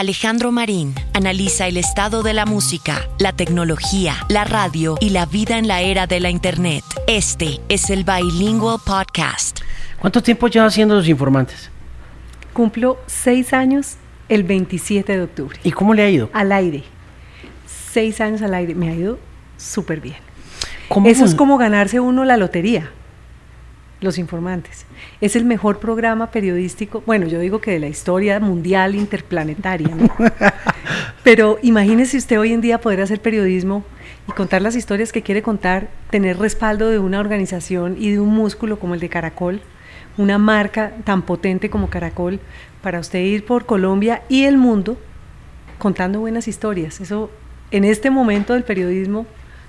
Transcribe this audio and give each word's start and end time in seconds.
Alejandro 0.00 0.50
Marín 0.50 0.94
analiza 1.12 1.66
el 1.66 1.76
estado 1.76 2.22
de 2.22 2.32
la 2.32 2.46
música, 2.46 3.06
la 3.18 3.34
tecnología, 3.34 4.14
la 4.30 4.44
radio 4.44 4.96
y 4.98 5.10
la 5.10 5.26
vida 5.26 5.58
en 5.58 5.68
la 5.68 5.82
era 5.82 6.06
de 6.06 6.20
la 6.20 6.30
Internet. 6.30 6.82
Este 7.06 7.60
es 7.68 7.90
el 7.90 8.04
Bilingual 8.04 8.78
Podcast. 8.82 9.60
¿Cuánto 9.98 10.22
tiempo 10.22 10.48
lleva 10.48 10.64
haciendo 10.64 10.94
Los 10.94 11.06
Informantes? 11.06 11.68
Cumplo 12.54 12.98
seis 13.04 13.52
años 13.52 13.96
el 14.30 14.44
27 14.44 15.18
de 15.18 15.22
octubre. 15.22 15.60
¿Y 15.64 15.70
cómo 15.70 15.92
le 15.92 16.02
ha 16.02 16.08
ido? 16.08 16.30
Al 16.32 16.50
aire. 16.52 16.82
Seis 17.92 18.22
años 18.22 18.40
al 18.40 18.54
aire. 18.54 18.74
Me 18.74 18.88
ha 18.88 18.94
ido 18.94 19.18
súper 19.58 20.00
bien. 20.00 20.16
Eso 21.04 21.26
es 21.26 21.34
como 21.34 21.58
ganarse 21.58 22.00
uno 22.00 22.24
la 22.24 22.38
lotería. 22.38 22.90
Los 24.00 24.16
Informantes. 24.18 24.86
Es 25.20 25.36
el 25.36 25.44
mejor 25.44 25.78
programa 25.78 26.30
periodístico, 26.30 27.02
bueno, 27.06 27.26
yo 27.26 27.38
digo 27.38 27.60
que 27.60 27.72
de 27.72 27.80
la 27.80 27.88
historia 27.88 28.40
mundial 28.40 28.94
interplanetaria, 28.94 29.94
¿no? 29.94 30.08
Pero 31.22 31.58
imagínese 31.62 32.16
usted 32.16 32.40
hoy 32.40 32.52
en 32.52 32.62
día 32.62 32.80
poder 32.80 33.02
hacer 33.02 33.20
periodismo 33.20 33.84
y 34.26 34.32
contar 34.32 34.62
las 34.62 34.74
historias 34.74 35.12
que 35.12 35.22
quiere 35.22 35.42
contar, 35.42 35.88
tener 36.10 36.38
respaldo 36.38 36.88
de 36.88 36.98
una 36.98 37.20
organización 37.20 37.96
y 37.98 38.12
de 38.12 38.20
un 38.20 38.34
músculo 38.34 38.78
como 38.78 38.94
el 38.94 39.00
de 39.00 39.10
Caracol, 39.10 39.60
una 40.16 40.38
marca 40.38 40.92
tan 41.04 41.22
potente 41.22 41.68
como 41.68 41.90
Caracol, 41.90 42.40
para 42.82 43.00
usted 43.00 43.20
ir 43.20 43.44
por 43.44 43.66
Colombia 43.66 44.22
y 44.28 44.44
el 44.44 44.56
mundo 44.56 44.96
contando 45.78 46.20
buenas 46.20 46.48
historias. 46.48 47.00
Eso, 47.00 47.30
en 47.70 47.84
este 47.84 48.10
momento 48.10 48.54
del 48.54 48.64
periodismo, 48.64 49.26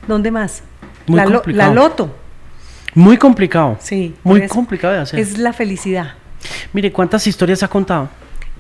¿dónde 0.07 0.31
más? 0.31 0.63
la, 1.07 1.25
la 1.45 1.73
loto. 1.73 2.15
Muy 2.93 3.17
complicado. 3.17 3.77
Sí. 3.79 4.13
Muy 4.23 4.47
complicado 4.47 4.93
de 4.93 4.99
hacer. 4.99 5.19
Es 5.19 5.37
la 5.37 5.53
felicidad. 5.53 6.13
Mire, 6.73 6.91
¿cuántas 6.91 7.25
historias 7.27 7.63
ha 7.63 7.67
contado? 7.67 8.09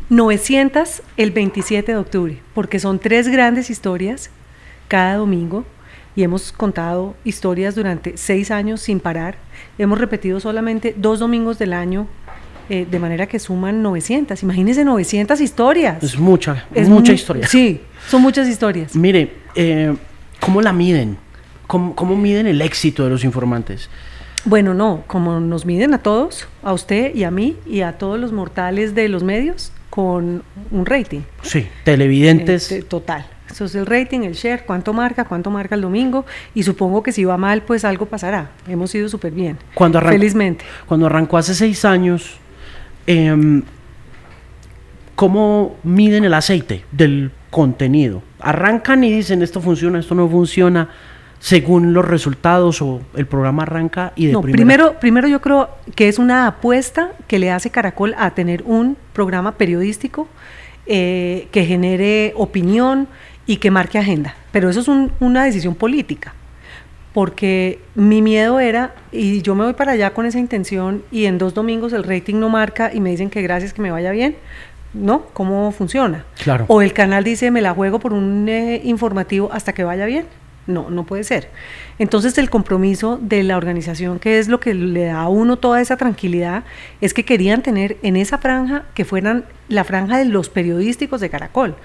900 0.09 1.03
el 1.17 1.31
27 1.31 1.93
de 1.93 1.97
octubre, 1.97 2.37
porque 2.53 2.79
son 2.79 2.99
tres 2.99 3.27
grandes 3.29 3.69
historias 3.69 4.29
cada 4.87 5.15
domingo 5.15 5.65
y 6.15 6.23
hemos 6.23 6.51
contado 6.51 7.15
historias 7.23 7.75
durante 7.75 8.17
seis 8.17 8.51
años 8.51 8.81
sin 8.81 8.99
parar. 8.99 9.37
Hemos 9.77 9.99
repetido 9.99 10.39
solamente 10.39 10.93
dos 10.97 11.19
domingos 11.19 11.57
del 11.59 11.71
año, 11.71 12.07
eh, 12.69 12.85
de 12.89 12.99
manera 12.99 13.25
que 13.27 13.39
suman 13.39 13.81
900. 13.81 14.43
Imagínense 14.43 14.83
900 14.83 15.39
historias. 15.39 16.03
Es 16.03 16.17
mucha, 16.17 16.65
es 16.73 16.89
mucha 16.89 17.13
historia. 17.13 17.47
Sí, 17.47 17.81
son 18.09 18.21
muchas 18.21 18.47
historias. 18.49 18.95
Mire, 18.95 19.33
eh, 19.55 19.95
¿cómo 20.41 20.61
la 20.61 20.73
miden? 20.73 21.17
¿Cómo, 21.67 21.95
¿Cómo 21.95 22.17
miden 22.17 22.47
el 22.47 22.61
éxito 22.61 23.05
de 23.05 23.11
los 23.11 23.23
informantes? 23.23 23.89
Bueno, 24.45 24.73
no, 24.73 25.03
como 25.07 25.39
nos 25.39 25.65
miden 25.65 25.93
a 25.93 25.99
todos, 25.99 26.47
a 26.63 26.73
usted 26.73 27.13
y 27.13 27.23
a 27.23 27.31
mí 27.31 27.57
y 27.65 27.81
a 27.81 27.97
todos 27.97 28.19
los 28.19 28.31
mortales 28.31 28.95
de 28.95 29.07
los 29.07 29.23
medios, 29.23 29.71
con 29.91 30.43
un 30.71 30.85
rating. 30.85 31.21
Sí, 31.43 31.67
televidentes. 31.83 32.71
Este, 32.71 32.83
total. 32.83 33.25
Eso 33.51 33.65
es 33.65 33.75
el 33.75 33.85
rating, 33.85 34.21
el 34.21 34.33
share, 34.33 34.63
cuánto 34.65 34.93
marca, 34.93 35.25
cuánto 35.25 35.51
marca 35.51 35.75
el 35.75 35.81
domingo. 35.81 36.25
Y 36.55 36.63
supongo 36.63 37.03
que 37.03 37.11
si 37.11 37.25
va 37.25 37.37
mal, 37.37 37.61
pues 37.63 37.83
algo 37.83 38.05
pasará. 38.05 38.51
Hemos 38.67 38.95
ido 38.95 39.09
súper 39.09 39.33
bien. 39.33 39.57
Cuando 39.75 39.97
arrancó, 39.97 40.17
felizmente. 40.17 40.65
Cuando 40.87 41.05
arrancó 41.05 41.37
hace 41.37 41.53
seis 41.53 41.83
años, 41.83 42.37
em, 43.05 43.61
¿cómo 45.15 45.75
miden 45.83 46.23
el 46.23 46.33
aceite 46.33 46.85
del 46.93 47.31
contenido? 47.49 48.23
Arrancan 48.39 49.03
y 49.03 49.11
dicen 49.11 49.41
esto 49.41 49.59
funciona, 49.59 49.99
esto 49.99 50.15
no 50.15 50.29
funciona 50.29 50.89
según 51.41 51.93
los 51.93 52.05
resultados 52.05 52.81
o 52.83 53.01
el 53.15 53.25
programa 53.25 53.63
arranca 53.63 54.13
y 54.15 54.27
de 54.27 54.33
no, 54.33 54.41
primero 54.41 54.99
primero 54.99 55.27
yo 55.27 55.41
creo 55.41 55.69
que 55.95 56.07
es 56.07 56.19
una 56.19 56.45
apuesta 56.45 57.13
que 57.27 57.39
le 57.39 57.49
hace 57.51 57.71
Caracol 57.71 58.13
a 58.17 58.29
tener 58.35 58.61
un 58.63 58.95
programa 59.11 59.53
periodístico 59.53 60.27
eh, 60.85 61.47
que 61.51 61.65
genere 61.65 62.33
opinión 62.37 63.07
y 63.47 63.57
que 63.57 63.71
marque 63.71 63.97
agenda 63.97 64.35
pero 64.51 64.69
eso 64.69 64.81
es 64.81 64.87
una 65.19 65.43
decisión 65.43 65.73
política 65.73 66.35
porque 67.13 67.79
mi 67.93 68.21
miedo 68.21 68.61
era, 68.61 68.95
y 69.11 69.41
yo 69.41 69.53
me 69.53 69.65
voy 69.65 69.73
para 69.73 69.91
allá 69.91 70.13
con 70.13 70.25
esa 70.25 70.39
intención, 70.39 71.03
y 71.11 71.25
en 71.25 71.37
dos 71.37 71.53
domingos 71.53 71.91
el 71.91 72.05
rating 72.05 72.35
no 72.35 72.47
marca 72.47 72.91
y 72.93 73.01
me 73.01 73.09
dicen 73.09 73.29
que 73.29 73.41
gracias, 73.41 73.73
que 73.73 73.81
me 73.81 73.91
vaya 73.91 74.11
bien, 74.11 74.37
¿no? 74.93 75.25
¿Cómo 75.33 75.73
funciona? 75.73 76.23
Claro. 76.41 76.63
O 76.69 76.81
el 76.81 76.93
canal 76.93 77.25
dice, 77.25 77.51
me 77.51 77.59
la 77.59 77.73
juego 77.73 77.99
por 77.99 78.13
un 78.13 78.47
eh, 78.47 78.79
informativo 78.85 79.49
hasta 79.51 79.73
que 79.73 79.83
vaya 79.83 80.05
bien. 80.05 80.25
No, 80.67 80.91
no 80.91 81.05
puede 81.05 81.23
ser. 81.23 81.49
Entonces 81.97 82.37
el 82.37 82.49
compromiso 82.49 83.17
de 83.21 83.43
la 83.43 83.57
organización, 83.57 84.19
que 84.19 84.37
es 84.37 84.47
lo 84.47 84.59
que 84.59 84.73
le 84.73 85.05
da 85.05 85.21
a 85.21 85.27
uno 85.27 85.57
toda 85.57 85.81
esa 85.81 85.97
tranquilidad, 85.97 86.63
es 87.01 87.13
que 87.13 87.25
querían 87.25 87.63
tener 87.63 87.97
en 88.03 88.15
esa 88.15 88.37
franja 88.37 88.85
que 88.93 89.03
fueran 89.03 89.45
la 89.69 89.83
franja 89.83 90.17
de 90.17 90.25
los 90.25 90.49
periodísticos 90.49 91.21
de 91.21 91.29
Caracol, 91.29 91.75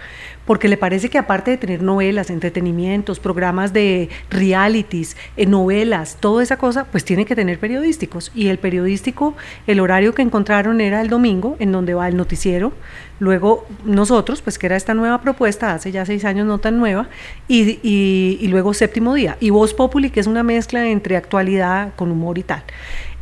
porque 0.45 0.69
le 0.69 0.77
parece 0.77 1.09
que 1.09 1.19
aparte 1.19 1.53
de 1.53 1.57
tener 1.57 1.83
novelas, 1.83 2.31
entretenimientos, 2.31 3.21
programas 3.21 3.73
de 3.73 4.11
realities, 4.29 5.17
eh, 5.37 5.47
novelas, 5.47 6.19
toda 6.21 6.43
esa 6.43 6.59
cosa, 6.59 6.85
pues 6.85 7.05
tiene 7.05 7.25
que 7.25 7.37
tener 7.37 7.59
periodísticos. 7.59 8.33
Y 8.35 8.49
el 8.49 8.59
periodístico, 8.59 9.37
el 9.67 9.81
horario 9.81 10.15
que 10.15 10.23
encontraron 10.23 10.81
era 10.81 11.01
el 11.01 11.09
domingo, 11.09 11.57
en 11.59 11.73
donde 11.73 11.95
va 11.95 12.09
el 12.09 12.17
noticiero, 12.17 12.73
luego 13.19 13.67
nosotros, 13.85 14.43
pues 14.43 14.59
que 14.59 14.67
era 14.67 14.77
esta 14.77 14.95
nueva 14.95 15.21
propuesta, 15.21 15.73
hace 15.73 15.93
ya 15.93 16.05
seis 16.05 16.25
años 16.25 16.47
no 16.47 16.59
tan 16.59 16.79
nueva, 16.79 17.09
y, 17.49 17.79
y 17.83 18.49
luego 18.49 18.75
séptimo 18.75 19.15
día, 19.15 19.37
y 19.41 19.51
Voz 19.51 19.75
Populi, 19.75 20.11
que 20.11 20.21
es 20.21 20.27
una 20.27 20.43
mezcla 20.43 20.87
entre 20.87 21.17
actualidad 21.17 21.95
con 21.97 22.11
humor 22.11 22.39
y 22.39 22.43
tal. 22.43 22.63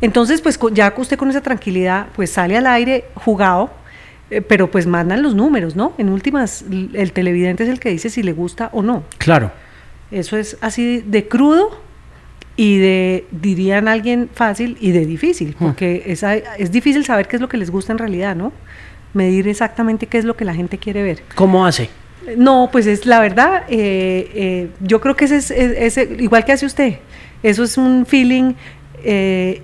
Entonces, 0.01 0.41
pues 0.41 0.59
ya 0.73 0.93
usted 0.97 1.17
con 1.17 1.29
esa 1.29 1.41
tranquilidad, 1.41 2.07
pues 2.15 2.29
sale 2.31 2.57
al 2.57 2.67
aire 2.67 3.05
jugado, 3.15 3.71
eh, 4.29 4.41
pero 4.41 4.69
pues 4.69 4.87
mandan 4.87 5.21
los 5.21 5.35
números, 5.35 5.75
¿no? 5.75 5.93
En 5.97 6.09
últimas, 6.09 6.65
el 6.93 7.11
televidente 7.11 7.63
es 7.63 7.69
el 7.69 7.79
que 7.79 7.89
dice 7.89 8.09
si 8.09 8.23
le 8.23 8.33
gusta 8.33 8.69
o 8.73 8.81
no. 8.81 9.03
Claro. 9.17 9.51
Eso 10.11 10.37
es 10.37 10.57
así 10.61 11.01
de 11.05 11.27
crudo 11.27 11.79
y 12.55 12.77
de, 12.77 13.25
dirían 13.31 13.87
alguien 13.87 14.29
fácil 14.33 14.77
y 14.79 14.91
de 14.91 15.05
difícil, 15.05 15.55
hmm. 15.59 15.63
porque 15.63 16.03
es 16.57 16.71
difícil 16.71 17.05
saber 17.05 17.27
qué 17.27 17.35
es 17.37 17.41
lo 17.41 17.49
que 17.49 17.57
les 17.57 17.69
gusta 17.69 17.91
en 17.91 17.99
realidad, 17.99 18.35
¿no? 18.35 18.51
Medir 19.15 19.47
exactamente 19.47 20.05
qué 20.05 20.19
es 20.19 20.25
lo 20.25 20.35
que 20.35 20.45
la 20.45 20.53
gente 20.53 20.77
quiere 20.77 21.01
ver. 21.01 21.23
¿Cómo 21.33 21.65
hace? 21.65 21.89
No, 22.37 22.69
pues 22.71 22.85
es 22.85 23.07
la 23.07 23.19
verdad, 23.19 23.63
eh, 23.67 24.29
eh, 24.35 24.69
yo 24.81 25.01
creo 25.01 25.15
que 25.15 25.25
es, 25.25 25.51
es, 25.51 25.97
igual 25.97 26.45
que 26.45 26.51
hace 26.51 26.65
usted, 26.65 26.99
eso 27.41 27.63
es 27.63 27.77
un 27.77 28.05
feeling, 28.05 28.53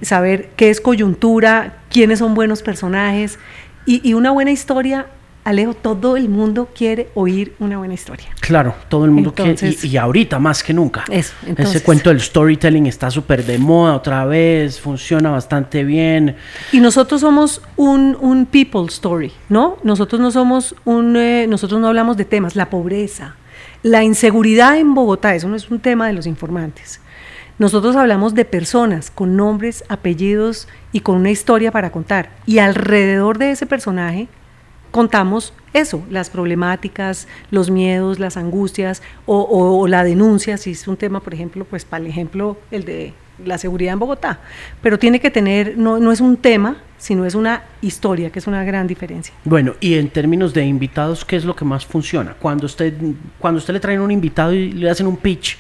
saber 0.01 0.49
qué 0.55 0.69
es 0.69 0.79
coyuntura, 0.79 1.81
quiénes 1.89 2.19
son 2.19 2.35
buenos 2.35 2.61
personajes, 2.61 3.39
y, 3.85 4.13
una 4.13 4.31
buena 4.31 4.51
historia 4.51 5.07
Alejo, 5.43 5.73
todo 5.73 6.17
el 6.17 6.29
mundo 6.29 6.69
quiere 6.75 7.09
oír 7.15 7.55
una 7.59 7.79
buena 7.79 7.95
historia. 7.95 8.27
Claro, 8.39 8.75
todo 8.89 9.05
el 9.05 9.11
mundo 9.11 9.33
quiere, 9.33 9.75
y, 9.81 9.97
ahorita 9.97 10.37
más 10.37 10.61
que 10.61 10.71
nunca. 10.71 11.03
Eso, 11.09 11.33
Ese 11.57 11.81
cuento 11.81 12.09
del 12.09 12.21
storytelling 12.21 12.85
está 12.85 13.09
súper 13.09 13.43
de 13.43 13.57
moda 13.57 13.95
otra 13.95 14.25
vez, 14.25 14.79
funciona 14.79 15.31
bastante 15.31 15.83
bien. 15.83 16.35
Y 16.71 16.79
nosotros 16.79 17.21
somos 17.21 17.61
un, 17.75 18.15
un 18.21 18.45
people 18.45 18.85
story, 18.87 19.31
¿no? 19.49 19.77
Nosotros 19.83 20.21
no 20.21 20.29
somos 20.29 20.75
un, 20.85 21.15
eh, 21.17 21.47
nosotros 21.47 21.81
no 21.81 21.87
hablamos 21.87 22.17
de 22.17 22.25
temas, 22.25 22.55
la 22.55 22.69
pobreza, 22.69 23.35
la 23.81 24.03
inseguridad 24.03 24.77
en 24.77 24.93
Bogotá, 24.93 25.33
eso 25.33 25.47
no 25.47 25.55
es 25.55 25.71
un 25.71 25.79
tema 25.79 26.05
de 26.05 26.13
los 26.13 26.27
informantes. 26.27 27.01
Nosotros 27.57 27.95
hablamos 27.95 28.35
de 28.35 28.45
personas 28.45 29.09
con 29.09 29.35
nombres, 29.35 29.83
apellidos 29.87 30.67
y 30.91 31.01
con 31.01 31.17
una 31.17 31.31
historia 31.31 31.71
para 31.71 31.91
contar. 31.91 32.31
Y 32.45 32.59
alrededor 32.59 33.37
de 33.37 33.51
ese 33.51 33.65
personaje 33.65 34.27
contamos 34.91 35.53
eso, 35.73 36.03
las 36.09 36.29
problemáticas, 36.29 37.27
los 37.49 37.71
miedos, 37.71 38.19
las 38.19 38.37
angustias 38.37 39.01
o, 39.25 39.87
la 39.87 40.03
denuncia, 40.03 40.57
si 40.57 40.71
es 40.71 40.87
un 40.87 40.97
tema, 40.97 41.21
por 41.21 41.33
ejemplo, 41.33 41.65
pues 41.65 41.85
para 41.85 42.03
el 42.03 42.09
ejemplo, 42.09 42.57
el 42.71 42.85
de 42.85 43.13
la 43.45 43.57
seguridad 43.57 43.93
en 43.93 43.99
Bogotá. 43.99 44.39
Pero 44.81 44.99
tiene 44.99 45.19
que 45.19 45.31
tener, 45.31 45.77
no, 45.77 45.99
no 45.99 46.11
es 46.11 46.21
un 46.21 46.37
tema, 46.37 46.77
sino 46.97 47.25
es 47.25 47.33
una 47.33 47.63
historia, 47.81 48.29
que 48.29 48.39
es 48.39 48.47
una 48.47 48.63
gran 48.63 48.85
diferencia. 48.85 49.33
Bueno, 49.45 49.73
y 49.79 49.95
en 49.95 50.09
términos 50.09 50.53
de 50.53 50.65
invitados, 50.65 51.25
¿qué 51.25 51.37
es 51.37 51.45
lo 51.45 51.55
que 51.55 51.65
más 51.65 51.85
funciona? 51.85 52.35
Cuando 52.39 52.65
usted, 52.65 52.93
cuando 53.39 53.57
usted 53.57 53.73
le 53.73 53.79
traen 53.79 54.01
un 54.01 54.11
invitado 54.11 54.53
y 54.53 54.71
le 54.71 54.89
hacen 54.89 55.07
un 55.07 55.17
pitch, 55.17 55.57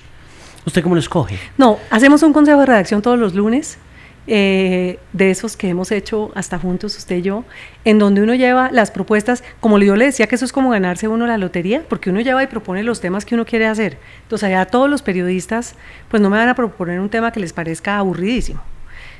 ¿Usted 0.65 0.83
cómo 0.83 0.95
lo 0.95 0.99
escoge? 0.99 1.39
No, 1.57 1.79
hacemos 1.89 2.21
un 2.21 2.33
consejo 2.33 2.59
de 2.59 2.65
redacción 2.67 3.01
todos 3.01 3.17
los 3.17 3.33
lunes, 3.33 3.77
eh, 4.27 4.99
de 5.13 5.31
esos 5.31 5.57
que 5.57 5.69
hemos 5.69 5.91
hecho 5.91 6.31
hasta 6.35 6.59
juntos, 6.59 6.95
usted 6.97 7.17
y 7.17 7.21
yo, 7.23 7.43
en 7.85 7.97
donde 7.97 8.21
uno 8.21 8.35
lleva 8.35 8.69
las 8.71 8.91
propuestas, 8.91 9.43
como 9.59 9.79
yo 9.79 9.95
le 9.95 10.05
decía 10.05 10.27
que 10.27 10.35
eso 10.35 10.45
es 10.45 10.53
como 10.53 10.69
ganarse 10.69 11.07
uno 11.07 11.25
la 11.25 11.37
lotería, 11.37 11.83
porque 11.89 12.11
uno 12.11 12.21
lleva 12.21 12.43
y 12.43 12.47
propone 12.47 12.83
los 12.83 13.01
temas 13.01 13.25
que 13.25 13.35
uno 13.35 13.45
quiere 13.45 13.65
hacer. 13.65 13.97
Entonces 14.23 14.47
allá 14.47 14.65
todos 14.65 14.89
los 14.89 15.01
periodistas, 15.01 15.75
pues 16.09 16.21
no 16.21 16.29
me 16.29 16.37
van 16.37 16.49
a 16.49 16.55
proponer 16.55 16.99
un 16.99 17.09
tema 17.09 17.31
que 17.31 17.39
les 17.39 17.53
parezca 17.53 17.97
aburridísimo, 17.97 18.61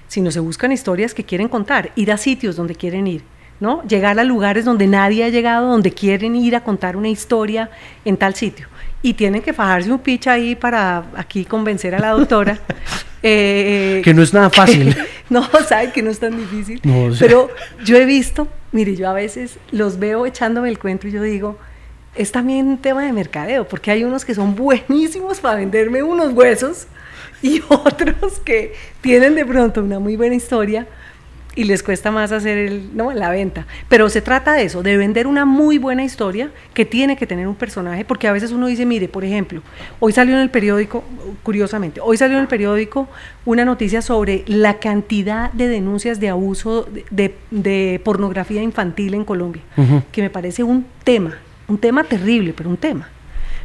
sino 0.07 0.29
se 0.29 0.39
buscan 0.39 0.71
historias 0.71 1.13
que 1.13 1.25
quieren 1.25 1.47
contar, 1.47 1.91
ir 1.95 2.11
a 2.11 2.17
sitios 2.17 2.55
donde 2.55 2.75
quieren 2.75 3.07
ir. 3.07 3.23
¿no? 3.59 3.83
Llegar 3.83 4.19
a 4.19 4.23
lugares 4.23 4.65
donde 4.65 4.87
nadie 4.87 5.23
ha 5.23 5.29
llegado, 5.29 5.67
donde 5.67 5.91
quieren 5.91 6.35
ir 6.35 6.55
a 6.55 6.63
contar 6.63 6.97
una 6.97 7.09
historia 7.09 7.69
en 8.05 8.17
tal 8.17 8.33
sitio 8.33 8.70
y 9.01 9.13
tienen 9.13 9.41
que 9.41 9.53
fajarse 9.53 9.91
un 9.91 9.99
pitch 9.99 10.27
ahí 10.27 10.55
para 10.55 11.05
aquí 11.15 11.45
convencer 11.45 11.95
a 11.95 11.99
la 11.99 12.09
doctora. 12.11 12.59
Eh, 13.23 14.01
que 14.03 14.15
no 14.15 14.23
es 14.23 14.33
nada 14.33 14.49
fácil. 14.49 14.97
no, 15.29 15.47
saben 15.69 15.91
que 15.91 16.01
no 16.01 16.09
es 16.09 16.17
tan 16.17 16.35
difícil. 16.35 16.81
Pero 17.19 17.51
yo 17.85 17.95
he 17.97 18.05
visto, 18.05 18.47
mire, 18.71 18.95
yo 18.95 19.07
a 19.07 19.13
veces 19.13 19.59
los 19.69 19.99
veo 19.99 20.25
echándome 20.25 20.69
el 20.69 20.79
cuento 20.79 21.07
y 21.07 21.11
yo 21.11 21.21
digo, 21.21 21.59
es 22.15 22.31
también 22.31 22.65
un 22.65 22.77
tema 22.79 23.03
de 23.03 23.13
mercadeo, 23.13 23.67
porque 23.67 23.91
hay 23.91 24.03
unos 24.03 24.25
que 24.25 24.33
son 24.33 24.55
buenísimos 24.55 25.39
para 25.39 25.57
venderme 25.57 26.01
unos 26.01 26.33
huesos 26.33 26.87
y 27.43 27.61
otros 27.69 28.39
que 28.43 28.73
tienen 29.01 29.35
de 29.35 29.45
pronto 29.45 29.83
una 29.83 29.99
muy 29.99 30.15
buena 30.15 30.33
historia 30.33 30.87
y 31.55 31.65
les 31.65 31.83
cuesta 31.83 32.11
más 32.11 32.31
hacer 32.31 32.57
el, 32.57 32.95
no, 32.95 33.11
la 33.11 33.29
venta. 33.29 33.65
Pero 33.89 34.09
se 34.09 34.21
trata 34.21 34.53
de 34.53 34.63
eso, 34.63 34.83
de 34.83 34.97
vender 34.97 35.27
una 35.27 35.45
muy 35.45 35.77
buena 35.77 36.03
historia 36.03 36.51
que 36.73 36.85
tiene 36.85 37.17
que 37.17 37.27
tener 37.27 37.47
un 37.47 37.55
personaje, 37.55 38.05
porque 38.05 38.27
a 38.27 38.31
veces 38.31 38.51
uno 38.51 38.67
dice, 38.67 38.85
mire, 38.85 39.07
por 39.07 39.25
ejemplo, 39.25 39.61
hoy 39.99 40.13
salió 40.13 40.35
en 40.35 40.41
el 40.41 40.49
periódico, 40.49 41.03
curiosamente, 41.43 41.99
hoy 42.01 42.17
salió 42.17 42.37
en 42.37 42.43
el 42.43 42.47
periódico 42.47 43.07
una 43.45 43.65
noticia 43.65 44.01
sobre 44.01 44.43
la 44.47 44.79
cantidad 44.79 45.51
de 45.51 45.67
denuncias 45.67 46.19
de 46.19 46.29
abuso 46.29 46.87
de, 47.09 48.01
pornografía 48.03 48.61
infantil 48.61 49.13
en 49.13 49.25
Colombia, 49.25 49.61
que 50.11 50.21
me 50.21 50.29
parece 50.29 50.63
un 50.63 50.85
tema, 51.03 51.37
un 51.67 51.77
tema 51.77 52.03
terrible, 52.03 52.53
pero 52.55 52.69
un 52.69 52.77
tema. 52.77 53.09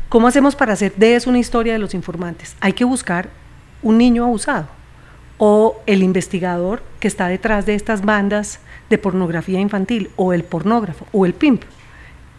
¿Cómo 0.08 0.28
hacemos 0.28 0.54
para 0.54 0.72
hacer 0.72 0.94
de 0.94 1.16
eso 1.16 1.30
una 1.30 1.38
historia 1.38 1.72
de 1.72 1.78
los 1.78 1.94
informantes? 1.94 2.56
Hay 2.60 2.72
que 2.72 2.84
buscar 2.84 3.28
un 3.82 3.98
niño 3.98 4.24
abusado 4.24 4.68
o 5.38 5.76
el 5.86 6.02
investigador 6.02 6.82
que 7.00 7.08
está 7.08 7.28
detrás 7.28 7.66
de 7.66 7.74
estas 7.74 8.02
bandas 8.02 8.60
de 8.90 8.98
pornografía 8.98 9.60
infantil, 9.60 10.10
o 10.16 10.32
el 10.32 10.44
pornógrafo, 10.44 11.06
o 11.12 11.26
el 11.26 11.34
pimp. 11.34 11.62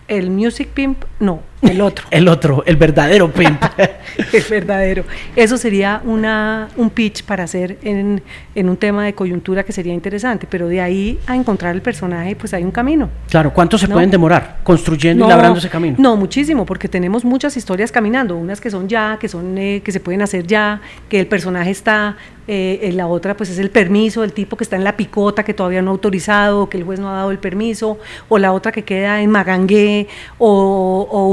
El 0.08 0.32
music 0.32 0.70
pimp, 0.70 1.04
no, 1.20 1.42
el 1.62 1.82
otro. 1.82 2.06
el 2.12 2.28
otro, 2.28 2.64
el 2.66 2.76
verdadero 2.76 3.32
pimp. 3.32 3.62
el 4.34 4.44
verdadero. 4.50 5.04
Eso 5.36 5.58
sería 5.58 6.02
una, 6.04 6.70
un 6.76 6.90
pitch 6.90 7.24
para 7.24 7.44
hacer 7.44 7.78
en, 7.82 8.22
en, 8.56 8.70
un 8.70 8.78
tema 8.78 9.06
de 9.06 9.14
coyuntura 9.14 9.64
que 9.64 9.72
sería 9.72 9.94
interesante, 9.94 10.48
pero 10.50 10.68
de 10.68 10.82
ahí 10.82 11.20
a 11.28 11.36
encontrar 11.36 11.76
el 11.76 11.82
personaje, 11.82 12.36
pues 12.36 12.54
hay 12.54 12.64
un 12.64 12.72
camino. 12.72 13.10
Claro, 13.30 13.54
¿cuánto 13.54 13.78
se 13.78 13.88
pueden 13.88 14.12
demorar 14.12 14.60
construyendo 14.64 15.26
y 15.26 15.30
labrando 15.30 15.60
ese 15.60 15.70
camino? 15.70 15.96
No, 16.00 16.16
muchísimo, 16.16 16.66
porque 16.66 16.88
tenemos 16.88 17.26
muchas 17.26 17.58
historias 17.58 17.92
caminando, 17.92 18.36
unas 18.36 18.62
que 18.62 18.70
son 18.70 18.88
ya, 18.88 19.18
que 19.20 19.28
son 19.28 19.58
eh, 19.58 19.82
que 19.84 19.92
se 19.92 20.00
pueden 20.00 20.22
hacer 20.22 20.46
ya, 20.46 20.82
que 21.10 21.20
el 21.20 21.28
personaje 21.28 21.72
está 21.72 22.18
eh, 22.50 22.80
en 22.84 22.96
la 22.96 23.08
otra 23.08 23.36
pues 23.36 23.50
es 23.50 23.60
el 23.60 23.70
permiso 23.70 24.22
del 24.22 24.32
tipo 24.32 24.56
que 24.56 24.64
está 24.64 24.78
en 24.78 24.86
la 24.86 24.96
picota 24.96 25.44
que 25.44 25.54
todavía 25.54 25.82
no 25.82 25.92
ha 25.92 25.94
autorizado, 25.94 26.70
que 26.70 26.78
el 26.78 26.86
juez 26.86 26.98
no 26.98 27.10
ha 27.10 27.18
dado 27.18 27.32
el 27.32 27.40
permiso, 27.40 27.98
o 28.30 28.38
la 28.38 28.54
otra 28.54 28.72
que 28.72 28.86
queda 28.86 29.22
en 29.22 29.30
Magangué 29.30 30.08
o, 30.38 31.08
o 31.12 31.28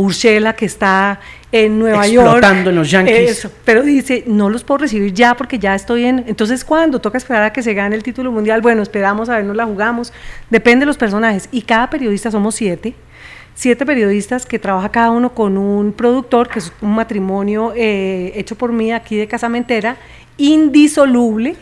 que 0.56 0.66
está 0.66 1.20
en 1.52 1.78
Nueva 1.78 2.06
York. 2.06 2.26
Explotando 2.26 2.70
en 2.70 2.76
los 2.76 2.90
Yankees. 2.90 3.48
pero 3.64 3.82
dice, 3.82 4.24
no 4.26 4.50
los 4.50 4.64
puedo 4.64 4.78
recibir 4.78 5.12
ya 5.12 5.36
porque 5.36 5.58
ya 5.58 5.74
estoy 5.74 6.04
en... 6.04 6.24
Entonces, 6.26 6.64
¿cuándo? 6.64 7.00
Toca 7.00 7.18
esperar 7.18 7.44
a 7.44 7.52
que 7.52 7.62
se 7.62 7.74
gane 7.74 7.94
el 7.94 8.02
título 8.02 8.32
mundial. 8.32 8.60
Bueno, 8.60 8.82
esperamos 8.82 9.28
a 9.28 9.36
ver, 9.36 9.44
nos 9.44 9.56
la 9.56 9.64
jugamos. 9.64 10.12
Depende 10.50 10.80
de 10.80 10.86
los 10.86 10.96
personajes. 10.96 11.48
Y 11.52 11.62
cada 11.62 11.90
periodista 11.90 12.30
somos 12.30 12.54
siete 12.54 12.94
siete 13.54 13.86
periodistas 13.86 14.46
que 14.46 14.58
trabaja 14.58 14.88
cada 14.88 15.10
uno 15.10 15.32
con 15.32 15.56
un 15.56 15.92
productor, 15.92 16.48
que 16.48 16.58
es 16.58 16.72
un 16.82 16.94
matrimonio 16.94 17.72
eh, 17.76 18.32
hecho 18.34 18.56
por 18.56 18.72
mí 18.72 18.92
aquí 18.92 19.16
de 19.16 19.28
Casamentera, 19.28 19.96
indisoluble, 20.36 21.56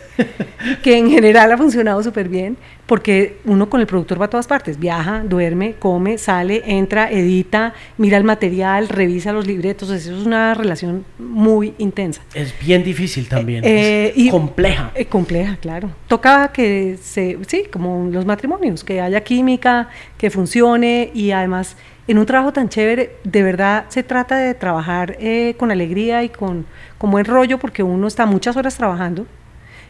que 0.83 0.97
en 0.97 1.11
general 1.11 1.53
ha 1.53 1.59
funcionado 1.59 2.03
súper 2.03 2.29
bien, 2.29 2.57
porque 2.87 3.39
uno 3.45 3.71
con 3.71 3.81
el 3.81 3.87
productor 3.87 4.21
va 4.21 4.27
a 4.27 4.31
todas 4.31 4.47
partes, 4.47 4.79
viaja, 4.79 5.23
duerme, 5.25 5.75
come, 5.79 6.19
sale, 6.19 6.63
entra, 6.67 7.11
edita, 7.11 7.75
mira 7.97 8.17
el 8.17 8.25
material, 8.25 8.89
revisa 8.89 9.33
los 9.33 9.47
libretos, 9.47 9.91
eso 9.91 10.19
es 10.19 10.27
una 10.27 10.55
relación 10.55 11.05
muy 11.19 11.75
intensa. 11.79 12.23
Es 12.35 12.55
bien 12.61 12.83
difícil 12.83 13.29
también, 13.29 13.63
eh, 13.65 14.13
y, 14.17 14.29
compleja. 14.31 14.93
Eh, 14.95 15.07
compleja, 15.07 15.57
claro. 15.57 15.91
Toca 16.09 16.53
que 16.53 16.99
se, 17.01 17.39
sí, 17.47 17.65
como 17.73 18.11
los 18.11 18.27
matrimonios, 18.27 18.85
que 18.85 19.01
haya 19.01 19.23
química, 19.23 19.89
que 20.19 20.31
funcione 20.31 21.11
y 21.15 21.31
además 21.31 21.77
en 22.09 22.19
un 22.19 22.27
trabajo 22.27 22.53
tan 22.53 22.69
chévere, 22.69 23.17
de 23.25 23.43
verdad 23.43 23.85
se 23.89 24.03
trata 24.03 24.37
de 24.37 24.55
trabajar 24.55 25.17
eh, 25.21 25.55
con 25.59 25.71
alegría 25.71 26.25
y 26.25 26.29
con, 26.29 26.67
con, 26.99 27.11
buen 27.11 27.25
rollo, 27.25 27.59
porque 27.59 27.83
uno 27.83 28.07
está 28.07 28.27
muchas 28.27 28.57
horas 28.57 28.77
trabajando, 28.77 29.27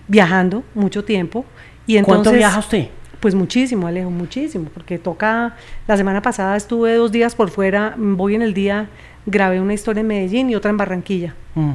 viajando 0.09 0.63
mucho 0.75 1.05
tiempo. 1.05 1.45
Y 1.87 1.97
entonces, 1.97 2.23
¿Cuánto 2.23 2.39
viaja 2.39 2.59
usted? 2.59 2.89
Pues 3.21 3.35
muchísimo, 3.35 3.87
Alejo, 3.87 4.11
muchísimo, 4.11 4.69
porque 4.75 4.99
toca, 4.99 5.57
la 5.87 5.97
semana 5.97 6.21
pasada 6.21 6.57
estuve 6.57 6.95
dos 6.95 7.13
días 7.13 7.35
por 7.35 7.51
fuera, 7.51 7.95
voy 7.97 8.35
en 8.35 8.43
el 8.43 8.53
día, 8.53 8.89
grabé 9.27 9.61
una 9.61 9.75
historia 9.75 10.01
en 10.01 10.09
Medellín 10.09 10.51
y 10.51 10.55
otra 10.55 10.71
en 10.71 10.77
Barranquilla. 10.77 11.35
Mm. 11.55 11.73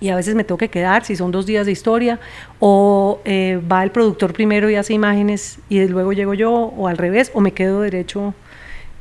Y 0.00 0.08
a 0.08 0.16
veces 0.16 0.34
me 0.34 0.44
tengo 0.44 0.56
que 0.56 0.70
quedar, 0.70 1.04
si 1.04 1.16
son 1.16 1.30
dos 1.30 1.44
días 1.44 1.66
de 1.66 1.72
historia, 1.72 2.18
o 2.58 3.20
eh, 3.24 3.60
va 3.70 3.82
el 3.82 3.90
productor 3.90 4.32
primero 4.32 4.70
y 4.70 4.76
hace 4.76 4.94
imágenes 4.94 5.58
y 5.68 5.86
luego 5.86 6.14
llego 6.14 6.32
yo, 6.32 6.50
o 6.52 6.88
al 6.88 6.96
revés, 6.96 7.30
o 7.34 7.40
me 7.42 7.52
quedo 7.52 7.82
derecho 7.82 8.32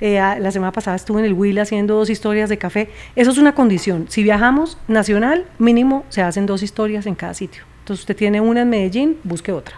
eh, 0.02 0.20
la 0.40 0.52
semana 0.52 0.72
pasada 0.72 0.96
estuve 0.96 1.20
en 1.20 1.26
el 1.26 1.34
Will 1.34 1.60
haciendo 1.60 1.96
dos 1.96 2.10
historias 2.10 2.50
de 2.50 2.58
café. 2.58 2.90
Eso 3.16 3.32
es 3.32 3.38
una 3.38 3.54
condición. 3.54 4.06
Si 4.10 4.24
viajamos 4.24 4.78
nacional, 4.88 5.46
mínimo 5.58 6.06
se 6.10 6.22
hacen 6.22 6.46
dos 6.46 6.64
historias 6.64 7.06
en 7.06 7.16
cada 7.16 7.34
sitio. 7.34 7.64
Entonces 7.80 8.04
usted 8.04 8.16
tiene 8.16 8.40
una 8.40 8.62
en 8.62 8.70
Medellín, 8.70 9.18
busque 9.24 9.52
otra. 9.52 9.76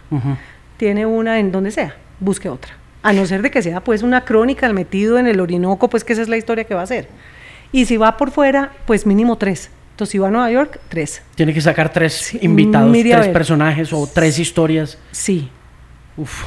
Tiene 0.77 1.05
una 1.05 1.39
en 1.39 1.51
donde 1.51 1.71
sea, 1.71 1.95
busque 2.19 2.49
otra. 2.49 2.73
A 3.03 3.13
no 3.13 3.25
ser 3.25 3.41
de 3.41 3.49
que 3.49 3.61
sea 3.61 3.83
pues 3.83 4.03
una 4.03 4.25
crónica 4.25 4.67
al 4.67 4.73
metido 4.73 5.17
en 5.17 5.27
el 5.27 5.39
Orinoco, 5.39 5.89
pues 5.89 6.03
que 6.03 6.13
esa 6.13 6.21
es 6.21 6.29
la 6.29 6.37
historia 6.37 6.65
que 6.65 6.73
va 6.73 6.81
a 6.81 6.83
hacer. 6.83 7.07
Y 7.71 7.85
si 7.85 7.97
va 7.97 8.17
por 8.17 8.31
fuera, 8.31 8.73
pues 8.85 9.05
mínimo 9.05 9.37
tres. 9.37 9.71
Entonces 9.91 10.11
si 10.11 10.17
va 10.17 10.27
a 10.27 10.31
Nueva 10.31 10.51
York, 10.51 10.79
tres. 10.89 11.23
Tiene 11.35 11.53
que 11.53 11.61
sacar 11.61 11.91
tres 11.91 12.33
invitados, 12.43 12.91
tres 12.91 13.27
personajes 13.29 13.93
o 13.93 14.07
tres 14.13 14.37
historias. 14.39 14.97
Sí. 15.11 15.49
Uf, 16.17 16.45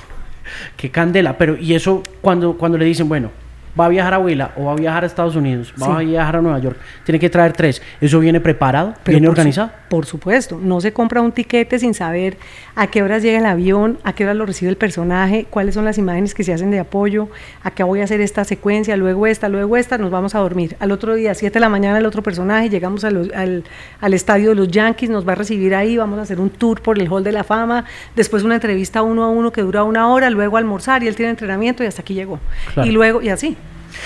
qué 0.76 0.90
candela. 0.90 1.38
Pero, 1.38 1.56
¿y 1.56 1.74
eso 1.74 2.02
cuando, 2.20 2.56
cuando 2.58 2.78
le 2.78 2.84
dicen, 2.84 3.08
bueno, 3.08 3.30
va 3.78 3.86
a 3.86 3.88
viajar 3.88 4.14
a 4.14 4.18
Huila 4.18 4.52
o 4.56 4.64
va 4.64 4.72
a 4.72 4.76
viajar 4.76 5.04
a 5.04 5.06
Estados 5.06 5.36
Unidos, 5.36 5.72
va 5.80 5.98
a 5.98 6.00
viajar 6.00 6.36
a 6.36 6.42
Nueva 6.42 6.58
York, 6.58 6.76
tiene 7.04 7.18
que 7.18 7.30
traer 7.30 7.52
tres. 7.52 7.82
¿Eso 8.00 8.20
viene 8.20 8.40
preparado? 8.40 8.94
¿Viene 9.04 9.28
organizado? 9.28 9.70
por 9.94 10.06
supuesto, 10.06 10.58
no 10.60 10.80
se 10.80 10.92
compra 10.92 11.20
un 11.20 11.30
tiquete 11.30 11.78
sin 11.78 11.94
saber 11.94 12.36
a 12.74 12.88
qué 12.88 13.04
horas 13.04 13.22
llega 13.22 13.38
el 13.38 13.46
avión, 13.46 14.00
a 14.02 14.12
qué 14.12 14.24
horas 14.24 14.34
lo 14.34 14.44
recibe 14.44 14.68
el 14.68 14.76
personaje, 14.76 15.46
cuáles 15.48 15.76
son 15.76 15.84
las 15.84 15.98
imágenes 15.98 16.34
que 16.34 16.42
se 16.42 16.52
hacen 16.52 16.72
de 16.72 16.80
apoyo, 16.80 17.28
a 17.62 17.70
qué 17.70 17.84
voy 17.84 18.00
a 18.00 18.04
hacer 18.04 18.20
esta 18.20 18.42
secuencia, 18.42 18.96
luego 18.96 19.28
esta, 19.28 19.48
luego 19.48 19.76
esta, 19.76 19.96
nos 19.96 20.10
vamos 20.10 20.34
a 20.34 20.40
dormir. 20.40 20.74
Al 20.80 20.90
otro 20.90 21.14
día, 21.14 21.32
7 21.32 21.54
de 21.54 21.60
la 21.60 21.68
mañana, 21.68 21.98
el 21.98 22.06
otro 22.06 22.24
personaje, 22.24 22.70
llegamos 22.70 23.04
al, 23.04 23.62
al, 24.00 24.14
estadio 24.14 24.48
de 24.48 24.56
los 24.56 24.66
Yankees, 24.66 25.10
nos 25.10 25.28
va 25.28 25.30
a 25.30 25.36
recibir 25.36 25.76
ahí, 25.76 25.96
vamos 25.96 26.18
a 26.18 26.22
hacer 26.22 26.40
un 26.40 26.50
tour 26.50 26.82
por 26.82 26.98
el 26.98 27.06
Hall 27.06 27.22
de 27.22 27.30
la 27.30 27.44
Fama, 27.44 27.84
después 28.16 28.42
una 28.42 28.56
entrevista 28.56 29.02
uno 29.02 29.22
a 29.22 29.28
uno 29.28 29.52
que 29.52 29.62
dura 29.62 29.84
una 29.84 30.08
hora, 30.08 30.28
luego 30.28 30.56
almorzar 30.56 31.04
y 31.04 31.06
él 31.06 31.14
tiene 31.14 31.30
entrenamiento 31.30 31.84
y 31.84 31.86
hasta 31.86 32.02
aquí 32.02 32.14
llegó. 32.14 32.40
Y 32.82 32.90
luego, 32.90 33.22
y 33.22 33.28
así. 33.28 33.56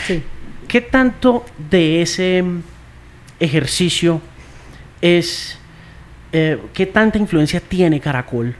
Sí. 0.06 0.22
¿Qué 0.68 0.82
tanto 0.82 1.46
de 1.70 2.02
ese 2.02 2.44
ejercicio 3.40 4.20
es, 5.00 5.58
eh, 6.32 6.58
qué 6.74 6.84
tanta 6.84 7.18
influencia 7.18 7.60
tiene 7.60 8.00
Caracol 8.00 8.54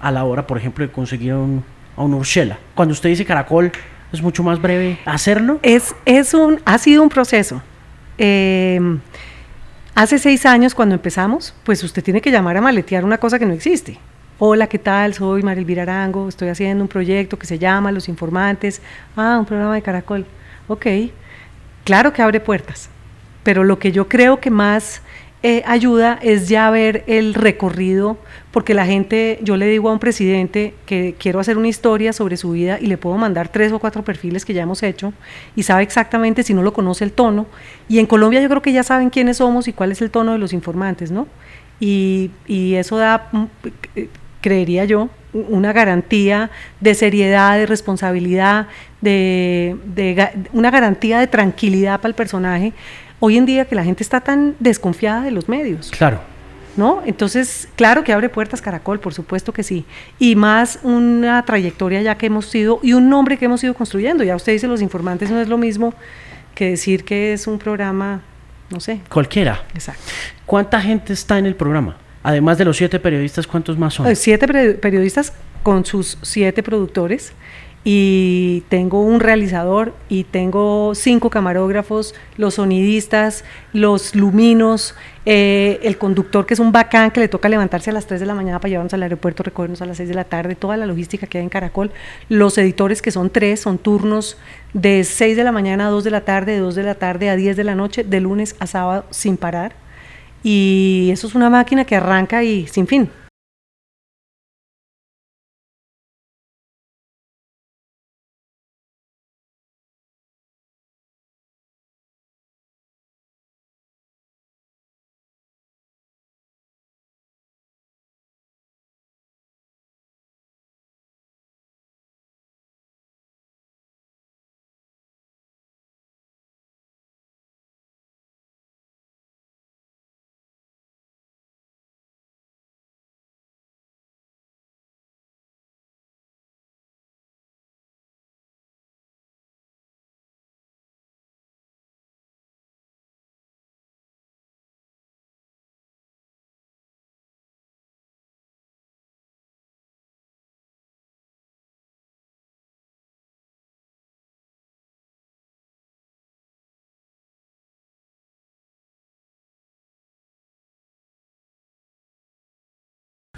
a 0.00 0.10
la 0.10 0.24
hora, 0.24 0.46
por 0.46 0.58
ejemplo, 0.58 0.84
de 0.84 0.92
conseguir 0.92 1.34
un, 1.34 1.64
a 1.96 2.02
un 2.02 2.14
Urshela? 2.14 2.58
Cuando 2.74 2.92
usted 2.92 3.10
dice 3.10 3.24
Caracol, 3.24 3.70
¿es 4.12 4.20
mucho 4.20 4.42
más 4.42 4.60
breve 4.60 4.98
hacerlo? 5.04 5.60
Es, 5.62 5.94
es 6.04 6.34
un, 6.34 6.60
ha 6.64 6.78
sido 6.78 7.02
un 7.02 7.08
proceso. 7.08 7.62
Eh, 8.18 8.80
hace 9.94 10.18
seis 10.18 10.46
años, 10.46 10.74
cuando 10.74 10.96
empezamos, 10.96 11.54
pues 11.62 11.84
usted 11.84 12.02
tiene 12.02 12.20
que 12.20 12.32
llamar 12.32 12.56
a 12.56 12.60
maletear 12.60 13.04
una 13.04 13.18
cosa 13.18 13.38
que 13.38 13.46
no 13.46 13.52
existe. 13.52 13.98
Hola, 14.38 14.66
¿qué 14.66 14.78
tal? 14.78 15.14
Soy 15.14 15.42
Marilvira 15.42 15.84
Arango, 15.84 16.28
estoy 16.28 16.48
haciendo 16.48 16.84
un 16.84 16.88
proyecto 16.88 17.38
que 17.38 17.46
se 17.46 17.58
llama 17.58 17.92
Los 17.92 18.08
Informantes. 18.08 18.82
Ah, 19.16 19.36
un 19.38 19.46
programa 19.46 19.74
de 19.74 19.80
Caracol. 19.80 20.26
Ok, 20.68 20.86
claro 21.84 22.12
que 22.12 22.22
abre 22.22 22.40
puertas, 22.40 22.90
pero 23.42 23.64
lo 23.64 23.78
que 23.78 23.92
yo 23.92 24.08
creo 24.08 24.40
que 24.40 24.50
más 24.50 25.02
eh, 25.42 25.62
ayuda 25.64 26.18
es 26.22 26.48
ya 26.48 26.68
ver 26.70 27.04
el 27.06 27.34
recorrido, 27.34 28.16
porque 28.50 28.74
la 28.74 28.84
gente, 28.84 29.38
yo 29.42 29.56
le 29.56 29.66
digo 29.66 29.90
a 29.90 29.92
un 29.92 30.00
presidente 30.00 30.74
que 30.86 31.14
quiero 31.18 31.38
hacer 31.38 31.56
una 31.56 31.68
historia 31.68 32.12
sobre 32.12 32.36
su 32.36 32.50
vida 32.50 32.78
y 32.80 32.86
le 32.86 32.98
puedo 32.98 33.16
mandar 33.16 33.48
tres 33.48 33.70
o 33.70 33.78
cuatro 33.78 34.02
perfiles 34.02 34.44
que 34.44 34.54
ya 34.54 34.62
hemos 34.62 34.82
hecho 34.82 35.12
y 35.54 35.62
sabe 35.62 35.84
exactamente 35.84 36.42
si 36.42 36.52
no 36.52 36.62
lo 36.62 36.72
conoce 36.72 37.04
el 37.04 37.12
tono. 37.12 37.46
Y 37.88 38.00
en 38.00 38.06
Colombia 38.06 38.40
yo 38.40 38.48
creo 38.48 38.62
que 38.62 38.72
ya 38.72 38.82
saben 38.82 39.08
quiénes 39.08 39.36
somos 39.36 39.68
y 39.68 39.72
cuál 39.72 39.92
es 39.92 40.02
el 40.02 40.10
tono 40.10 40.32
de 40.32 40.38
los 40.38 40.52
informantes, 40.52 41.12
¿no? 41.12 41.28
Y, 41.78 42.32
y 42.48 42.74
eso 42.74 42.96
da, 42.96 43.28
mm, 43.30 43.44
creería 44.40 44.84
yo, 44.84 45.10
una 45.48 45.72
garantía 45.72 46.50
de 46.80 46.94
seriedad, 46.94 47.56
de 47.56 47.66
responsabilidad, 47.66 48.68
de, 49.00 49.76
una 50.52 50.70
garantía 50.70 51.18
de 51.18 51.26
tranquilidad 51.26 52.00
para 52.00 52.08
el 52.08 52.14
personaje. 52.14 52.72
Hoy 53.20 53.36
en 53.36 53.46
día 53.46 53.64
que 53.64 53.74
la 53.74 53.84
gente 53.84 54.02
está 54.02 54.20
tan 54.20 54.54
desconfiada 54.58 55.22
de 55.22 55.30
los 55.30 55.48
medios. 55.48 55.90
Claro. 55.90 56.20
¿No? 56.76 57.02
Entonces, 57.06 57.68
claro 57.74 58.04
que 58.04 58.12
abre 58.12 58.28
puertas 58.28 58.60
Caracol, 58.60 59.00
por 59.00 59.14
supuesto 59.14 59.52
que 59.52 59.62
sí. 59.62 59.86
Y 60.18 60.36
más 60.36 60.78
una 60.82 61.42
trayectoria 61.44 62.02
ya 62.02 62.18
que 62.18 62.26
hemos 62.26 62.46
sido 62.46 62.80
y 62.82 62.92
un 62.92 63.08
nombre 63.08 63.38
que 63.38 63.46
hemos 63.46 63.64
ido 63.64 63.72
construyendo. 63.72 64.22
Ya 64.24 64.36
usted 64.36 64.52
dice, 64.52 64.66
los 64.66 64.82
informantes 64.82 65.30
no 65.30 65.40
es 65.40 65.48
lo 65.48 65.56
mismo 65.56 65.94
que 66.54 66.70
decir 66.70 67.04
que 67.04 67.32
es 67.32 67.46
un 67.46 67.58
programa, 67.58 68.20
no 68.68 68.80
sé. 68.80 69.00
Cualquiera. 69.08 69.62
Exacto. 69.72 70.02
¿Cuánta 70.44 70.80
gente 70.80 71.14
está 71.14 71.38
en 71.38 71.46
el 71.46 71.54
programa? 71.54 71.96
Además 72.26 72.58
de 72.58 72.64
los 72.64 72.76
siete 72.76 72.98
periodistas, 72.98 73.46
¿cuántos 73.46 73.78
más 73.78 73.94
son? 73.94 74.16
Siete 74.16 74.48
periodistas 74.48 75.32
con 75.62 75.84
sus 75.84 76.18
siete 76.22 76.60
productores 76.60 77.32
y 77.84 78.64
tengo 78.68 79.00
un 79.00 79.20
realizador 79.20 79.94
y 80.08 80.24
tengo 80.24 80.96
cinco 80.96 81.30
camarógrafos, 81.30 82.16
los 82.36 82.54
sonidistas, 82.54 83.44
los 83.72 84.16
luminos, 84.16 84.96
eh, 85.24 85.78
el 85.84 85.98
conductor 85.98 86.46
que 86.46 86.54
es 86.54 86.58
un 86.58 86.72
bacán 86.72 87.12
que 87.12 87.20
le 87.20 87.28
toca 87.28 87.48
levantarse 87.48 87.90
a 87.90 87.92
las 87.92 88.08
3 88.08 88.18
de 88.18 88.26
la 88.26 88.34
mañana 88.34 88.58
para 88.58 88.70
llevarnos 88.70 88.92
al 88.94 89.04
aeropuerto, 89.04 89.44
recogernos 89.44 89.80
a 89.80 89.86
las 89.86 89.98
6 89.98 90.08
de 90.08 90.16
la 90.16 90.24
tarde, 90.24 90.56
toda 90.56 90.76
la 90.76 90.86
logística 90.86 91.28
que 91.28 91.38
hay 91.38 91.44
en 91.44 91.48
Caracol, 91.48 91.92
los 92.28 92.58
editores 92.58 93.02
que 93.02 93.12
son 93.12 93.30
tres, 93.30 93.60
son 93.60 93.78
turnos 93.78 94.36
de 94.74 95.04
6 95.04 95.36
de 95.36 95.44
la 95.44 95.52
mañana 95.52 95.86
a 95.86 95.90
2 95.90 96.02
de 96.02 96.10
la 96.10 96.22
tarde, 96.22 96.54
de 96.54 96.58
2 96.58 96.74
de 96.74 96.82
la 96.82 96.96
tarde 96.96 97.30
a 97.30 97.36
10 97.36 97.56
de 97.56 97.62
la 97.62 97.76
noche, 97.76 98.02
de 98.02 98.18
lunes 98.18 98.56
a 98.58 98.66
sábado 98.66 99.04
sin 99.10 99.36
parar. 99.36 99.85
Y 100.48 101.10
eso 101.10 101.26
es 101.26 101.34
una 101.34 101.50
máquina 101.50 101.84
que 101.84 101.96
arranca 101.96 102.44
y 102.44 102.68
sin 102.68 102.86
fin. 102.86 103.10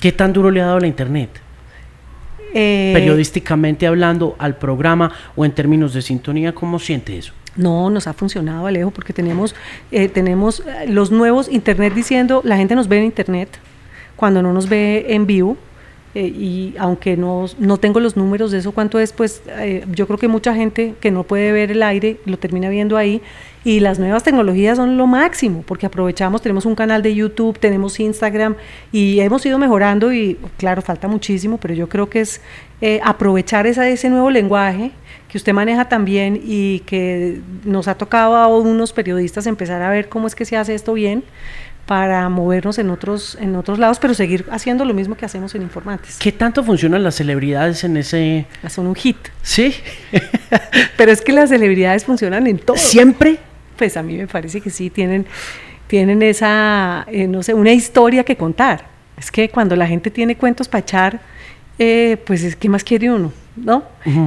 ¿Qué 0.00 0.12
tan 0.12 0.33
duro 0.33 0.50
le 0.50 0.61
ha 0.61 0.67
dado 0.67 0.81
la 0.81 0.87
Internet? 0.87 1.31
Eh, 2.55 2.93
Periodísticamente 2.95 3.87
hablando 3.87 4.37
al 4.38 4.57
programa 4.57 5.12
o 5.37 5.45
en 5.45 5.52
términos 5.52 5.93
de 5.93 6.02
sintonía, 6.02 6.55
¿cómo 6.55 6.78
siente 6.78 7.19
eso? 7.19 7.33
No, 7.57 7.90
nos 7.90 8.07
ha 8.07 8.12
funcionado, 8.12 8.67
Alejo, 8.67 8.90
porque 8.90 9.12
tenemos, 9.12 9.55
eh, 9.90 10.09
tenemos 10.09 10.61
eh, 10.61 10.87
los 10.88 11.11
nuevos 11.11 11.49
Internet 11.49 11.93
diciendo, 11.95 12.40
la 12.45 12.57
gente 12.57 12.75
nos 12.75 12.88
ve 12.88 12.99
en 12.99 13.05
Internet 13.05 13.59
cuando 14.17 14.43
no 14.43 14.52
nos 14.52 14.69
ve 14.69 15.07
en 15.11 15.26
vivo. 15.26 15.57
Eh, 16.14 16.26
y 16.26 16.74
aunque 16.78 17.16
no, 17.16 17.46
no 17.58 17.76
tengo 17.76 18.00
los 18.00 18.16
números 18.16 18.50
de 18.50 18.58
eso 18.58 18.72
cuánto 18.72 18.98
es, 18.98 19.12
pues 19.12 19.42
eh, 19.46 19.84
yo 19.92 20.06
creo 20.06 20.18
que 20.18 20.28
mucha 20.28 20.54
gente 20.54 20.94
que 21.00 21.10
no 21.10 21.24
puede 21.24 21.52
ver 21.52 21.70
el 21.70 21.82
aire 21.82 22.18
lo 22.24 22.38
termina 22.38 22.68
viendo 22.68 22.96
ahí. 22.96 23.20
Y 23.64 23.80
las 23.80 23.98
nuevas 23.98 24.22
tecnologías 24.22 24.78
son 24.78 24.96
lo 24.96 25.06
máximo 25.06 25.62
porque 25.66 25.84
aprovechamos, 25.84 26.40
tenemos 26.40 26.64
un 26.64 26.74
canal 26.74 27.02
de 27.02 27.14
YouTube, 27.14 27.58
tenemos 27.58 28.00
Instagram 28.00 28.54
y 28.92 29.20
hemos 29.20 29.44
ido 29.44 29.58
mejorando 29.58 30.12
y 30.12 30.38
claro, 30.56 30.80
falta 30.80 31.08
muchísimo, 31.08 31.58
pero 31.58 31.74
yo 31.74 31.88
creo 31.88 32.08
que 32.08 32.20
es 32.20 32.40
eh, 32.80 33.00
aprovechar 33.04 33.66
ese 33.66 34.08
nuevo 34.08 34.30
lenguaje 34.30 34.92
que 35.28 35.36
usted 35.36 35.52
maneja 35.52 35.88
también 35.88 36.40
y 36.42 36.80
que 36.80 37.40
nos 37.64 37.88
ha 37.88 37.96
tocado 37.96 38.36
a 38.36 38.46
unos 38.48 38.92
periodistas 38.92 39.46
empezar 39.46 39.82
a 39.82 39.90
ver 39.90 40.08
cómo 40.08 40.26
es 40.26 40.34
que 40.34 40.46
se 40.46 40.56
hace 40.56 40.74
esto 40.74 40.94
bien 40.94 41.22
para 41.88 42.28
movernos 42.28 42.78
en 42.78 42.90
otros, 42.90 43.38
en 43.40 43.57
otros 43.57 43.78
lados, 43.78 43.99
pero 43.99 44.12
seguir 44.12 44.45
haciendo 44.50 44.85
lo 44.85 44.92
mismo 44.92 45.16
que 45.16 45.25
hacemos 45.25 45.54
en 45.54 45.62
Informantes. 45.62 46.18
¿Qué 46.18 46.30
tanto 46.30 46.62
funcionan 46.62 47.02
las 47.02 47.14
celebridades 47.14 47.83
en 47.83 47.97
ese... 47.97 48.45
Son 48.68 48.87
un 48.87 48.95
hit. 48.95 49.16
Sí, 49.40 49.75
Pero 50.99 51.12
es 51.12 51.23
que 51.23 51.33
las 51.33 51.49
celebridades 51.49 52.04
funcionan 52.04 52.47
en 52.47 52.59
todo. 52.59 52.76
siempre. 52.76 53.38
Pues 53.78 53.97
a 53.97 54.02
mí 54.02 54.18
me 54.18 54.26
parece 54.26 54.61
que 54.61 54.68
sí, 54.68 54.90
tienen, 54.90 55.25
tienen 55.87 56.21
esa, 56.21 57.07
eh, 57.09 57.26
no 57.26 57.42
sé, 57.42 57.54
una 57.54 57.73
historia 57.73 58.23
que 58.23 58.37
contar. 58.37 58.85
Es 59.16 59.30
que 59.30 59.49
cuando 59.49 59.75
la 59.75 59.87
gente 59.87 60.11
tiene 60.11 60.37
cuentos 60.37 60.68
para 60.68 60.80
echar, 60.80 61.21
eh, 61.78 62.18
pues 62.26 62.45
es 62.45 62.54
que 62.54 62.68
más 62.68 62.85
quiere 62.85 63.11
uno, 63.11 63.33
¿no? 63.57 63.85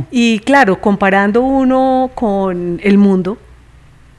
Y 0.10 0.40
claro, 0.40 0.82
comparando 0.82 1.42
uno 1.42 2.10
con 2.16 2.80
el 2.82 2.98
mundo, 2.98 3.38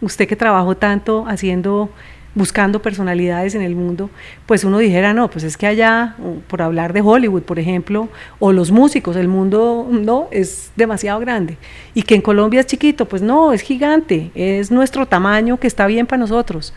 usted 0.01 0.29
que 0.29 0.37
trabajó 0.37 0.77
tanto 0.77 1.25
haciendo, 1.27 1.91
buscando 2.35 2.81
personalidades 2.81 3.55
en 3.55 3.63
el 3.63 3.75
mundo, 3.75 4.09
pues 4.47 4.65
uno 4.65 4.79
dijera, 4.79 5.13
no, 5.13 5.29
pues 5.31 5.45
es 5.45 5.57
que 5.57 5.67
allá, 5.67 6.17
por 6.49 6.63
hablar 6.63 6.93
de 6.95 7.03
Hollywood, 7.03 7.43
por 7.43 7.59
ejemplo, 7.59 8.09
o 8.39 8.53
los 8.53 8.71
músicos, 8.71 9.17
el 9.17 9.29
mundo 9.29 9.87
no 9.91 10.29
es 10.31 10.71
demasiado 10.77 11.21
grande. 11.21 11.59
Y 11.95 12.03
que 12.03 12.15
en 12.15 12.23
Colombia 12.23 12.61
es 12.61 12.67
chiquito, 12.67 13.07
pues 13.07 13.21
no, 13.23 13.53
es 13.53 13.61
gigante, 13.61 14.31
es 14.35 14.71
nuestro 14.71 15.05
tamaño 15.07 15.59
que 15.61 15.67
está 15.67 15.87
bien 15.87 16.07
para 16.07 16.21
nosotros. 16.21 16.73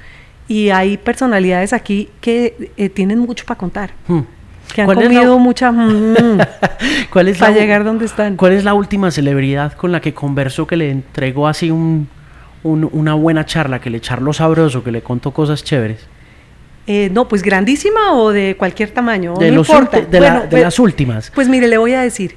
Y 0.48 0.70
hay 0.70 0.98
personalidades 0.98 1.72
aquí 1.74 2.10
que 2.22 2.72
eh, 2.78 2.90
tienen 2.90 3.20
mucho 3.20 3.46
para 3.46 3.58
contar, 3.58 3.92
Hmm. 4.08 4.20
que 4.74 4.82
han 4.82 4.86
¿Cuál 4.88 4.98
es 5.00 5.04
la- 5.06 5.10
comido 5.20 5.40
mucha... 5.40 5.72
mm, 5.72 6.38
¿Cuál 7.12 7.30
es 7.30 7.38
para 7.38 7.52
la, 7.54 7.58
llegar 7.60 7.84
donde 7.84 8.06
están. 8.06 8.36
¿Cuál 8.36 8.52
es 8.52 8.64
la 8.64 8.74
última 8.74 9.10
celebridad 9.10 9.74
con 9.74 9.92
la 9.92 10.02
que 10.02 10.14
conversó 10.14 10.68
que 10.68 10.76
le 10.76 10.92
entregó 10.92 11.48
así 11.48 11.72
un, 11.72 12.08
un- 12.66 12.90
una 12.92 13.14
buena 13.14 13.46
charla, 13.46 13.80
que 13.80 13.90
le 13.90 14.02
charló 14.02 14.34
sabroso, 14.34 14.84
que 14.84 14.92
le 14.92 15.02
contó 15.02 15.32
cosas 15.32 15.64
chéveres? 15.64 16.00
Eh, 16.88 17.10
no, 17.12 17.28
pues 17.28 17.42
grandísima 17.42 18.14
o 18.14 18.32
de 18.32 18.56
cualquier 18.58 18.92
tamaño. 18.92 19.36
De, 19.36 19.50
no 19.52 19.58
los 19.58 19.70
importa. 19.70 20.02
de, 20.02 20.20
la- 20.20 20.30
Bueno, 20.30 20.42
de 20.44 20.48
pues- 20.50 20.64
las 20.64 20.80
últimas. 20.80 21.32
Pues 21.34 21.48
mire, 21.48 21.68
le 21.68 21.78
voy 21.78 21.94
a 21.94 22.02
decir, 22.02 22.36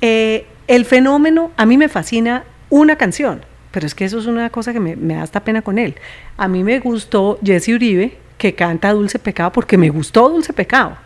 eh, 0.00 0.46
el 0.66 0.84
fenómeno, 0.84 1.50
a 1.56 1.64
mí 1.66 1.76
me 1.78 1.88
fascina 1.88 2.44
una 2.70 2.96
canción, 2.96 3.40
pero 3.70 3.86
es 3.86 3.94
que 3.94 4.04
eso 4.04 4.18
es 4.18 4.26
una 4.26 4.50
cosa 4.50 4.72
que 4.72 4.80
me, 4.80 4.96
me 4.96 5.14
da 5.14 5.22
hasta 5.22 5.40
pena 5.44 5.62
con 5.62 5.78
él. 5.78 5.94
A 6.36 6.46
mí 6.48 6.62
me 6.64 6.78
gustó 6.80 7.38
Jesse 7.44 7.68
Uribe, 7.70 8.18
que 8.36 8.54
canta 8.54 8.92
Dulce 8.92 9.18
Pecado, 9.18 9.50
porque 9.52 9.76
me 9.78 9.90
gustó 9.90 10.28
Dulce 10.28 10.52
Pecado. 10.52 10.96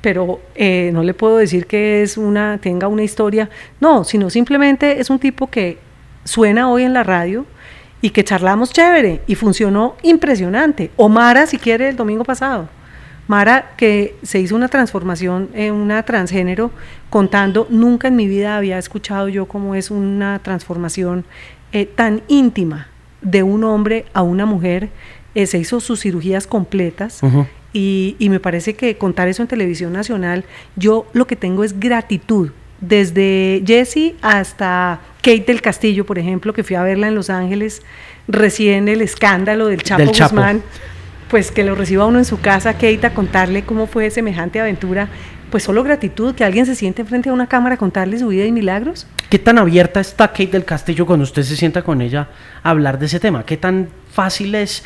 Pero 0.00 0.40
eh, 0.54 0.90
no 0.94 1.02
le 1.02 1.12
puedo 1.12 1.36
decir 1.38 1.66
que 1.66 2.02
es 2.02 2.16
una, 2.16 2.58
tenga 2.58 2.86
una 2.88 3.02
historia, 3.02 3.50
no, 3.80 4.04
sino 4.04 4.30
simplemente 4.30 5.00
es 5.00 5.10
un 5.10 5.18
tipo 5.18 5.50
que 5.50 5.78
suena 6.24 6.70
hoy 6.70 6.84
en 6.84 6.94
la 6.94 7.02
radio 7.02 7.44
y 8.00 8.10
que 8.10 8.24
charlamos 8.24 8.72
chévere 8.72 9.22
y 9.26 9.34
funcionó 9.34 9.96
impresionante. 10.02 10.90
O 10.96 11.08
Mara, 11.08 11.46
si 11.46 11.58
quiere, 11.58 11.88
el 11.88 11.96
domingo 11.96 12.24
pasado. 12.24 12.68
Mara, 13.26 13.72
que 13.76 14.16
se 14.22 14.40
hizo 14.40 14.56
una 14.56 14.68
transformación 14.68 15.50
en 15.52 15.74
una 15.74 16.02
transgénero, 16.02 16.70
contando, 17.10 17.66
nunca 17.68 18.08
en 18.08 18.16
mi 18.16 18.26
vida 18.26 18.56
había 18.56 18.78
escuchado 18.78 19.28
yo 19.28 19.46
cómo 19.46 19.74
es 19.74 19.90
una 19.90 20.38
transformación 20.38 21.24
eh, 21.72 21.84
tan 21.84 22.22
íntima 22.28 22.88
de 23.20 23.42
un 23.42 23.64
hombre 23.64 24.06
a 24.14 24.22
una 24.22 24.46
mujer. 24.46 24.88
Eh, 25.34 25.46
se 25.46 25.58
hizo 25.58 25.80
sus 25.80 26.00
cirugías 26.00 26.46
completas. 26.46 27.20
Y, 27.74 28.16
y 28.18 28.30
me 28.30 28.40
parece 28.40 28.74
que 28.74 28.96
contar 28.96 29.28
eso 29.28 29.42
en 29.42 29.48
televisión 29.48 29.92
nacional, 29.92 30.46
yo 30.74 31.06
lo 31.12 31.26
que 31.26 31.36
tengo 31.36 31.64
es 31.64 31.78
gratitud. 31.78 32.50
Desde 32.80 33.62
Jessie 33.66 34.14
hasta 34.22 35.00
Kate 35.20 35.44
del 35.46 35.60
Castillo, 35.60 36.06
por 36.06 36.18
ejemplo, 36.18 36.52
que 36.52 36.62
fui 36.62 36.76
a 36.76 36.82
verla 36.82 37.08
en 37.08 37.14
Los 37.14 37.28
Ángeles, 37.28 37.82
recién 38.28 38.88
el 38.88 39.02
escándalo 39.02 39.66
del 39.66 39.82
Chapo 39.82 40.02
Del 40.02 40.12
Chapo. 40.12 40.36
Guzmán, 40.36 40.62
pues 41.28 41.50
que 41.50 41.64
lo 41.64 41.74
reciba 41.74 42.06
uno 42.06 42.18
en 42.18 42.24
su 42.24 42.40
casa, 42.40 42.74
Kate, 42.74 43.06
a 43.06 43.14
contarle 43.14 43.64
cómo 43.64 43.86
fue 43.86 44.10
semejante 44.10 44.60
aventura. 44.60 45.08
Pues 45.50 45.62
solo 45.62 45.82
gratitud, 45.82 46.34
que 46.34 46.44
alguien 46.44 46.66
se 46.66 46.74
siente 46.74 47.04
frente 47.04 47.30
a 47.30 47.32
una 47.32 47.46
cámara 47.46 47.76
a 47.76 47.78
contarle 47.78 48.18
su 48.18 48.28
vida 48.28 48.44
y 48.44 48.52
milagros. 48.52 49.06
¿Qué 49.30 49.38
tan 49.38 49.58
abierta 49.58 49.98
está 49.98 50.28
Kate 50.28 50.48
del 50.48 50.64
Castillo 50.64 51.06
cuando 51.06 51.24
usted 51.24 51.42
se 51.42 51.56
sienta 51.56 51.82
con 51.82 52.02
ella 52.02 52.28
a 52.62 52.70
hablar 52.70 52.98
de 52.98 53.06
ese 53.06 53.18
tema? 53.18 53.44
¿Qué 53.44 53.56
tan 53.56 53.88
fácil 54.12 54.54
es 54.54 54.84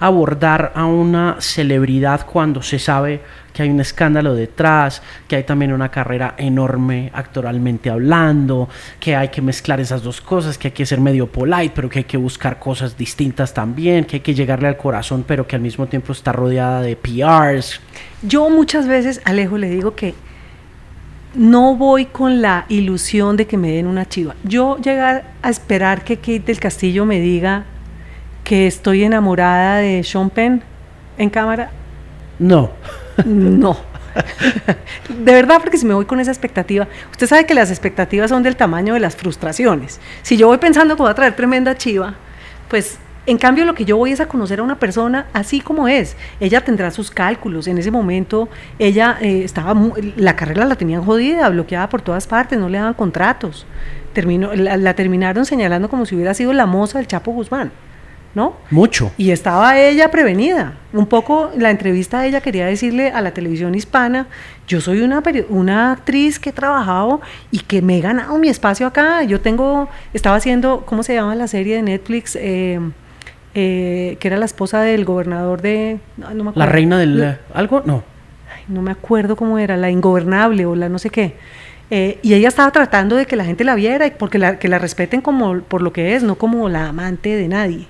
abordar 0.00 0.72
a 0.74 0.86
una 0.86 1.36
celebridad 1.40 2.26
cuando 2.26 2.62
se 2.62 2.78
sabe 2.78 3.20
que 3.54 3.62
hay 3.62 3.70
un 3.70 3.80
escándalo 3.80 4.34
detrás, 4.34 5.00
que 5.28 5.36
hay 5.36 5.44
también 5.44 5.72
una 5.72 5.88
carrera 5.88 6.34
enorme 6.36 7.10
actoralmente 7.14 7.88
hablando, 7.88 8.68
que 8.98 9.14
hay 9.14 9.28
que 9.28 9.40
mezclar 9.40 9.80
esas 9.80 10.02
dos 10.02 10.20
cosas, 10.20 10.58
que 10.58 10.68
hay 10.68 10.72
que 10.72 10.84
ser 10.84 11.00
medio 11.00 11.28
polite, 11.28 11.72
pero 11.74 11.88
que 11.88 12.00
hay 12.00 12.04
que 12.04 12.16
buscar 12.16 12.58
cosas 12.58 12.98
distintas 12.98 13.54
también, 13.54 14.04
que 14.04 14.16
hay 14.16 14.20
que 14.20 14.34
llegarle 14.34 14.66
al 14.66 14.76
corazón, 14.76 15.24
pero 15.26 15.46
que 15.46 15.54
al 15.54 15.62
mismo 15.62 15.86
tiempo 15.86 16.12
está 16.12 16.32
rodeada 16.32 16.82
de 16.82 16.96
PRs? 16.96 17.80
Yo 18.22 18.50
muchas 18.50 18.88
veces, 18.88 19.20
Alejo, 19.24 19.56
le 19.56 19.70
digo 19.70 19.94
que 19.94 20.14
no 21.34 21.76
voy 21.76 22.06
con 22.06 22.42
la 22.42 22.64
ilusión 22.68 23.36
de 23.36 23.46
que 23.46 23.56
me 23.56 23.70
den 23.70 23.86
una 23.86 24.08
chiva. 24.08 24.34
Yo 24.44 24.78
llegar 24.78 25.32
a 25.42 25.50
esperar 25.50 26.04
que 26.04 26.16
Kate 26.16 26.40
del 26.40 26.58
Castillo 26.58 27.06
me 27.06 27.20
diga 27.20 27.64
que 28.44 28.66
estoy 28.66 29.02
enamorada 29.02 29.78
de 29.78 30.04
Sean 30.04 30.30
Penn 30.30 30.62
en 31.18 31.30
cámara, 31.30 31.70
No. 32.38 32.70
no. 33.24 33.76
de 35.08 35.32
verdad, 35.32 35.58
porque 35.60 35.76
si 35.76 35.86
me 35.86 35.94
voy 35.94 36.04
con 36.04 36.20
esa 36.20 36.30
expectativa, 36.30 36.86
usted 37.10 37.26
sabe 37.26 37.46
que 37.46 37.54
las 37.54 37.70
expectativas 37.70 38.30
son 38.30 38.42
del 38.44 38.54
tamaño 38.54 38.94
de 38.94 39.00
las 39.00 39.16
frustraciones. 39.16 40.00
Si 40.22 40.36
yo 40.36 40.46
voy 40.46 40.58
pensando 40.58 40.94
que 40.94 41.02
voy 41.02 41.10
a 41.10 41.14
traer 41.14 41.34
tremenda 41.34 41.76
chiva, 41.76 42.14
pues 42.68 42.98
en 43.26 43.38
cambio, 43.38 43.64
lo 43.64 43.74
que 43.74 43.86
yo 43.86 43.96
voy 43.96 44.12
es 44.12 44.20
a 44.20 44.26
conocer 44.26 44.60
a 44.60 44.62
una 44.62 44.78
persona 44.78 45.26
así 45.32 45.60
como 45.60 45.88
es. 45.88 46.14
Ella 46.40 46.60
tendrá 46.60 46.90
sus 46.90 47.10
cálculos. 47.10 47.66
En 47.66 47.78
ese 47.78 47.90
momento, 47.90 48.50
ella 48.78 49.16
eh, 49.22 49.42
estaba, 49.44 49.74
la 50.16 50.36
carrera 50.36 50.66
la 50.66 50.76
tenían 50.76 51.02
jodida, 51.02 51.48
bloqueada 51.48 51.88
por 51.88 52.02
todas 52.02 52.26
partes, 52.26 52.58
no 52.58 52.68
le 52.68 52.76
daban 52.76 52.92
contratos. 52.92 53.66
Terminó, 54.12 54.54
la, 54.54 54.94
terminaron 54.94 55.46
señalando 55.46 55.88
como 55.88 56.04
si 56.04 56.14
hubiera 56.14 56.34
sido 56.34 56.52
la 56.52 56.66
moza 56.66 56.98
del 56.98 57.06
Chapo 57.06 57.32
Guzmán. 57.32 57.72
¿No? 58.34 58.56
Mucho. 58.70 59.12
Y 59.16 59.30
estaba 59.30 59.78
ella 59.78 60.10
prevenida. 60.10 60.74
Un 60.92 61.06
poco 61.06 61.50
la 61.56 61.70
entrevista 61.70 62.20
de 62.20 62.28
ella 62.28 62.40
quería 62.40 62.66
decirle 62.66 63.10
a 63.10 63.20
la 63.20 63.32
televisión 63.32 63.74
hispana, 63.74 64.26
yo 64.66 64.80
soy 64.80 65.02
una, 65.02 65.22
una 65.48 65.92
actriz 65.92 66.40
que 66.40 66.50
he 66.50 66.52
trabajado 66.52 67.20
y 67.52 67.60
que 67.60 67.80
me 67.80 67.98
he 67.98 68.00
ganado 68.00 68.36
mi 68.38 68.48
espacio 68.48 68.86
acá. 68.86 69.22
Yo 69.22 69.40
tengo, 69.40 69.88
estaba 70.12 70.36
haciendo, 70.36 70.84
¿cómo 70.84 71.02
se 71.04 71.14
llama 71.14 71.34
la 71.36 71.46
serie 71.46 71.76
de 71.76 71.82
Netflix? 71.82 72.36
Eh, 72.40 72.80
eh, 73.54 74.16
que 74.18 74.28
era 74.28 74.36
la 74.36 74.46
esposa 74.46 74.80
del 74.80 75.04
gobernador 75.04 75.62
de... 75.62 75.98
la 76.56 76.66
reina 76.66 76.98
del... 76.98 77.38
¿Algo? 77.52 77.82
No. 77.84 78.02
no 78.66 78.82
me 78.82 78.90
acuerdo 78.90 79.36
cómo 79.36 79.60
era, 79.60 79.76
la 79.76 79.90
ingobernable 79.90 80.66
o 80.66 80.74
la 80.74 80.88
no 80.88 80.98
sé 80.98 81.10
qué. 81.10 81.36
Eh, 81.90 82.18
y 82.22 82.34
ella 82.34 82.48
estaba 82.48 82.72
tratando 82.72 83.14
de 83.14 83.26
que 83.26 83.36
la 83.36 83.44
gente 83.44 83.62
la 83.62 83.76
viera 83.76 84.06
y 84.06 84.10
porque 84.10 84.38
la, 84.38 84.58
que 84.58 84.66
la 84.66 84.80
respeten 84.80 85.20
como 85.20 85.60
por 85.60 85.82
lo 85.82 85.92
que 85.92 86.16
es, 86.16 86.24
no 86.24 86.34
como 86.34 86.68
la 86.68 86.88
amante 86.88 87.36
de 87.36 87.46
nadie. 87.46 87.86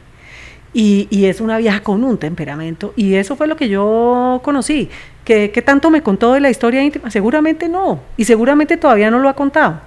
Y, 0.75 1.25
es 1.25 1.41
una 1.41 1.59
vieja 1.59 1.81
con 1.81 2.03
un 2.05 2.19
temperamento. 2.19 2.93
Y 2.97 3.15
eso 3.15 3.37
fue 3.37 3.47
lo 3.47 3.57
que 3.57 3.69
yo 3.69 4.41
conocí. 4.45 4.91
¿Qué, 5.25 5.51
¿Qué 5.51 5.63
tanto 5.63 5.89
me 5.89 6.03
contó 6.03 6.33
de 6.35 6.41
la 6.41 6.51
historia 6.51 6.83
íntima? 6.83 7.11
Seguramente 7.11 7.69
no. 7.69 8.01
Y 8.17 8.25
seguramente 8.25 8.77
todavía 8.77 9.11
no 9.11 9.21
lo 9.21 9.29
ha 9.29 9.35
contado. 9.35 9.81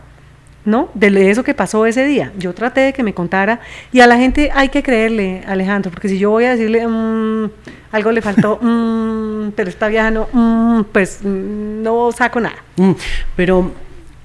¿no? 0.67 0.89
De 0.93 1.31
eso 1.31 1.45
que 1.45 1.53
pasó 1.53 1.85
ese 1.85 2.05
día. 2.05 2.33
Yo 2.37 2.53
traté 2.53 2.81
de 2.81 2.93
que 2.93 3.01
me 3.01 3.13
contara 3.13 3.61
y 3.93 4.01
a 4.01 4.07
la 4.07 4.17
gente 4.17 4.51
hay 4.53 4.67
que 4.67 4.83
creerle, 4.83 5.41
Alejandro, 5.47 5.91
porque 5.91 6.09
si 6.09 6.19
yo 6.19 6.29
voy 6.29 6.43
a 6.43 6.51
decirle, 6.51 6.85
mm, 6.85 7.49
algo 7.93 8.11
le 8.11 8.21
faltó, 8.21 8.59
mm, 8.61 9.51
pero 9.55 9.69
está 9.69 9.87
viajando, 9.87 10.27
mm, 10.33 10.81
pues 10.91 11.23
no 11.23 12.11
saco 12.11 12.41
nada. 12.41 12.57
pero, 13.37 13.71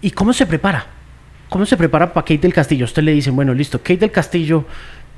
¿y 0.00 0.10
cómo 0.10 0.32
se 0.32 0.44
prepara? 0.44 0.84
¿Cómo 1.48 1.64
se 1.64 1.76
prepara 1.76 2.12
para 2.12 2.24
Kate 2.24 2.38
del 2.38 2.52
Castillo? 2.52 2.86
Usted 2.86 3.04
le 3.04 3.12
dice, 3.12 3.30
bueno, 3.30 3.54
listo, 3.54 3.78
Kate 3.78 3.98
del 3.98 4.10
Castillo, 4.10 4.64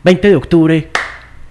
20 0.03 0.29
de 0.29 0.37
octubre, 0.37 0.91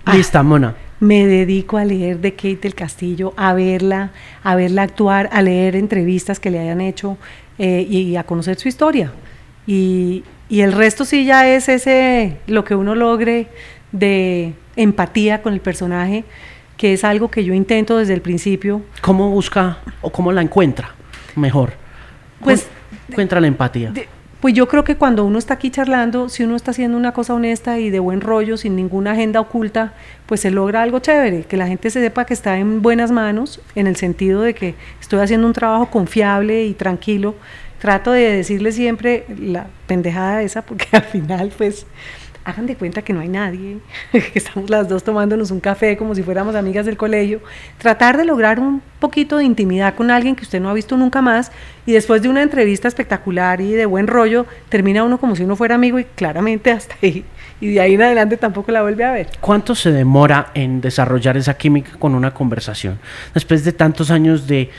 lista, 0.06 0.44
mona. 0.44 0.76
Me 1.00 1.26
dedico 1.26 1.78
a 1.78 1.86
leer 1.86 2.20
de 2.20 2.34
Kate 2.34 2.60
del 2.62 2.76
Castillo, 2.76 3.34
a 3.36 3.54
verla, 3.54 4.12
a 4.44 4.56
verla 4.56 4.84
actuar, 4.84 5.30
a 5.32 5.42
leer 5.42 5.76
entrevistas 5.76 6.40
que 6.40 6.50
le 6.50 6.60
hayan 6.60 6.82
hecho 6.82 7.18
eh, 7.58 7.86
y 7.90 8.16
a 8.16 8.24
conocer 8.24 8.58
su 8.58 8.68
historia. 8.68 9.12
Y, 9.68 10.24
el 10.50 10.72
resto 10.72 11.04
sí 11.04 11.26
ya 11.26 11.48
es 11.50 11.68
ese, 11.68 12.38
lo 12.46 12.64
que 12.64 12.76
uno 12.76 12.94
logre 12.94 13.48
de 13.92 14.54
empatía 14.76 15.42
con 15.42 15.54
el 15.54 15.62
personaje, 15.62 16.26
que 16.78 16.94
es 16.94 17.04
algo 17.04 17.32
que 17.32 17.44
yo 17.44 17.56
intento 17.56 17.98
desde 17.98 18.14
el 18.14 18.22
principio. 18.22 18.84
¿Cómo 19.02 19.32
busca 19.32 19.80
o 20.02 20.12
cómo 20.12 20.32
la 20.32 20.42
encuentra 20.42 20.94
mejor? 21.36 21.74
Pues 22.40 22.68
encuentra 23.10 23.42
la 23.42 23.48
empatía. 23.48 23.94
Pues 24.44 24.54
yo 24.54 24.68
creo 24.68 24.84
que 24.84 24.98
cuando 24.98 25.24
uno 25.24 25.40
está 25.40 25.54
aquí 25.54 25.72
charlando, 25.72 26.28
si 26.28 26.44
uno 26.44 26.58
está 26.58 26.72
haciendo 26.72 26.98
una 26.98 27.14
cosa 27.14 27.34
honesta 27.34 27.80
y 27.80 27.90
de 27.90 28.00
buen 28.00 28.20
rollo, 28.20 28.58
sin 28.58 28.76
ninguna 28.76 29.12
agenda 29.12 29.40
oculta, 29.40 29.94
pues 30.26 30.42
se 30.42 30.52
logra 30.52 30.82
algo 30.82 31.00
chévere, 31.00 31.44
que 31.44 31.56
la 31.56 31.66
gente 31.66 31.90
se 31.90 32.02
sepa 32.02 32.26
que 32.26 32.34
está 32.34 32.58
en 32.58 32.82
buenas 32.82 33.10
manos, 33.10 33.62
en 33.76 33.88
el 33.88 33.96
sentido 33.96 34.42
de 34.42 34.54
que 34.54 34.76
estoy 35.00 35.22
haciendo 35.22 35.48
un 35.48 35.54
trabajo 35.54 35.90
confiable 35.90 36.66
y 36.66 36.74
tranquilo, 36.74 37.36
trato 37.80 38.12
de 38.12 38.36
decirle 38.36 38.74
siempre 38.74 39.24
la 39.40 39.68
pendejada 39.88 40.42
esa, 40.42 40.62
porque 40.62 40.88
al 40.92 41.04
final, 41.04 41.54
pues, 41.58 41.86
hagan 42.46 42.66
de 42.66 42.76
cuenta 42.76 43.02
que 43.02 43.14
no 43.14 43.20
hay 43.20 43.30
nadie, 43.30 43.78
que 44.12 44.32
estamos 44.36 44.70
las 44.70 44.88
dos 44.90 45.04
tomándonos 45.04 45.52
un 45.52 45.60
café 45.60 45.98
como 45.98 46.16
si 46.16 46.24
fuéramos 46.24 46.56
amigas 46.56 46.86
del 46.86 46.98
colegio. 46.98 47.42
Tratar 47.78 48.18
de 48.18 48.26
lograr 48.26 48.60
un 48.60 48.82
poquito 49.00 49.38
de 49.38 49.46
intimidad 49.46 49.96
con 49.96 50.12
alguien 50.12 50.36
que 50.36 50.44
usted 50.44 50.60
no 50.60 50.70
ha 50.70 50.74
visto 50.74 50.98
nunca 50.98 51.22
más 51.22 51.52
y 51.86 51.94
después 51.94 52.22
de 52.22 52.30
una 52.30 52.42
entrevista 52.42 52.88
espectacular 52.88 53.62
y 53.62 53.72
de 53.74 53.86
buen 53.86 54.08
rollo, 54.08 54.46
termina 54.70 55.04
uno 55.04 55.20
como 55.20 55.36
si 55.36 55.44
uno 55.44 55.56
fuera 55.56 55.76
amigo 55.76 56.00
y 56.00 56.06
claramente 56.06 56.72
hasta 56.72 56.96
ahí. 57.02 57.26
Y 57.62 57.74
de 57.74 57.82
ahí 57.82 57.94
en 57.94 58.02
adelante 58.02 58.38
tampoco 58.38 58.72
la 58.72 58.82
vuelve 58.82 59.04
a 59.04 59.12
ver. 59.12 59.30
¿Cuánto 59.40 59.76
se 59.76 59.92
demora 59.92 60.52
en 60.54 60.82
desarrollar 60.82 61.38
esa 61.38 61.56
química 61.56 61.92
con 61.98 62.16
una 62.16 62.34
conversación? 62.34 63.00
Después 63.34 63.64
de 63.64 63.72
tantos 63.74 64.12
años 64.12 64.48
de... 64.48 64.70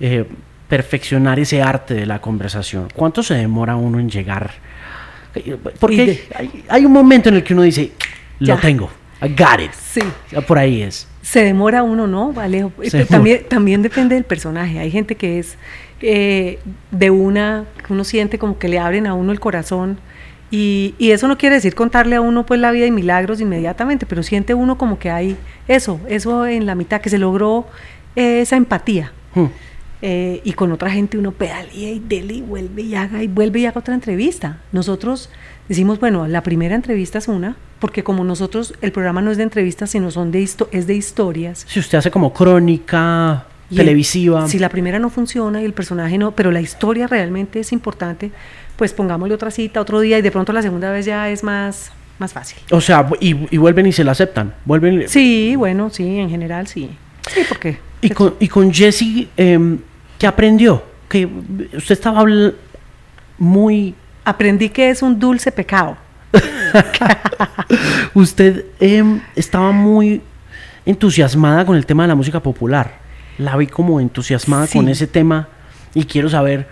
Eh, 0.00 0.26
perfeccionar 0.72 1.38
ese 1.38 1.60
arte 1.60 1.92
de 1.92 2.06
la 2.06 2.22
conversación? 2.22 2.88
¿Cuánto 2.94 3.22
se 3.22 3.34
demora 3.34 3.76
uno 3.76 4.00
en 4.00 4.08
llegar? 4.08 4.52
Porque 5.78 6.24
hay, 6.68 6.84
un 6.84 6.92
momento 6.92 7.28
en 7.28 7.36
el 7.36 7.44
que 7.44 7.54
uno 7.54 7.62
dice, 7.62 7.92
lo 8.38 8.56
tengo, 8.58 8.90
I 9.22 9.28
got 9.28 9.60
it. 9.60 9.72
Sí. 9.72 10.02
Por 10.46 10.58
ahí 10.58 10.82
es. 10.82 11.06
Se 11.22 11.44
demora 11.44 11.82
uno, 11.82 12.06
¿no? 12.06 12.32
Vale. 12.32 12.66
También, 13.08 13.44
también 13.48 13.82
depende 13.82 14.16
del 14.16 14.24
personaje. 14.24 14.78
Hay 14.78 14.90
gente 14.90 15.14
que 15.14 15.38
es 15.38 15.56
eh, 16.00 16.58
de 16.90 17.10
una, 17.10 17.64
que 17.86 17.92
uno 17.92 18.02
siente 18.02 18.36
como 18.36 18.58
que 18.58 18.68
le 18.68 18.80
abren 18.80 19.06
a 19.06 19.14
uno 19.14 19.30
el 19.30 19.38
corazón. 19.38 19.98
Y, 20.50 20.94
eso 20.98 21.28
no 21.28 21.38
quiere 21.38 21.54
decir 21.54 21.74
contarle 21.74 22.16
a 22.16 22.20
uno 22.20 22.44
pues 22.44 22.60
la 22.60 22.72
vida 22.72 22.84
y 22.84 22.90
milagros 22.90 23.40
inmediatamente, 23.40 24.04
pero 24.04 24.22
siente 24.22 24.52
uno 24.52 24.76
como 24.76 24.98
que 24.98 25.10
hay 25.10 25.36
eso, 25.66 25.98
eso 26.08 26.46
en 26.46 26.66
la 26.66 26.74
mitad, 26.74 27.00
que 27.00 27.08
se 27.08 27.16
logró 27.16 27.66
eh, 28.16 28.42
esa 28.42 28.56
empatía. 28.56 29.12
Hmm. 29.34 29.46
Eh, 30.04 30.40
y 30.42 30.54
con 30.54 30.72
otra 30.72 30.90
gente 30.90 31.16
uno 31.16 31.30
pedalea 31.30 31.92
y 31.92 32.00
dele 32.00 32.34
y 32.34 32.42
vuelve 32.42 32.82
y 32.82 32.96
haga 32.96 33.22
y 33.22 33.28
vuelve 33.28 33.60
y 33.60 33.66
haga 33.66 33.78
otra 33.78 33.94
entrevista. 33.94 34.58
Nosotros 34.72 35.30
decimos, 35.68 36.00
bueno, 36.00 36.26
la 36.26 36.42
primera 36.42 36.74
entrevista 36.74 37.18
es 37.18 37.28
una, 37.28 37.56
porque 37.78 38.02
como 38.02 38.24
nosotros, 38.24 38.74
el 38.80 38.90
programa 38.90 39.22
no 39.22 39.30
es 39.30 39.36
de 39.36 39.44
entrevistas, 39.44 39.90
sino 39.90 40.10
son 40.10 40.32
de 40.32 40.42
es 40.42 40.86
de 40.88 40.94
historias. 40.94 41.64
Si 41.68 41.78
usted 41.78 41.98
hace 41.98 42.10
como 42.10 42.32
crónica 42.32 43.46
televisiva. 43.74 44.48
si 44.48 44.58
la 44.58 44.68
primera 44.68 44.98
no 44.98 45.08
funciona 45.08 45.62
y 45.62 45.64
el 45.64 45.72
personaje 45.72 46.18
no, 46.18 46.32
pero 46.32 46.50
la 46.50 46.60
historia 46.60 47.06
realmente 47.06 47.60
es 47.60 47.72
importante, 47.72 48.32
pues 48.76 48.92
pongámosle 48.92 49.34
otra 49.34 49.50
cita 49.50 49.80
otro 49.80 50.00
día 50.00 50.18
y 50.18 50.22
de 50.22 50.30
pronto 50.30 50.52
la 50.52 50.62
segunda 50.62 50.90
vez 50.90 51.06
ya 51.06 51.30
es 51.30 51.44
más, 51.44 51.92
más 52.18 52.32
fácil. 52.32 52.58
O 52.70 52.80
sea, 52.80 53.08
y, 53.20 53.34
vuelven 53.56 53.86
y 53.86 53.92
se 53.92 54.04
la 54.04 54.12
aceptan. 54.12 54.54
Vuelven. 54.64 55.08
Sí, 55.08 55.54
bueno, 55.56 55.90
sí, 55.90 56.18
en 56.18 56.28
general 56.28 56.66
sí. 56.66 56.90
Sí, 57.32 57.42
porque. 57.48 57.78
Y 58.00 58.10
con, 58.10 58.34
y 58.40 58.48
con 58.48 58.72
Jesse, 58.72 59.28
em, 59.36 59.78
¿Qué 60.22 60.28
aprendió? 60.28 60.84
Que 61.08 61.26
usted 61.26 61.94
estaba 61.94 62.24
muy... 63.38 63.92
Aprendí 64.24 64.68
que 64.68 64.88
es 64.88 65.02
un 65.02 65.18
dulce 65.18 65.50
pecado. 65.50 65.96
usted 68.14 68.66
em, 68.78 69.20
estaba 69.34 69.72
muy 69.72 70.22
entusiasmada 70.86 71.66
con 71.66 71.74
el 71.74 71.86
tema 71.86 72.04
de 72.04 72.08
la 72.10 72.14
música 72.14 72.38
popular. 72.38 73.00
La 73.36 73.56
vi 73.56 73.66
como 73.66 73.98
entusiasmada 73.98 74.68
con 74.68 74.88
ese 74.88 75.08
tema 75.08 75.48
y 75.92 76.04
quiero 76.04 76.28
saber, 76.28 76.68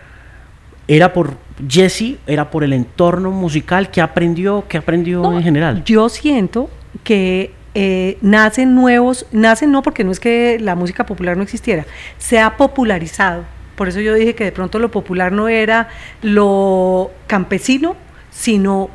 ¿era 0.86 1.12
por 1.12 1.36
Jesse? 1.68 2.18
¿Era 2.28 2.52
por 2.52 2.62
el 2.62 2.72
entorno 2.72 3.32
musical? 3.32 3.90
¿Qué 3.90 4.00
aprendió? 4.00 4.64
¿Qué 4.68 4.78
aprendió 4.78 5.24
en 5.32 5.42
general? 5.42 5.82
Yo 5.82 6.08
siento 6.08 6.70
que 7.02 7.52
eh, 7.74 8.18
nacen 8.20 8.74
nuevos, 8.74 9.26
nacen 9.32 9.70
no 9.70 9.82
porque 9.82 10.04
no 10.04 10.10
es 10.10 10.20
que 10.20 10.58
la 10.60 10.74
música 10.74 11.06
popular 11.06 11.36
no 11.36 11.42
existiera, 11.42 11.86
se 12.18 12.40
ha 12.40 12.56
popularizado. 12.56 13.44
Por 13.76 13.88
eso 13.88 14.00
yo 14.00 14.14
dije 14.14 14.34
que 14.34 14.44
de 14.44 14.52
pronto 14.52 14.78
lo 14.78 14.90
popular 14.90 15.32
no 15.32 15.48
era 15.48 15.88
lo 16.22 17.10
campesino, 17.26 17.96
sino 18.30 18.90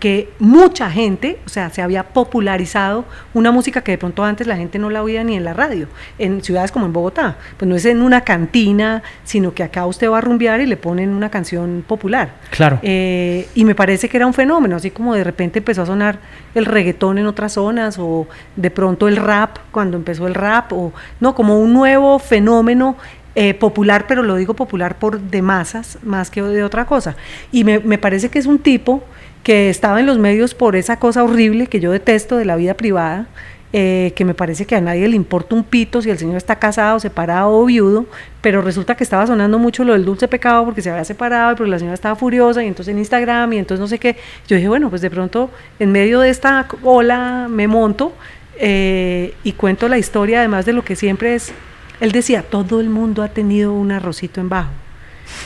que 0.00 0.30
mucha 0.38 0.90
gente, 0.90 1.38
o 1.44 1.48
sea, 1.50 1.68
se 1.68 1.82
había 1.82 2.02
popularizado 2.02 3.04
una 3.34 3.52
música 3.52 3.82
que 3.82 3.92
de 3.92 3.98
pronto 3.98 4.24
antes 4.24 4.46
la 4.46 4.56
gente 4.56 4.78
no 4.78 4.88
la 4.88 5.02
oía 5.02 5.22
ni 5.22 5.36
en 5.36 5.44
la 5.44 5.52
radio, 5.52 5.88
en 6.18 6.42
ciudades 6.42 6.72
como 6.72 6.86
en 6.86 6.92
Bogotá. 6.94 7.36
Pues 7.58 7.68
no 7.68 7.76
es 7.76 7.84
en 7.84 8.00
una 8.00 8.22
cantina, 8.22 9.02
sino 9.24 9.52
que 9.52 9.62
acá 9.62 9.84
usted 9.84 10.10
va 10.10 10.18
a 10.18 10.20
rumbear 10.22 10.62
y 10.62 10.66
le 10.66 10.78
ponen 10.78 11.10
una 11.10 11.30
canción 11.30 11.84
popular. 11.86 12.30
Claro. 12.50 12.78
Eh, 12.82 13.46
y 13.54 13.64
me 13.66 13.74
parece 13.74 14.08
que 14.08 14.16
era 14.16 14.26
un 14.26 14.32
fenómeno, 14.32 14.76
así 14.76 14.90
como 14.90 15.14
de 15.14 15.22
repente 15.22 15.58
empezó 15.58 15.82
a 15.82 15.86
sonar 15.86 16.18
el 16.54 16.64
reggaetón 16.64 17.18
en 17.18 17.26
otras 17.26 17.52
zonas, 17.52 17.98
o 17.98 18.26
de 18.56 18.70
pronto 18.70 19.06
el 19.06 19.16
rap, 19.16 19.58
cuando 19.70 19.98
empezó 19.98 20.26
el 20.26 20.34
rap, 20.34 20.72
o 20.72 20.94
no, 21.20 21.34
como 21.34 21.60
un 21.60 21.74
nuevo 21.74 22.18
fenómeno 22.18 22.96
eh, 23.34 23.52
popular, 23.54 24.06
pero 24.08 24.22
lo 24.22 24.34
digo 24.36 24.54
popular 24.54 24.98
por 24.98 25.20
de 25.20 25.42
masas 25.42 25.98
más 26.02 26.30
que 26.30 26.42
de 26.42 26.64
otra 26.64 26.86
cosa. 26.86 27.16
Y 27.52 27.64
me, 27.64 27.78
me 27.80 27.98
parece 27.98 28.30
que 28.30 28.38
es 28.38 28.46
un 28.46 28.58
tipo 28.58 29.04
que 29.42 29.70
estaba 29.70 30.00
en 30.00 30.06
los 30.06 30.18
medios 30.18 30.54
por 30.54 30.76
esa 30.76 30.98
cosa 30.98 31.24
horrible 31.24 31.66
que 31.66 31.80
yo 31.80 31.92
detesto 31.92 32.36
de 32.36 32.44
la 32.44 32.56
vida 32.56 32.74
privada, 32.74 33.26
eh, 33.72 34.12
que 34.16 34.24
me 34.24 34.34
parece 34.34 34.66
que 34.66 34.74
a 34.74 34.80
nadie 34.80 35.06
le 35.06 35.14
importa 35.14 35.54
un 35.54 35.62
pito 35.62 36.02
si 36.02 36.10
el 36.10 36.18
señor 36.18 36.36
está 36.36 36.56
casado, 36.56 36.98
separado 36.98 37.52
o 37.52 37.64
viudo, 37.64 38.06
pero 38.40 38.62
resulta 38.62 38.96
que 38.96 39.04
estaba 39.04 39.28
sonando 39.28 39.60
mucho 39.60 39.84
lo 39.84 39.92
del 39.92 40.04
dulce 40.04 40.26
pecado 40.26 40.64
porque 40.64 40.82
se 40.82 40.90
había 40.90 41.04
separado 41.04 41.52
y 41.52 41.54
porque 41.54 41.70
la 41.70 41.78
señora 41.78 41.94
estaba 41.94 42.16
furiosa 42.16 42.64
y 42.64 42.66
entonces 42.66 42.92
en 42.92 42.98
Instagram 42.98 43.52
y 43.52 43.58
entonces 43.58 43.80
no 43.80 43.86
sé 43.86 44.00
qué. 44.00 44.16
Yo 44.48 44.56
dije, 44.56 44.68
bueno, 44.68 44.90
pues 44.90 45.02
de 45.02 45.10
pronto 45.10 45.50
en 45.78 45.92
medio 45.92 46.18
de 46.18 46.30
esta 46.30 46.66
ola 46.82 47.46
me 47.48 47.68
monto 47.68 48.12
eh, 48.58 49.34
y 49.44 49.52
cuento 49.52 49.88
la 49.88 49.98
historia 49.98 50.40
además 50.40 50.66
de 50.66 50.72
lo 50.72 50.82
que 50.84 50.96
siempre 50.96 51.36
es 51.36 51.52
Él 52.00 52.10
decía, 52.10 52.42
todo 52.42 52.80
el 52.80 52.90
mundo 52.90 53.22
ha 53.22 53.28
tenido 53.28 53.72
un 53.72 53.92
arrocito 53.92 54.40
en 54.40 54.48
bajo. 54.48 54.72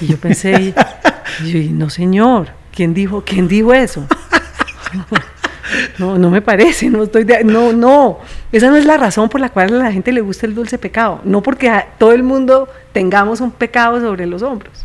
Y 0.00 0.06
yo 0.06 0.16
pensé, 0.16 0.72
y 1.44 1.68
no 1.68 1.90
señor, 1.90 2.48
¿quién 2.74 2.92
dijo, 2.94 3.22
quién 3.24 3.48
dijo 3.48 3.72
eso? 3.72 4.06
No, 5.98 6.18
no 6.18 6.30
me 6.30 6.40
parece, 6.42 6.88
no 6.88 7.04
estoy 7.04 7.24
de, 7.24 7.42
no, 7.42 7.72
no, 7.72 8.18
esa 8.52 8.68
no 8.68 8.76
es 8.76 8.84
la 8.84 8.96
razón 8.96 9.28
por 9.28 9.40
la 9.40 9.48
cual 9.48 9.74
a 9.74 9.84
la 9.84 9.92
gente 9.92 10.12
le 10.12 10.20
gusta 10.20 10.46
el 10.46 10.54
dulce 10.54 10.78
pecado, 10.78 11.20
no 11.24 11.42
porque 11.42 11.68
a 11.68 11.86
todo 11.98 12.12
el 12.12 12.22
mundo 12.22 12.68
tengamos 12.92 13.40
un 13.40 13.50
pecado 13.50 14.00
sobre 14.00 14.26
los 14.26 14.42
hombros, 14.42 14.84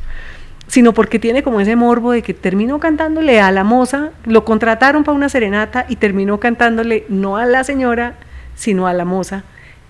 sino 0.68 0.94
porque 0.94 1.20
tiene 1.20 1.44
como 1.44 1.60
ese 1.60 1.76
morbo 1.76 2.12
de 2.12 2.24
que 2.24 2.34
terminó 2.34 2.80
cantándole 2.80 3.40
a 3.40 3.52
la 3.52 3.64
moza, 3.64 4.12
lo 4.26 4.46
contrataron 4.46 5.04
para 5.04 5.16
una 5.16 5.30
serenata 5.30 5.86
y 5.90 5.98
terminó 5.98 6.40
cantándole 6.40 7.06
no 7.10 7.38
a 7.38 7.46
la 7.46 7.64
señora, 7.64 8.16
sino 8.56 8.88
a 8.88 8.94
la 8.94 9.06
moza 9.06 9.44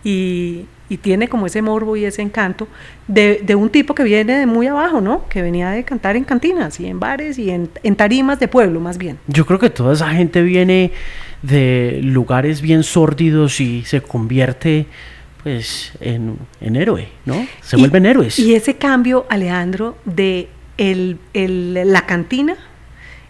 y, 0.03 0.65
y 0.89 0.97
tiene 0.97 1.27
como 1.27 1.45
ese 1.45 1.61
morbo 1.61 1.95
y 1.95 2.05
ese 2.05 2.21
encanto 2.21 2.67
de, 3.07 3.41
de, 3.43 3.55
un 3.55 3.69
tipo 3.69 3.93
que 3.93 4.03
viene 4.03 4.37
de 4.37 4.45
muy 4.45 4.67
abajo, 4.67 5.01
¿no? 5.01 5.27
Que 5.27 5.41
venía 5.41 5.69
de 5.69 5.83
cantar 5.83 6.15
en 6.15 6.23
cantinas 6.23 6.79
y 6.79 6.87
en 6.87 6.99
bares 6.99 7.37
y 7.37 7.51
en, 7.51 7.69
en, 7.83 7.95
tarimas 7.95 8.39
de 8.39 8.47
pueblo, 8.47 8.79
más 8.79 8.97
bien. 8.97 9.19
Yo 9.27 9.45
creo 9.45 9.59
que 9.59 9.69
toda 9.69 9.93
esa 9.93 10.09
gente 10.09 10.41
viene 10.41 10.91
de 11.41 11.99
lugares 12.03 12.61
bien 12.61 12.83
sórdidos 12.83 13.61
y 13.61 13.83
se 13.85 14.01
convierte 14.01 14.87
pues 15.43 15.93
en, 16.01 16.37
en 16.59 16.75
héroe, 16.75 17.07
¿no? 17.25 17.45
Se 17.61 17.77
y, 17.77 17.79
vuelven 17.79 18.05
héroes. 18.05 18.39
Y 18.39 18.55
ese 18.55 18.75
cambio, 18.75 19.25
Alejandro, 19.29 19.97
de 20.05 20.49
el, 20.77 21.17
el, 21.33 21.91
la 21.91 22.05
cantina 22.05 22.55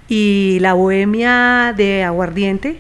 y 0.08 0.58
la 0.62 0.73
bohemia 0.73 1.73
de 1.75 2.03
aguardiente 2.03 2.79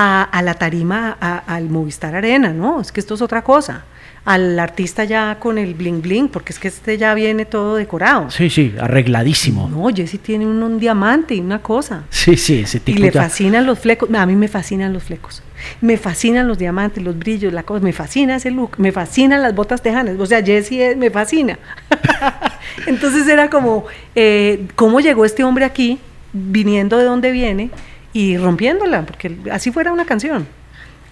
a, 0.00 0.22
a 0.22 0.42
la 0.42 0.54
tarima, 0.54 1.16
a, 1.20 1.38
al 1.38 1.68
Movistar 1.68 2.14
Arena, 2.14 2.50
¿no? 2.52 2.80
Es 2.80 2.92
que 2.92 3.00
esto 3.00 3.14
es 3.14 3.22
otra 3.22 3.42
cosa 3.42 3.84
al 4.24 4.58
artista 4.58 5.04
ya 5.04 5.38
con 5.40 5.56
el 5.56 5.72
bling 5.72 6.02
bling, 6.02 6.28
porque 6.28 6.52
es 6.52 6.58
que 6.58 6.68
este 6.68 6.98
ya 6.98 7.14
viene 7.14 7.46
todo 7.46 7.76
decorado. 7.76 8.30
Sí, 8.30 8.50
sí, 8.50 8.74
arregladísimo. 8.78 9.70
No, 9.70 9.88
Jesse 9.88 10.18
tiene 10.20 10.44
un, 10.44 10.62
un 10.62 10.78
diamante 10.78 11.34
y 11.34 11.40
una 11.40 11.60
cosa. 11.60 12.02
Sí, 12.10 12.36
sí, 12.36 12.60
ese 12.60 12.78
tipo 12.78 12.98
Y 12.98 13.02
le 13.02 13.10
ya- 13.10 13.22
fascinan 13.22 13.64
los 13.64 13.78
flecos. 13.78 14.10
A 14.14 14.26
mí 14.26 14.36
me 14.36 14.48
fascinan 14.48 14.92
los 14.92 15.04
flecos. 15.04 15.42
Me 15.80 15.96
fascinan 15.96 16.46
los 16.46 16.58
diamantes, 16.58 17.02
los 17.02 17.18
brillos, 17.18 17.54
la 17.54 17.62
cosa. 17.62 17.82
Me 17.82 17.94
fascina 17.94 18.36
ese 18.36 18.50
look. 18.50 18.72
Me 18.76 18.92
fascinan 18.92 19.40
las 19.40 19.54
botas 19.54 19.80
tejanas. 19.80 20.16
O 20.20 20.26
sea, 20.26 20.42
Jesse 20.44 20.72
es- 20.72 20.96
me 20.98 21.10
fascina. 21.10 21.58
Entonces 22.86 23.26
era 23.28 23.48
como, 23.48 23.86
eh, 24.14 24.66
¿cómo 24.74 25.00
llegó 25.00 25.24
este 25.24 25.42
hombre 25.42 25.64
aquí, 25.64 25.98
viniendo 26.34 26.98
de 26.98 27.04
donde 27.04 27.30
viene 27.30 27.70
y 28.18 28.36
rompiéndola? 28.36 29.06
Porque 29.06 29.36
así 29.52 29.70
fuera 29.70 29.92
una 29.92 30.04
canción. 30.04 30.44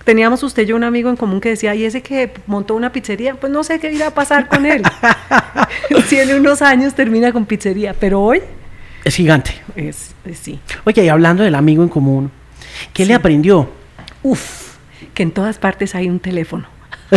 Teníamos 0.04 0.42
usted 0.42 0.64
y 0.64 0.66
yo 0.66 0.74
un 0.74 0.82
amigo 0.82 1.08
en 1.08 1.14
común 1.14 1.40
que 1.40 1.50
decía, 1.50 1.72
¿y 1.72 1.84
ese 1.84 2.02
que 2.02 2.32
montó 2.48 2.74
una 2.74 2.90
pizzería? 2.90 3.36
Pues 3.36 3.52
no 3.52 3.62
sé 3.62 3.78
qué 3.78 3.92
irá 3.92 4.08
a 4.08 4.10
pasar 4.10 4.48
con 4.48 4.66
él. 4.66 4.82
si 6.08 6.18
en 6.18 6.34
unos 6.34 6.62
años 6.62 6.94
termina 6.94 7.32
con 7.32 7.46
pizzería, 7.46 7.94
pero 7.94 8.20
hoy 8.20 8.40
Es 9.04 9.14
gigante. 9.14 9.52
es, 9.76 10.16
es 10.24 10.38
sí. 10.38 10.58
Oye, 10.84 11.04
y 11.04 11.08
hablando 11.08 11.44
del 11.44 11.54
amigo 11.54 11.84
en 11.84 11.88
común, 11.88 12.32
¿qué 12.92 13.06
le 13.06 13.14
aprendió? 13.14 13.70
Uf, 14.24 14.74
que 15.14 15.22
en 15.22 15.30
todas 15.30 15.58
partes 15.58 15.94
hay 15.94 16.08
un 16.08 16.18
teléfono. 16.18 16.66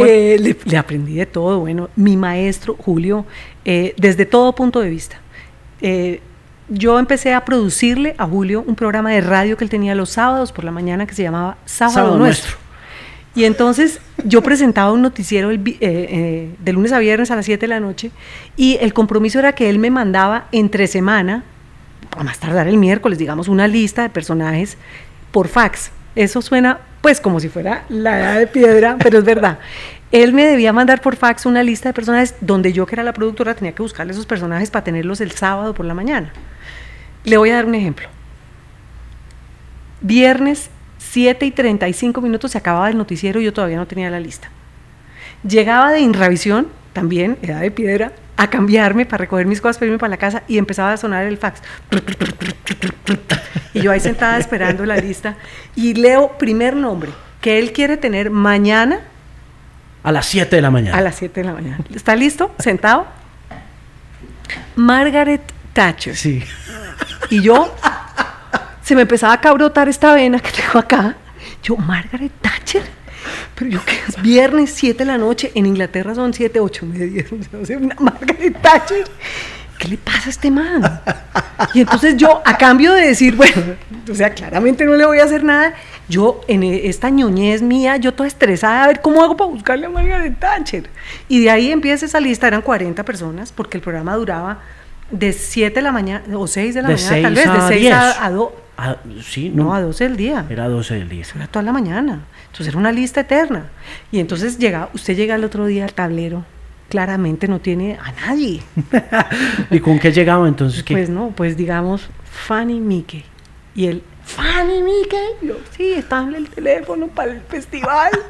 Eh, 0.00 0.36
le, 0.38 0.56
le 0.64 0.76
aprendí 0.76 1.14
de 1.14 1.26
todo. 1.26 1.58
Bueno, 1.58 1.90
mi 1.96 2.16
maestro, 2.16 2.76
Julio, 2.78 3.26
eh, 3.64 3.94
desde 3.96 4.26
todo 4.26 4.54
punto 4.54 4.78
de 4.78 4.88
vista. 4.88 5.18
Eh, 5.80 6.20
yo 6.68 6.98
empecé 6.98 7.34
a 7.34 7.44
producirle 7.44 8.14
a 8.18 8.26
Julio 8.26 8.64
un 8.66 8.74
programa 8.74 9.10
de 9.10 9.20
radio 9.20 9.56
que 9.56 9.64
él 9.64 9.70
tenía 9.70 9.94
los 9.94 10.10
sábados 10.10 10.52
por 10.52 10.64
la 10.64 10.70
mañana 10.70 11.06
que 11.06 11.14
se 11.14 11.22
llamaba 11.22 11.56
Sábado, 11.64 11.94
Sábado 11.94 12.18
Nuestro. 12.18 12.50
Nuestro. 12.50 12.68
Y 13.34 13.44
entonces 13.44 14.00
yo 14.24 14.42
presentaba 14.42 14.92
un 14.92 15.02
noticiero 15.02 15.50
el 15.50 15.60
eh, 15.66 15.76
eh, 15.80 16.54
de 16.58 16.72
lunes 16.72 16.92
a 16.92 16.98
viernes 16.98 17.30
a 17.30 17.36
las 17.36 17.44
7 17.44 17.60
de 17.60 17.68
la 17.68 17.78
noche 17.78 18.10
y 18.56 18.78
el 18.80 18.92
compromiso 18.92 19.38
era 19.38 19.52
que 19.52 19.70
él 19.70 19.78
me 19.78 19.90
mandaba 19.90 20.46
entre 20.50 20.86
semana, 20.86 21.44
a 22.16 22.24
más 22.24 22.38
tardar 22.38 22.66
el 22.66 22.78
miércoles, 22.78 23.18
digamos, 23.18 23.48
una 23.48 23.68
lista 23.68 24.02
de 24.02 24.10
personajes 24.10 24.76
por 25.30 25.48
fax. 25.48 25.92
Eso 26.16 26.42
suena 26.42 26.80
pues 27.00 27.20
como 27.20 27.38
si 27.38 27.48
fuera 27.48 27.84
la 27.88 28.18
edad 28.18 28.38
de 28.38 28.46
piedra, 28.48 28.96
pero 28.98 29.18
es 29.18 29.24
verdad. 29.24 29.58
Él 30.10 30.32
me 30.32 30.44
debía 30.44 30.72
mandar 30.72 31.00
por 31.00 31.16
fax 31.16 31.46
una 31.46 31.62
lista 31.62 31.90
de 31.90 31.92
personajes 31.92 32.34
donde 32.40 32.72
yo, 32.72 32.86
que 32.86 32.96
era 32.96 33.04
la 33.04 33.12
productora, 33.12 33.54
tenía 33.54 33.72
que 33.72 33.82
buscarle 33.82 34.12
esos 34.12 34.26
personajes 34.26 34.70
para 34.70 34.82
tenerlos 34.82 35.20
el 35.20 35.30
sábado 35.30 35.74
por 35.74 35.86
la 35.86 35.94
mañana. 35.94 36.32
Le 37.28 37.36
voy 37.36 37.50
a 37.50 37.56
dar 37.56 37.66
un 37.66 37.74
ejemplo. 37.74 38.08
Viernes 40.00 40.70
7 40.98 41.44
y 41.44 41.50
35 41.50 42.20
minutos 42.20 42.52
se 42.52 42.58
acababa 42.58 42.88
el 42.88 42.96
noticiero 42.96 43.40
y 43.40 43.44
yo 43.44 43.52
todavía 43.52 43.76
no 43.76 43.86
tenía 43.86 44.10
la 44.10 44.20
lista. 44.20 44.50
Llegaba 45.46 45.92
de 45.92 46.00
Inravisión, 46.00 46.68
también, 46.92 47.38
edad 47.42 47.60
de 47.60 47.70
piedra, 47.70 48.12
a 48.36 48.48
cambiarme 48.48 49.04
para 49.04 49.22
recoger 49.22 49.46
mis 49.46 49.60
cosas 49.60 49.78
para 49.78 49.86
irme 49.86 49.98
para 49.98 50.10
la 50.10 50.16
casa 50.16 50.42
y 50.48 50.58
empezaba 50.58 50.92
a 50.92 50.96
sonar 50.96 51.26
el 51.26 51.36
fax. 51.38 51.60
Y 53.74 53.80
yo 53.80 53.90
ahí 53.92 54.00
sentada 54.00 54.38
esperando 54.38 54.86
la 54.86 54.96
lista 54.96 55.36
y 55.74 55.94
leo 55.94 56.38
primer 56.38 56.74
nombre 56.76 57.10
que 57.40 57.58
él 57.58 57.72
quiere 57.72 57.96
tener 57.96 58.30
mañana 58.30 59.00
A 60.02 60.12
las 60.12 60.26
7 60.26 60.56
de 60.56 60.62
la 60.62 60.70
mañana. 60.70 60.96
a 60.96 61.00
las 61.00 61.16
7 61.16 61.40
de 61.40 61.46
la 61.46 61.52
mañana. 61.52 61.78
¿Está 61.94 62.16
listo? 62.16 62.54
¿Sentado? 62.58 63.06
Margaret 64.76 65.42
Thatcher. 65.72 66.16
Sí. 66.16 66.42
Y 67.30 67.42
yo 67.42 67.74
se 68.82 68.94
me 68.94 69.02
empezaba 69.02 69.34
a 69.34 69.40
cabrotar 69.40 69.88
esta 69.88 70.14
vena 70.14 70.38
que 70.40 70.50
tengo 70.50 70.78
acá. 70.78 71.16
Yo, 71.62 71.76
Margaret 71.76 72.32
Thatcher. 72.40 72.82
Pero 73.54 73.70
yo 73.70 73.84
que 73.84 73.92
es 74.08 74.20
viernes 74.22 74.72
7 74.74 74.98
de 74.98 75.04
la 75.04 75.18
noche, 75.18 75.50
en 75.54 75.66
Inglaterra 75.66 76.14
son 76.14 76.32
7, 76.32 76.60
8, 76.60 76.86
media, 76.86 77.24
o 77.60 77.66
sea, 77.66 77.76
una 77.76 77.96
Margaret 77.98 78.56
Thatcher. 78.62 79.04
¿Qué 79.78 79.88
le 79.88 79.96
pasa 79.96 80.26
a 80.26 80.30
este 80.30 80.50
man? 80.50 81.00
Y 81.74 81.80
entonces 81.80 82.16
yo, 82.16 82.42
a 82.44 82.56
cambio 82.56 82.92
de 82.94 83.06
decir, 83.06 83.36
bueno, 83.36 83.54
o 84.10 84.14
sea, 84.14 84.30
claramente 84.30 84.84
no 84.84 84.94
le 84.94 85.04
voy 85.06 85.20
a 85.20 85.24
hacer 85.24 85.44
nada, 85.44 85.74
yo 86.08 86.40
en 86.48 86.64
e- 86.64 86.88
esta 86.88 87.10
ñoñez 87.10 87.62
mía, 87.62 87.96
yo 87.96 88.12
toda 88.14 88.26
estresada, 88.26 88.84
a 88.84 88.86
ver 88.88 89.00
cómo 89.02 89.22
hago 89.22 89.36
para 89.36 89.50
buscarle 89.50 89.86
a 89.86 89.90
Margaret 89.90 90.36
Thatcher. 90.40 90.90
Y 91.28 91.42
de 91.44 91.50
ahí 91.50 91.70
empieza 91.70 92.06
esa 92.06 92.18
lista, 92.18 92.48
eran 92.48 92.62
40 92.62 93.04
personas, 93.04 93.52
porque 93.52 93.76
el 93.76 93.82
programa 93.82 94.16
duraba 94.16 94.62
de 95.10 95.32
7 95.32 95.74
de 95.74 95.82
la 95.82 95.92
mañana, 95.92 96.24
o 96.38 96.46
6 96.46 96.74
de 96.74 96.82
la 96.82 96.88
De 96.88 96.94
mañana, 96.96 97.22
tal 97.22 97.34
6 97.34 97.36
vez, 97.36 97.44
de 97.54 97.58
a 97.60 97.68
6 97.68 97.80
10. 97.80 97.92
a, 97.94 98.24
a 98.26 98.30
2. 98.30 98.48
Ah, 98.80 98.96
sí, 99.22 99.50
No, 99.52 99.64
no. 99.64 99.74
a 99.74 99.80
12 99.80 100.04
del 100.04 100.16
día. 100.16 100.46
Era 100.48 100.68
12 100.68 100.94
del 100.94 101.08
día. 101.08 101.24
Era 101.34 101.46
toda 101.48 101.62
la 101.64 101.72
mañana. 101.72 102.20
Entonces 102.46 102.68
era 102.68 102.78
una 102.78 102.92
lista 102.92 103.20
eterna. 103.22 103.66
Y 104.12 104.20
entonces 104.20 104.58
llega, 104.58 104.88
usted 104.94 105.16
llega 105.16 105.34
el 105.34 105.44
otro 105.44 105.66
día 105.66 105.84
al 105.84 105.92
tablero, 105.94 106.44
claramente 106.88 107.48
no 107.48 107.60
tiene 107.60 107.98
a 108.02 108.12
nadie. 108.26 108.62
¿Y 109.70 109.80
con 109.80 109.98
qué 109.98 110.12
llegaba 110.12 110.46
entonces? 110.46 110.82
¿Qué? 110.84 110.94
Pues 110.94 111.10
no, 111.10 111.30
pues 111.34 111.56
digamos 111.56 112.08
Fanny 112.30 112.78
Mickey. 112.80 113.24
Y 113.74 113.86
él, 113.86 114.02
Fanny 114.24 114.82
Mickey. 114.82 115.18
Yo, 115.42 115.54
sí, 115.76 115.92
está 115.94 116.22
en 116.22 116.34
el 116.36 116.48
teléfono 116.48 117.08
para 117.08 117.32
el 117.32 117.40
festival. 117.40 118.10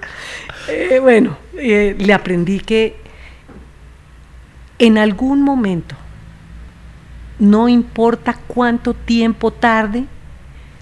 Eh, 0.70 0.98
bueno, 1.00 1.38
eh, 1.56 1.96
le 1.98 2.12
aprendí 2.12 2.60
que 2.60 2.96
en 4.78 4.98
algún 4.98 5.40
momento, 5.42 5.96
no 7.38 7.68
importa 7.68 8.38
cuánto 8.46 8.94
tiempo 8.94 9.52
tarde, 9.52 10.04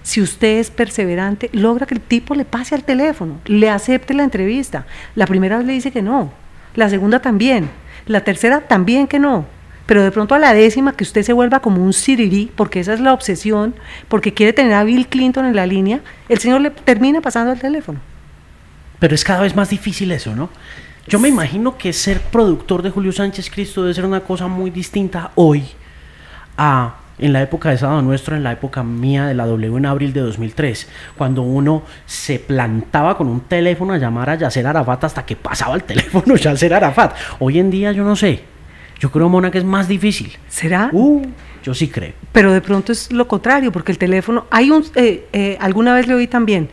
si 0.03 0.21
usted 0.21 0.59
es 0.59 0.71
perseverante, 0.71 1.49
logra 1.51 1.85
que 1.85 1.93
el 1.93 2.01
tipo 2.01 2.33
le 2.33 2.45
pase 2.45 2.75
al 2.75 2.83
teléfono, 2.83 3.39
le 3.45 3.69
acepte 3.69 4.13
la 4.13 4.23
entrevista. 4.23 4.85
La 5.15 5.27
primera 5.27 5.57
vez 5.57 5.67
le 5.67 5.73
dice 5.73 5.91
que 5.91 6.01
no, 6.01 6.31
la 6.75 6.89
segunda 6.89 7.19
también, 7.19 7.69
la 8.05 8.21
tercera 8.21 8.61
también 8.61 9.07
que 9.07 9.19
no. 9.19 9.45
Pero 9.85 10.03
de 10.03 10.11
pronto 10.11 10.35
a 10.35 10.39
la 10.39 10.53
décima 10.53 10.93
que 10.93 11.03
usted 11.03 11.23
se 11.23 11.33
vuelva 11.33 11.59
como 11.61 11.83
un 11.83 11.93
sirirí, 11.93 12.51
porque 12.55 12.79
esa 12.79 12.93
es 12.93 12.99
la 12.99 13.13
obsesión, 13.13 13.75
porque 14.07 14.33
quiere 14.33 14.53
tener 14.53 14.73
a 14.73 14.83
Bill 14.83 15.07
Clinton 15.07 15.45
en 15.45 15.55
la 15.55 15.65
línea, 15.65 16.01
el 16.27 16.39
señor 16.39 16.61
le 16.61 16.71
termina 16.71 17.21
pasando 17.21 17.51
al 17.51 17.59
teléfono. 17.59 17.99
Pero 18.99 19.15
es 19.15 19.23
cada 19.23 19.41
vez 19.41 19.55
más 19.55 19.69
difícil 19.69 20.11
eso, 20.11 20.35
¿no? 20.35 20.49
Yo 21.07 21.19
me 21.19 21.29
imagino 21.29 21.77
que 21.77 21.93
ser 21.93 22.19
productor 22.19 22.81
de 22.81 22.89
Julio 22.89 23.13
Sánchez 23.13 23.49
Cristo 23.49 23.83
debe 23.83 23.93
ser 23.93 24.05
una 24.05 24.21
cosa 24.21 24.47
muy 24.47 24.71
distinta 24.71 25.31
hoy 25.35 25.63
a 26.57 26.95
en 27.19 27.33
la 27.33 27.41
época 27.41 27.69
de 27.69 27.77
Sábado 27.77 28.01
Nuestro, 28.01 28.35
en 28.35 28.43
la 28.43 28.51
época 28.51 28.83
mía 28.83 29.25
de 29.25 29.33
la 29.33 29.45
W 29.45 29.77
en 29.77 29.85
abril 29.85 30.13
de 30.13 30.21
2003, 30.21 30.87
cuando 31.17 31.41
uno 31.41 31.83
se 32.05 32.39
plantaba 32.39 33.17
con 33.17 33.27
un 33.27 33.41
teléfono 33.41 33.93
a 33.93 33.97
llamar 33.97 34.29
a 34.29 34.35
Yasser 34.35 34.67
Arafat 34.67 35.03
hasta 35.05 35.25
que 35.25 35.35
pasaba 35.35 35.75
el 35.75 35.83
teléfono 35.85 36.35
Yasser 36.35 36.73
Arafat. 36.73 37.15
Hoy 37.39 37.59
en 37.59 37.71
día 37.71 37.91
yo 37.91 38.03
no 38.03 38.15
sé. 38.15 38.43
Yo 38.99 39.11
creo, 39.11 39.29
Mona, 39.29 39.51
que 39.51 39.59
es 39.59 39.63
más 39.63 39.87
difícil. 39.87 40.35
¿Será? 40.47 40.89
Uh, 40.91 41.21
yo 41.63 41.75
sí 41.75 41.87
creo. 41.87 42.13
Pero 42.31 42.51
de 42.51 42.61
pronto 42.61 42.91
es 42.91 43.11
lo 43.11 43.27
contrario, 43.27 43.71
porque 43.71 43.91
el 43.91 43.99
teléfono, 43.99 44.45
hay 44.49 44.71
un, 44.71 44.83
eh, 44.95 45.27
eh, 45.33 45.57
alguna 45.59 45.93
vez 45.93 46.07
le 46.07 46.15
oí 46.15 46.25
también, 46.25 46.69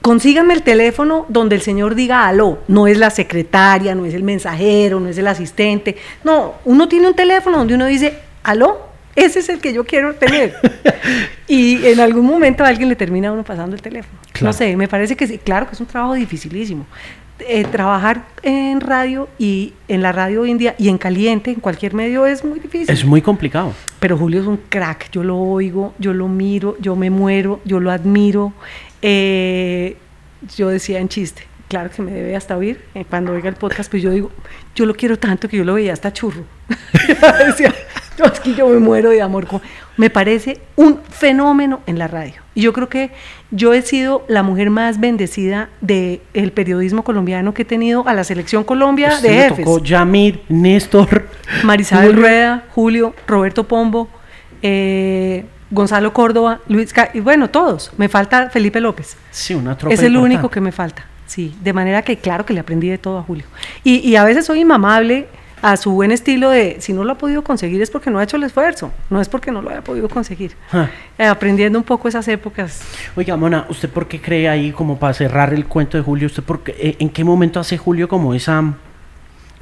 consíganme 0.00 0.54
el 0.54 0.62
teléfono 0.62 1.26
donde 1.28 1.56
el 1.56 1.60
señor 1.60 1.94
diga 1.94 2.26
aló, 2.26 2.60
no 2.68 2.86
es 2.86 2.96
la 2.96 3.10
secretaria, 3.10 3.94
no 3.94 4.06
es 4.06 4.14
el 4.14 4.22
mensajero, 4.22 4.98
no 4.98 5.08
es 5.08 5.18
el 5.18 5.26
asistente, 5.26 5.96
no, 6.24 6.54
uno 6.64 6.88
tiene 6.88 7.08
un 7.08 7.14
teléfono 7.14 7.58
donde 7.58 7.74
uno 7.74 7.84
dice 7.84 8.18
aló, 8.44 8.91
ese 9.14 9.40
es 9.40 9.48
el 9.48 9.60
que 9.60 9.72
yo 9.72 9.84
quiero 9.84 10.14
tener. 10.14 10.54
y 11.48 11.84
en 11.86 12.00
algún 12.00 12.26
momento 12.26 12.64
a 12.64 12.68
alguien 12.68 12.88
le 12.88 12.96
termina 12.96 13.28
a 13.28 13.32
uno 13.32 13.42
pasando 13.42 13.76
el 13.76 13.82
teléfono. 13.82 14.18
No 14.40 14.52
sé, 14.52 14.76
me 14.76 14.88
parece 14.88 15.16
que 15.16 15.26
sí, 15.26 15.38
claro 15.38 15.66
que 15.66 15.74
es 15.74 15.80
un 15.80 15.86
trabajo 15.86 16.14
dificilísimo. 16.14 16.86
eh, 17.48 17.64
trabajar 17.64 18.24
en 18.42 18.80
radio 18.80 19.28
y 19.38 19.72
en 19.88 20.02
la 20.02 20.12
radio 20.12 20.46
india 20.46 20.74
y 20.78 20.88
en 20.88 20.98
caliente, 20.98 21.50
en 21.50 21.60
cualquier 21.60 21.94
medio, 21.94 22.26
es 22.26 22.44
muy 22.44 22.60
difícil. 22.60 22.90
Es 22.90 23.04
muy 23.04 23.20
complicado. 23.20 23.72
Pero 24.00 24.16
Julio 24.16 24.40
es 24.40 24.46
un 24.46 24.58
crack, 24.68 25.10
yo 25.10 25.22
lo 25.22 25.38
oigo, 25.38 25.94
yo 25.98 26.12
lo 26.12 26.28
miro, 26.28 26.76
yo 26.80 26.96
me 26.96 27.10
muero, 27.10 27.60
yo 27.64 27.80
lo 27.80 27.90
admiro. 27.90 28.52
Eh, 29.00 29.96
yo 30.56 30.68
decía 30.68 31.00
en 31.00 31.08
chiste, 31.08 31.42
claro 31.72 31.88
que 31.88 32.02
me 32.02 32.12
debe 32.12 32.36
hasta 32.36 32.54
oír, 32.54 32.84
eh, 32.94 33.06
cuando 33.08 33.32
oiga 33.32 33.48
el 33.48 33.54
podcast, 33.54 33.90
pues 33.90 34.02
yo 34.02 34.10
digo, 34.10 34.30
yo 34.74 34.84
lo 34.84 34.94
quiero 34.94 35.18
tanto 35.18 35.48
que 35.48 35.56
yo 35.56 35.64
lo 35.64 35.72
veía 35.72 35.94
hasta 35.94 36.12
churro. 36.12 36.44
decía, 37.46 37.74
yo, 38.18 38.26
es 38.26 38.40
que 38.40 38.52
yo 38.54 38.68
me 38.68 38.78
muero 38.78 39.08
de 39.08 39.22
amor. 39.22 39.48
Me 39.96 40.10
parece 40.10 40.60
un 40.76 41.00
fenómeno 41.08 41.80
en 41.86 41.98
la 41.98 42.08
radio. 42.08 42.34
Y 42.54 42.60
yo 42.60 42.74
creo 42.74 42.90
que 42.90 43.10
yo 43.50 43.72
he 43.72 43.80
sido 43.80 44.22
la 44.28 44.42
mujer 44.42 44.68
más 44.68 45.00
bendecida 45.00 45.70
del 45.80 46.52
periodismo 46.54 47.04
colombiano 47.04 47.54
que 47.54 47.62
he 47.62 47.64
tenido 47.64 48.06
a 48.06 48.12
la 48.12 48.22
selección 48.24 48.64
Colombia 48.64 49.18
de 49.22 49.30
jefes. 49.30 49.64
tocó 49.64 49.82
Yamid, 49.82 50.36
Néstor, 50.50 51.26
Marisabel 51.64 52.14
Rueda, 52.14 52.64
Julio, 52.74 53.14
Roberto 53.26 53.66
Pombo, 53.66 54.10
eh, 54.60 55.46
Gonzalo 55.70 56.12
Córdoba, 56.12 56.60
Luis, 56.68 56.92
y 57.14 57.20
bueno, 57.20 57.48
todos. 57.48 57.92
Me 57.96 58.10
falta 58.10 58.50
Felipe 58.50 58.78
López. 58.78 59.16
Sí, 59.30 59.54
una 59.54 59.74
tropa 59.78 59.94
Es 59.94 60.02
el 60.02 60.18
único 60.18 60.50
que 60.50 60.60
me 60.60 60.70
falta. 60.70 61.06
Sí, 61.32 61.56
de 61.62 61.72
manera 61.72 62.02
que 62.02 62.18
claro 62.18 62.44
que 62.44 62.52
le 62.52 62.60
aprendí 62.60 62.90
de 62.90 62.98
todo 62.98 63.16
a 63.16 63.22
Julio. 63.22 63.46
Y, 63.84 64.06
y 64.06 64.16
a 64.16 64.24
veces 64.24 64.44
soy 64.44 64.60
inmamable 64.60 65.28
a 65.62 65.78
su 65.78 65.90
buen 65.92 66.12
estilo 66.12 66.50
de 66.50 66.76
si 66.80 66.92
no 66.92 67.04
lo 67.04 67.12
ha 67.12 67.14
podido 67.16 67.42
conseguir 67.42 67.80
es 67.80 67.90
porque 67.90 68.10
no 68.10 68.18
ha 68.18 68.22
hecho 68.22 68.36
el 68.36 68.42
esfuerzo, 68.42 68.92
no 69.08 69.18
es 69.18 69.30
porque 69.30 69.50
no 69.50 69.62
lo 69.62 69.70
haya 69.70 69.80
podido 69.80 70.10
conseguir. 70.10 70.54
Ah. 70.70 70.90
Eh, 71.16 71.24
aprendiendo 71.24 71.78
un 71.78 71.84
poco 71.84 72.06
esas 72.06 72.28
épocas. 72.28 72.82
Oiga, 73.16 73.34
Mona, 73.38 73.64
¿usted 73.70 73.88
por 73.88 74.08
qué 74.08 74.20
cree 74.20 74.46
ahí, 74.46 74.72
como 74.72 74.98
para 74.98 75.14
cerrar 75.14 75.54
el 75.54 75.64
cuento 75.64 75.96
de 75.96 76.02
Julio, 76.02 76.26
usted 76.26 76.42
por 76.42 76.60
eh, 76.66 76.96
en 76.98 77.08
qué 77.08 77.24
momento 77.24 77.60
hace 77.60 77.78
Julio 77.78 78.08
como 78.08 78.34
esa, 78.34 78.74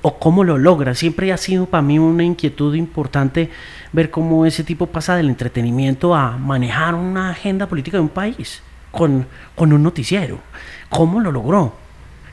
o 0.02 0.18
cómo 0.18 0.42
lo 0.42 0.58
logra? 0.58 0.96
Siempre 0.96 1.32
ha 1.32 1.36
sido 1.36 1.66
para 1.66 1.82
mí 1.82 2.00
una 2.00 2.24
inquietud 2.24 2.74
importante 2.74 3.48
ver 3.92 4.10
cómo 4.10 4.44
ese 4.44 4.64
tipo 4.64 4.86
pasa 4.86 5.14
del 5.14 5.28
entretenimiento 5.28 6.16
a 6.16 6.36
manejar 6.36 6.96
una 6.96 7.30
agenda 7.30 7.68
política 7.68 7.98
de 7.98 8.02
un 8.02 8.08
país 8.08 8.60
con, 8.90 9.26
con 9.54 9.72
un 9.72 9.82
noticiero. 9.82 10.40
¿Cómo 10.88 11.20
lo 11.20 11.32
logró? 11.32 11.74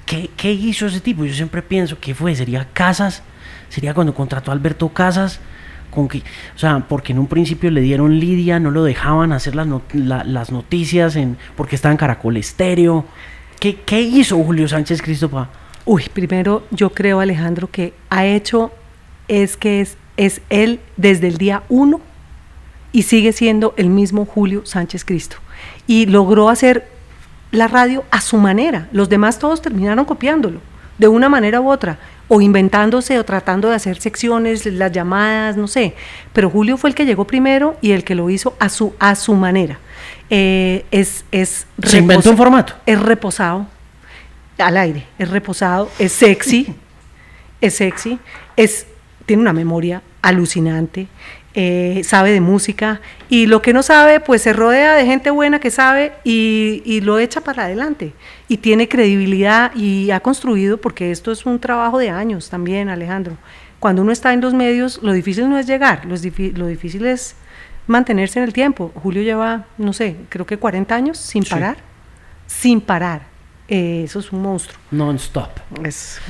¿Qué, 0.06 0.30
¿Qué 0.38 0.52
hizo 0.52 0.88
ese 0.88 1.02
tipo? 1.02 1.26
Yo 1.26 1.34
siempre 1.34 1.62
pienso, 1.62 2.00
¿qué 2.00 2.16
fue? 2.16 2.36
¿Sería 2.36 2.68
Casas? 2.74 3.24
sería 3.70 3.94
cuando 3.94 4.14
contrató 4.14 4.52
a 4.52 4.54
Alberto 4.54 4.90
Casas, 4.90 5.40
con 5.92 6.08
que, 6.08 6.20
o 6.56 6.58
sea, 6.58 6.86
porque 6.88 7.14
en 7.14 7.20
un 7.20 7.28
principio 7.28 7.72
le 7.72 7.82
dieron 7.82 8.20
lidia, 8.20 8.60
no 8.60 8.72
lo 8.72 8.84
dejaban 8.84 9.32
hacer 9.32 9.56
las, 9.56 9.68
las 9.94 10.52
noticias 10.52 11.16
en, 11.16 11.38
porque 11.56 11.76
estaba 11.76 11.92
en 11.92 11.98
Caracol 11.98 12.38
Estéreo. 12.38 13.06
¿Qué, 13.60 13.76
¿Qué, 13.76 14.02
hizo 14.02 14.38
Julio 14.44 14.68
Sánchez 14.68 15.02
Cristo 15.02 15.48
Uy, 15.86 16.04
primero 16.14 16.68
yo 16.70 16.92
creo, 16.92 17.20
Alejandro, 17.20 17.72
que 17.72 17.94
ha 18.10 18.26
hecho 18.26 18.72
es 19.28 19.58
que 19.58 19.82
es, 19.82 19.98
es 20.18 20.42
él 20.50 20.80
desde 20.98 21.28
el 21.28 21.38
día 21.38 21.64
uno 21.70 22.02
y 22.92 23.04
sigue 23.04 23.32
siendo 23.32 23.74
el 23.78 23.90
mismo 23.90 24.26
Julio 24.26 24.66
Sánchez 24.66 25.06
Cristo. 25.06 25.38
Y 25.88 26.06
logró 26.06 26.50
hacer 26.50 26.88
la 27.52 27.68
radio 27.68 28.04
a 28.12 28.22
su 28.22 28.38
manera. 28.38 28.88
Los 28.92 29.10
demás 29.10 29.40
todos 29.40 29.62
terminaron 29.62 30.06
copiándolo, 30.06 30.60
de 30.98 31.08
una 31.08 31.30
manera 31.30 31.62
u 31.62 31.72
otra 31.72 31.98
o 32.28 32.42
inventándose 32.42 33.18
o 33.20 33.24
tratando 33.24 33.70
de 33.70 33.76
hacer 33.76 34.02
secciones, 34.02 34.66
las 34.66 34.92
llamadas, 34.92 35.56
no 35.56 35.68
sé. 35.68 35.96
Pero 36.34 36.50
Julio 36.50 36.78
fue 36.78 36.90
el 36.90 36.96
que 36.96 37.06
llegó 37.06 37.26
primero 37.26 37.78
y 37.82 37.92
el 37.92 38.04
que 38.04 38.16
lo 38.16 38.30
hizo 38.30 38.56
a 38.60 38.70
su, 38.70 38.94
a 39.00 39.16
su 39.16 39.34
manera. 39.34 39.80
Eh, 40.30 40.86
es, 40.92 41.24
es 41.32 41.68
¿Se 41.84 42.00
inventó 42.00 42.32
un 42.32 42.38
formato? 42.38 42.74
Es 42.86 43.00
reposado, 43.00 43.66
al 44.58 44.78
aire, 44.78 45.06
es 45.18 45.30
reposado, 45.30 45.90
es 46.00 46.12
sexy, 46.12 46.74
es 47.62 47.76
sexy, 47.76 48.20
es, 48.56 48.88
tiene 49.26 49.42
una 49.42 49.54
memoria 49.54 50.02
alucinante, 50.22 51.08
eh, 51.60 52.04
sabe 52.04 52.34
de 52.34 52.40
música 52.40 53.02
y 53.30 53.48
lo 53.48 53.64
que 53.64 53.74
no 53.74 53.82
sabe, 53.82 54.20
pues 54.20 54.44
se 54.44 54.54
rodea 54.54 54.94
de 54.94 55.08
gente 55.08 55.32
buena 55.32 55.60
que 55.60 55.72
sabe 55.72 56.14
y, 56.24 57.02
lo 57.02 57.18
echa 57.18 57.42
para 57.42 57.64
adelante. 57.64 58.14
Y 58.48 58.58
tiene 58.58 58.88
credibilidad 58.88 59.74
y 59.76 60.12
ha 60.12 60.20
construido, 60.20 60.78
porque 60.78 61.10
esto 61.10 61.32
es 61.32 61.48
un 61.48 61.58
trabajo 61.58 61.98
de 61.98 62.12
años 62.12 62.52
también, 62.52 62.90
Alejandro. 62.90 63.38
Cuando 63.80 64.04
uno 64.04 64.12
está 64.12 64.34
en 64.34 64.42
los 64.42 64.54
medios, 64.54 65.00
lo 65.02 65.14
difícil 65.14 65.50
no 65.50 65.58
es 65.58 65.66
llegar, 65.66 66.06
lo, 66.06 66.16
difícil 66.68 67.08
es 67.08 67.36
mantenerse 67.88 68.38
en 68.38 68.46
el 68.46 68.54
tiempo. 68.54 68.92
Julio 68.94 69.24
lleva, 69.24 69.66
no 69.80 69.94
sé, 69.94 70.16
creo 70.30 70.46
que 70.46 70.60
40 70.60 70.94
años 70.94 71.18
sin 71.18 71.44
parar, 71.44 71.78
sin 72.46 72.82
parar. 72.82 73.24
Eh, 73.68 74.04
eso 74.06 74.20
es 74.20 74.32
un 74.32 74.44
monstruo. 74.44 74.80
Non-stop. 74.92 75.50
Es 75.84 76.22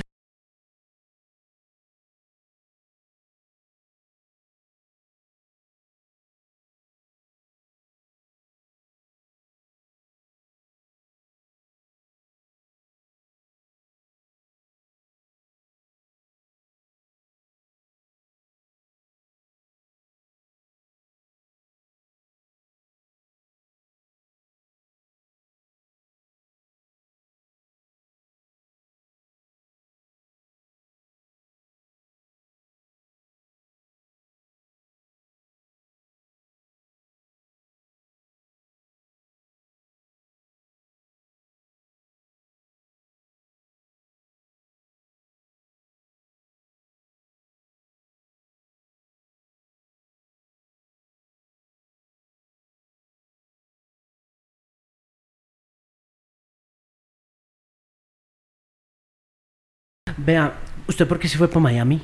Vea, 60.18 60.54
¿usted 60.88 61.08
por 61.08 61.20
qué 61.20 61.28
se 61.28 61.38
fue 61.38 61.48
para 61.48 61.60
Miami? 61.60 62.02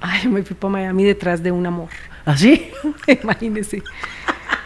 Ay, 0.00 0.28
me 0.28 0.42
fui 0.42 0.56
para 0.56 0.70
Miami 0.70 1.04
detrás 1.04 1.42
de 1.42 1.50
un 1.50 1.66
amor. 1.66 1.88
¿Ah, 2.24 2.36
sí? 2.36 2.70
Imagínese. 3.22 3.82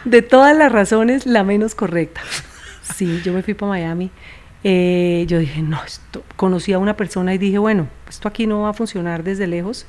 De 0.05 0.21
todas 0.23 0.57
las 0.57 0.71
razones, 0.71 1.25
la 1.27 1.43
menos 1.43 1.75
correcta. 1.75 2.21
Sí, 2.83 3.23
yo 3.25 3.33
me 3.33 3.43
fui 3.43 3.55
para 3.55 3.71
Miami. 3.71 4.11
Eh, 4.63 5.25
yo 5.27 5.39
dije, 5.39 5.63
no, 5.63 5.83
esto, 5.83 6.23
conocí 6.37 6.73
a 6.73 6.79
una 6.79 6.97
persona 6.97 7.35
y 7.35 7.39
dije, 7.39 7.59
bueno, 7.59 7.89
esto 8.09 8.29
aquí 8.29 8.47
no 8.47 8.63
va 8.63 8.71
a 8.71 8.73
funcionar 8.75 9.25
desde 9.25 9.47
lejos. 9.47 9.87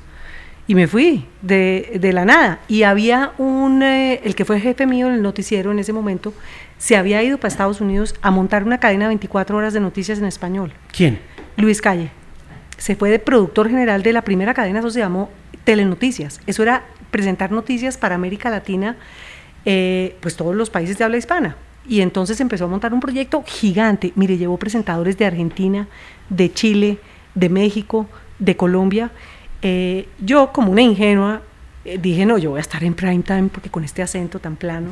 Y 0.66 0.74
me 0.74 0.88
fui 0.88 1.26
de, 1.42 1.98
de 2.00 2.12
la 2.12 2.24
nada. 2.24 2.60
Y 2.66 2.82
había 2.82 3.32
un, 3.38 3.82
eh, 3.82 4.20
el 4.24 4.34
que 4.34 4.44
fue 4.44 4.58
jefe 4.58 4.86
mío 4.86 5.06
en 5.06 5.14
el 5.14 5.22
noticiero 5.22 5.70
en 5.70 5.78
ese 5.78 5.92
momento, 5.92 6.32
se 6.78 6.96
había 6.96 7.22
ido 7.22 7.36
para 7.36 7.48
Estados 7.48 7.80
Unidos 7.80 8.14
a 8.22 8.30
montar 8.30 8.64
una 8.64 8.80
cadena 8.80 9.04
de 9.04 9.08
24 9.10 9.56
horas 9.56 9.74
de 9.74 9.80
noticias 9.80 10.18
en 10.18 10.24
español. 10.24 10.72
¿Quién? 10.90 11.20
Luis 11.56 11.80
Calle 11.80 12.10
se 12.78 12.96
fue 12.96 13.10
de 13.10 13.18
productor 13.18 13.68
general 13.68 14.02
de 14.02 14.12
la 14.12 14.22
primera 14.22 14.54
cadena, 14.54 14.80
eso 14.80 14.90
se 14.90 15.00
llamó 15.00 15.30
Telenoticias. 15.64 16.40
Eso 16.46 16.62
era 16.62 16.84
presentar 17.10 17.50
noticias 17.50 17.96
para 17.96 18.14
América 18.14 18.50
Latina, 18.50 18.96
eh, 19.64 20.16
pues 20.20 20.36
todos 20.36 20.54
los 20.54 20.70
países 20.70 20.98
de 20.98 21.04
habla 21.04 21.16
hispana. 21.16 21.56
Y 21.88 22.00
entonces 22.00 22.40
empezó 22.40 22.64
a 22.64 22.68
montar 22.68 22.92
un 22.92 23.00
proyecto 23.00 23.42
gigante. 23.46 24.12
Mire, 24.16 24.36
llevó 24.36 24.56
presentadores 24.58 25.16
de 25.18 25.24
Argentina, 25.24 25.88
de 26.28 26.52
Chile, 26.52 26.98
de 27.34 27.48
México, 27.48 28.06
de 28.38 28.56
Colombia. 28.56 29.10
Eh, 29.62 30.08
yo, 30.20 30.52
como 30.52 30.72
una 30.72 30.82
ingenua, 30.82 31.42
eh, 31.84 31.98
dije, 31.98 32.26
no, 32.26 32.38
yo 32.38 32.50
voy 32.50 32.58
a 32.58 32.60
estar 32.60 32.82
en 32.82 32.94
prime 32.94 33.22
time 33.22 33.48
porque 33.52 33.70
con 33.70 33.84
este 33.84 34.02
acento 34.02 34.40
tan 34.40 34.56
plano 34.56 34.90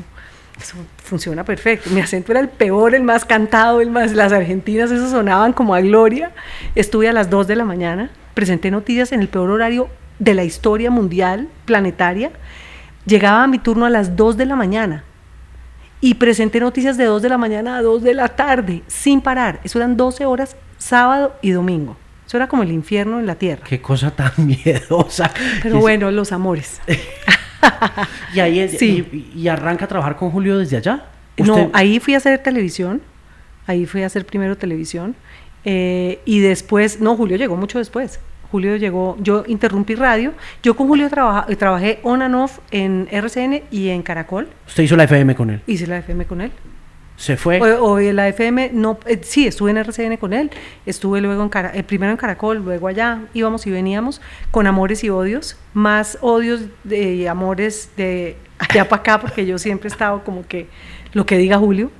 eso 0.61 0.77
funciona 1.03 1.45
perfecto. 1.45 1.90
Mi 1.90 2.01
acento 2.01 2.33
era 2.33 2.40
el 2.40 2.49
peor, 2.49 2.95
el 2.95 3.03
más 3.03 3.25
cantado, 3.25 3.81
el 3.81 3.90
más. 3.90 4.12
Las 4.12 4.33
argentinas, 4.33 4.90
eso 4.90 5.11
sonaban 5.11 5.53
como 5.53 5.75
a 5.75 5.81
gloria. 5.81 6.33
Estuve 6.75 7.09
a 7.09 7.12
las 7.12 7.31
2 7.31 7.47
de 7.47 7.57
la 7.57 7.64
mañana, 7.64 8.11
presenté 8.35 8.71
noticias 8.71 9.12
en 9.12 9.21
el 9.21 9.29
peor 9.29 9.51
horario 9.51 9.88
de 10.19 10.35
la 10.35 10.45
historia 10.45 10.90
mundial, 10.90 11.49
planetaria. 11.64 12.31
Llegaba 13.07 13.45
a 13.45 13.47
mi 13.47 13.59
turno 13.59 13.85
a 13.87 13.90
las 13.90 14.17
2 14.17 14.37
de 14.37 14.47
la 14.47 14.57
mañana 14.57 15.05
y 16.01 16.14
presenté 16.14 16.61
noticias 16.61 16.97
de 16.97 17.05
2 17.05 17.23
de 17.23 17.29
la 17.29 17.38
mañana 17.38 17.77
a 17.77 17.83
2 17.83 18.03
de 18.03 18.14
la 18.14 18.29
tarde, 18.29 18.83
sin 18.87 19.21
parar. 19.21 19.61
Eso 19.64 19.79
eran 19.79 19.97
12 19.97 20.25
horas, 20.25 20.57
sábado 20.79 21.35
y 21.43 21.51
domingo. 21.51 21.97
Eso 22.27 22.37
era 22.38 22.47
como 22.47 22.62
el 22.62 22.73
infierno 22.73 23.19
en 23.21 23.27
la 23.27 23.35
tierra. 23.35 23.64
Qué 23.67 23.83
cosa 23.83 24.11
tan 24.11 24.33
miedosa. 24.47 25.31
Pero 25.62 25.81
bueno, 25.81 26.11
los 26.11 26.33
amores. 26.33 26.81
y 28.35 28.40
ahí 28.40 28.61
y, 29.35 29.48
arranca 29.48 29.85
a 29.85 29.88
trabajar 29.88 30.16
con 30.16 30.31
Julio 30.31 30.59
desde 30.59 30.77
allá. 30.77 31.05
No, 31.38 31.70
ahí 31.72 32.00
fui 32.00 32.14
a 32.14 32.18
hacer 32.18 32.38
televisión, 32.38 33.03
ahí 33.66 33.87
fui 33.87 34.03
a 34.03 34.07
hacer 34.07 34.24
primero 34.24 34.57
televisión 34.57 35.16
Eh, 35.66 36.20
y 36.27 36.40
después, 36.40 37.00
no, 37.00 37.16
Julio 37.16 37.38
llegó 37.38 37.57
mucho 37.57 37.79
después. 37.79 38.20
Julio 38.50 38.77
llegó, 38.77 39.16
yo 39.18 39.44
interrumpí 39.46 39.94
radio. 39.94 40.33
Yo 40.62 40.77
con 40.77 40.87
Julio 40.87 41.09
trabaja, 41.09 41.46
trabajé 41.57 42.00
on 42.03 42.22
and 42.22 42.35
off 42.35 42.59
en 42.70 43.09
RCN 43.11 43.62
y 43.70 43.88
en 43.88 44.03
Caracol. 44.03 44.48
¿Usted 44.68 44.83
hizo 44.83 44.94
la 44.94 45.05
FM 45.05 45.35
con 45.35 45.50
él? 45.50 45.62
Hice 45.66 45.87
la 45.87 45.98
FM 45.98 46.27
con 46.27 46.42
él. 46.42 46.53
¿Se 47.16 47.37
fue? 47.37 47.61
O, 47.61 48.00
la 48.00 48.29
FM, 48.29 48.70
no, 48.72 48.98
eh, 49.07 49.20
sí, 49.22 49.46
estuve 49.46 49.70
en 49.70 49.79
RCN 49.79 50.16
con 50.16 50.33
él, 50.33 50.50
estuve 50.85 51.20
luego 51.20 51.42
en 51.42 51.48
Cara, 51.48 51.70
eh, 51.74 51.85
primero 51.85 52.11
en 52.11 52.16
Caracol, 52.16 52.59
luego 52.59 52.88
allá, 52.88 53.20
íbamos 53.35 53.66
y 53.66 53.70
veníamos 53.70 54.20
con 54.50 54.66
amores 54.66 55.05
y 55.05 55.11
odios, 55.11 55.57
más 55.74 56.18
odios 56.22 56.62
de 56.83 57.29
amores 57.29 57.90
de 57.96 58.37
allá 58.59 58.88
para 58.88 59.00
acá, 59.00 59.20
porque 59.20 59.46
yo 59.46 59.59
siempre 59.59 59.88
he 59.88 59.92
estado 59.92 60.24
como 60.24 60.46
que 60.46 60.66
lo 61.12 61.24
que 61.24 61.38
diga 61.38 61.59
Julio. 61.59 61.90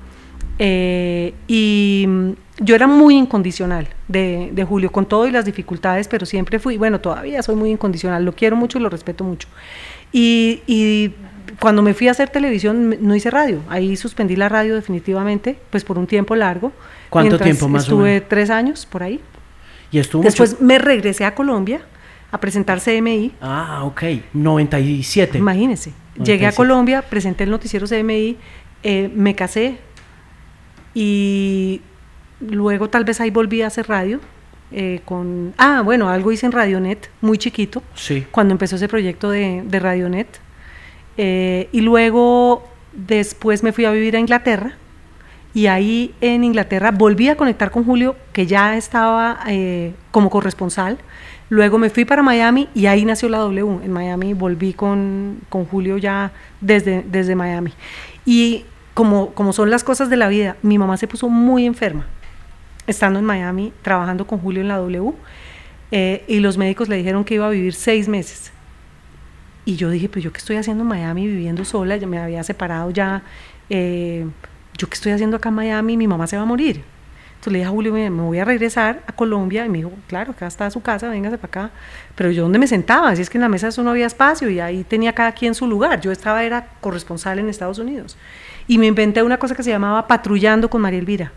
Eh, 0.57 1.33
y 1.47 2.05
mm, 2.07 2.31
yo 2.59 2.75
era 2.75 2.87
muy 2.87 3.15
incondicional 3.15 3.87
de, 4.07 4.49
de, 4.53 4.63
Julio, 4.63 4.91
con 4.91 5.05
todo 5.05 5.27
y 5.27 5.31
las 5.31 5.45
dificultades, 5.45 6.07
pero 6.07 6.25
siempre 6.25 6.59
fui, 6.59 6.77
bueno, 6.77 7.01
todavía 7.01 7.41
soy 7.43 7.55
muy 7.55 7.71
incondicional, 7.71 8.23
lo 8.23 8.33
quiero 8.33 8.55
mucho 8.55 8.77
y 8.77 8.81
lo 8.81 8.89
respeto 8.89 9.23
mucho. 9.23 9.47
Y, 10.13 10.61
y 10.65 11.13
cuando 11.59 11.81
me 11.81 11.93
fui 11.93 12.07
a 12.07 12.11
hacer 12.11 12.29
televisión 12.29 12.97
no 13.01 13.15
hice 13.15 13.29
radio, 13.29 13.61
ahí 13.69 13.95
suspendí 13.95 14.35
la 14.35 14.49
radio 14.49 14.75
definitivamente, 14.75 15.57
pues 15.69 15.83
por 15.83 15.97
un 15.97 16.07
tiempo 16.07 16.35
largo. 16.35 16.71
¿Cuánto 17.09 17.39
tiempo 17.39 17.67
más 17.67 17.83
Estuve 17.83 18.01
o 18.01 18.05
menos? 18.05 18.29
tres 18.29 18.49
años 18.49 18.85
por 18.85 19.03
ahí. 19.03 19.19
¿Y 19.91 19.99
estuvo 19.99 20.23
Después 20.23 20.59
me 20.59 20.79
regresé 20.79 21.25
a 21.25 21.35
Colombia 21.35 21.81
a 22.31 22.39
presentar 22.39 22.81
CMI. 22.81 23.33
Ah, 23.41 23.83
ok, 23.83 24.03
97. 24.33 25.37
Imagínese, 25.37 25.93
llegué 26.21 26.47
a 26.47 26.51
Colombia, 26.51 27.01
presenté 27.01 27.45
el 27.45 27.51
noticiero 27.51 27.87
CMI, 27.87 28.37
eh, 28.83 29.09
me 29.13 29.35
casé, 29.35 29.77
y 30.93 31.81
luego 32.39 32.89
tal 32.89 33.03
vez 33.05 33.21
ahí 33.21 33.29
volví 33.29 33.61
a 33.61 33.67
hacer 33.67 33.87
radio. 33.87 34.19
Eh, 34.71 35.01
con, 35.05 35.53
ah, 35.57 35.81
bueno, 35.85 36.09
algo 36.09 36.31
hice 36.31 36.47
en 36.47 36.51
Radionet, 36.51 37.09
muy 37.21 37.37
chiquito, 37.37 37.83
sí. 37.93 38.25
cuando 38.31 38.51
empezó 38.53 38.75
ese 38.75 38.87
proyecto 38.87 39.29
de, 39.29 39.61
de 39.63 39.79
Radionet. 39.79 40.44
Eh, 41.17 41.69
y 41.71 41.81
luego, 41.81 42.63
después 42.93 43.63
me 43.63 43.71
fui 43.71 43.85
a 43.85 43.91
vivir 43.91 44.15
a 44.15 44.19
Inglaterra, 44.19 44.77
y 45.53 45.67
ahí 45.67 46.13
en 46.19 46.43
Inglaterra 46.43 46.91
volví 46.91 47.29
a 47.29 47.37
conectar 47.37 47.71
con 47.71 47.85
Julio, 47.85 48.15
que 48.33 48.45
ya 48.45 48.75
estaba 48.75 49.39
eh, 49.47 49.93
como 50.11 50.29
corresponsal. 50.29 50.97
Luego 51.47 51.77
me 51.77 51.89
fui 51.89 52.03
para 52.03 52.21
Miami 52.23 52.67
y 52.73 52.87
ahí 52.87 53.05
nació 53.05 53.29
la 53.29 53.37
W. 53.37 53.85
En 53.85 53.91
Miami 53.91 54.33
volví 54.33 54.73
con, 54.73 55.39
con 55.47 55.65
Julio 55.65 55.97
ya 55.97 56.33
desde, 56.59 57.03
desde 57.03 57.35
Miami. 57.35 57.71
Y 58.25 58.65
como, 58.93 59.29
como 59.29 59.53
son 59.53 59.69
las 59.69 59.83
cosas 59.83 60.09
de 60.09 60.17
la 60.17 60.27
vida, 60.27 60.57
mi 60.61 60.77
mamá 60.77 60.97
se 60.97 61.07
puso 61.07 61.29
muy 61.29 61.65
enferma 61.65 62.05
estando 62.87 63.19
en 63.19 63.25
Miami 63.25 63.73
trabajando 63.81 64.27
con 64.27 64.39
Julio 64.39 64.61
en 64.61 64.67
la 64.67 64.77
W 64.77 65.13
eh, 65.91 66.23
y 66.27 66.39
los 66.39 66.57
médicos 66.57 66.89
le 66.89 66.97
dijeron 66.97 67.23
que 67.23 67.35
iba 67.35 67.47
a 67.47 67.49
vivir 67.49 67.73
seis 67.73 68.07
meses. 68.07 68.51
Y 69.65 69.75
yo 69.75 69.89
dije, 69.89 70.07
pues 70.09 70.23
yo 70.23 70.31
qué 70.31 70.37
estoy 70.37 70.57
haciendo 70.57 70.83
en 70.83 70.87
Miami 70.87 71.27
viviendo 71.27 71.65
sola, 71.65 71.97
ya 71.97 72.05
me 72.05 72.19
había 72.19 72.43
separado 72.43 72.91
ya, 72.91 73.23
eh, 73.69 74.25
yo 74.77 74.87
qué 74.87 74.93
estoy 74.93 75.11
haciendo 75.11 75.37
acá 75.37 75.49
en 75.49 75.55
Miami, 75.55 75.97
mi 75.97 76.07
mamá 76.07 76.27
se 76.27 76.37
va 76.37 76.43
a 76.43 76.45
morir. 76.45 76.83
Entonces 77.45 77.53
le 77.53 77.59
dije 77.59 77.67
a 77.67 77.71
Julio, 77.71 77.93
me 77.93 78.09
voy 78.09 78.39
a 78.39 78.45
regresar 78.45 79.03
a 79.05 79.11
Colombia. 79.11 79.65
Y 79.65 79.69
me 79.69 79.77
dijo, 79.79 79.91
claro, 80.07 80.31
acá 80.31 80.47
está 80.47 80.69
su 80.71 80.81
casa, 80.81 81.09
véngase 81.09 81.37
para 81.37 81.47
acá. 81.47 81.71
Pero 82.15 82.31
yo, 82.31 82.43
¿dónde 82.43 82.57
me 82.57 82.65
sentaba? 82.65 83.09
Así 83.09 83.21
es 83.21 83.29
que 83.29 83.37
en 83.37 83.43
la 83.43 83.49
mesa 83.49 83.67
eso 83.67 83.83
no 83.83 83.91
había 83.91 84.07
espacio 84.07 84.49
y 84.49 84.59
ahí 84.59 84.83
tenía 84.83 85.13
cada 85.13 85.31
quien 85.31 85.53
su 85.53 85.67
lugar. 85.67 86.01
Yo 86.01 86.11
estaba, 86.11 86.43
era 86.43 86.69
corresponsal 86.81 87.37
en 87.37 87.49
Estados 87.49 87.77
Unidos 87.77 88.17
y 88.67 88.77
me 88.77 88.87
inventé 88.87 89.21
una 89.21 89.37
cosa 89.37 89.53
que 89.53 89.61
se 89.61 89.69
llamaba 89.69 90.07
Patrullando 90.07 90.69
con 90.69 90.81
María 90.81 90.99
Elvira. 90.99 91.31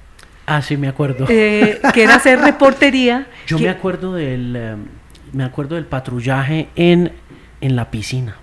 Ah, 0.47 0.63
sí, 0.63 0.79
me 0.79 0.89
acuerdo. 0.89 1.27
Eh, 1.29 1.79
que 1.93 2.05
era 2.05 2.15
hacer 2.15 2.41
reportería. 2.41 3.27
Yo 3.47 3.59
me 3.59 3.69
acuerdo 3.69 4.15
del 4.15 4.57
em, 4.57 4.87
me 5.33 5.45
acuerdo 5.45 5.75
del 5.75 5.85
patrullaje 5.85 6.69
en, 6.77 7.13
en 7.61 7.77
la 7.77 7.91
piscina. 7.91 8.37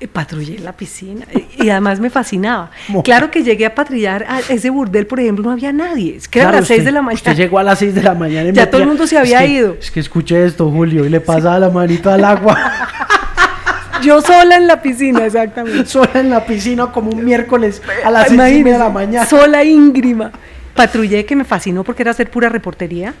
Eh, 0.00 0.08
patrullé 0.08 0.56
en 0.56 0.64
la 0.64 0.72
piscina 0.72 1.26
y 1.58 1.68
además 1.68 2.00
me 2.00 2.08
fascinaba. 2.08 2.70
Claro 3.04 3.30
que 3.30 3.42
llegué 3.42 3.66
a 3.66 3.74
patrullar 3.74 4.24
a 4.28 4.40
ese 4.40 4.70
burdel, 4.70 5.06
por 5.06 5.20
ejemplo, 5.20 5.44
no 5.44 5.50
había 5.50 5.72
nadie. 5.72 6.16
Es 6.16 6.26
que 6.26 6.40
era 6.40 6.48
a 6.48 6.52
las 6.52 6.66
6 6.66 6.84
de 6.84 6.92
la 6.92 7.02
mañana. 7.02 7.16
Usted 7.16 7.36
llegó 7.36 7.58
a 7.58 7.62
las 7.62 7.78
6 7.78 7.94
de 7.94 8.02
la 8.02 8.14
mañana 8.14 8.48
y 8.48 8.52
Ya 8.52 8.70
todo 8.70 8.80
el 8.80 8.88
mundo 8.88 9.06
se 9.06 9.18
había 9.18 9.44
ido. 9.44 9.76
Es 9.78 9.90
que 9.90 10.00
escuché 10.00 10.44
esto, 10.46 10.70
Julio, 10.70 11.04
y 11.04 11.10
le 11.10 11.20
pasaba 11.20 11.58
la 11.58 11.70
manito 11.70 12.10
al 12.10 12.24
agua. 12.24 12.56
Yo 14.02 14.22
sola 14.22 14.56
en 14.56 14.66
la 14.66 14.80
piscina, 14.80 15.26
exactamente. 15.26 15.84
sola 15.86 16.12
en 16.14 16.30
la 16.30 16.46
piscina 16.46 16.86
como 16.86 17.10
un 17.10 17.22
miércoles 17.22 17.82
a 18.02 18.10
las 18.10 18.28
seis 18.28 18.64
de 18.64 18.78
la 18.78 18.88
mañana. 18.88 19.26
Sola 19.26 19.62
íngrima. 19.64 20.32
Patrullé 20.74 21.26
que 21.26 21.36
me 21.36 21.44
fascinó 21.44 21.84
porque 21.84 22.02
era 22.02 22.12
hacer 22.12 22.30
pura 22.30 22.48
reportería. 22.48 23.12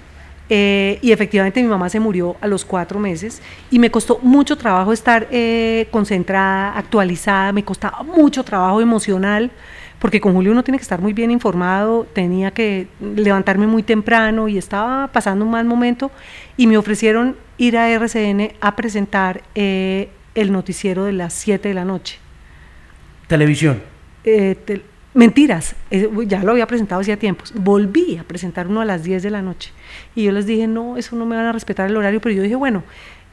Eh, 0.52 0.98
y 1.00 1.12
efectivamente 1.12 1.62
mi 1.62 1.68
mamá 1.68 1.88
se 1.88 2.00
murió 2.00 2.34
a 2.40 2.48
los 2.48 2.64
cuatro 2.64 2.98
meses 2.98 3.40
y 3.70 3.78
me 3.78 3.88
costó 3.88 4.18
mucho 4.20 4.58
trabajo 4.58 4.92
estar 4.92 5.28
eh, 5.30 5.86
concentrada, 5.92 6.76
actualizada, 6.76 7.52
me 7.52 7.64
costaba 7.64 8.02
mucho 8.02 8.42
trabajo 8.42 8.80
emocional, 8.80 9.52
porque 10.00 10.20
con 10.20 10.32
Julio 10.32 10.50
uno 10.50 10.64
tiene 10.64 10.78
que 10.78 10.82
estar 10.82 11.00
muy 11.00 11.12
bien 11.12 11.30
informado, 11.30 12.04
tenía 12.12 12.50
que 12.50 12.88
levantarme 13.00 13.68
muy 13.68 13.84
temprano 13.84 14.48
y 14.48 14.58
estaba 14.58 15.06
pasando 15.12 15.44
un 15.44 15.52
mal 15.52 15.66
momento 15.66 16.10
y 16.56 16.66
me 16.66 16.76
ofrecieron 16.76 17.36
ir 17.56 17.78
a 17.78 17.88
RCN 17.88 18.54
a 18.60 18.74
presentar 18.74 19.42
eh, 19.54 20.08
el 20.34 20.50
noticiero 20.50 21.04
de 21.04 21.12
las 21.12 21.32
7 21.32 21.68
de 21.68 21.74
la 21.74 21.84
noche. 21.84 22.18
Televisión. 23.28 23.80
Mentiras, 25.14 25.74
eh, 25.90 26.08
ya 26.26 26.42
lo 26.42 26.52
había 26.52 26.66
presentado 26.66 27.00
hacía 27.00 27.18
tiempos. 27.18 27.52
Volví 27.54 28.16
a 28.16 28.24
presentar 28.24 28.68
uno 28.68 28.80
a 28.80 28.84
las 28.84 29.02
10 29.02 29.22
de 29.22 29.30
la 29.30 29.42
noche. 29.42 29.72
Y 30.14 30.24
yo 30.24 30.32
les 30.32 30.46
dije, 30.46 30.66
no, 30.66 30.96
eso 30.96 31.16
no 31.16 31.26
me 31.26 31.36
van 31.36 31.46
a 31.46 31.52
respetar 31.52 31.88
el 31.88 31.96
horario, 31.96 32.20
pero 32.20 32.34
yo 32.34 32.42
dije, 32.42 32.56
bueno, 32.56 32.84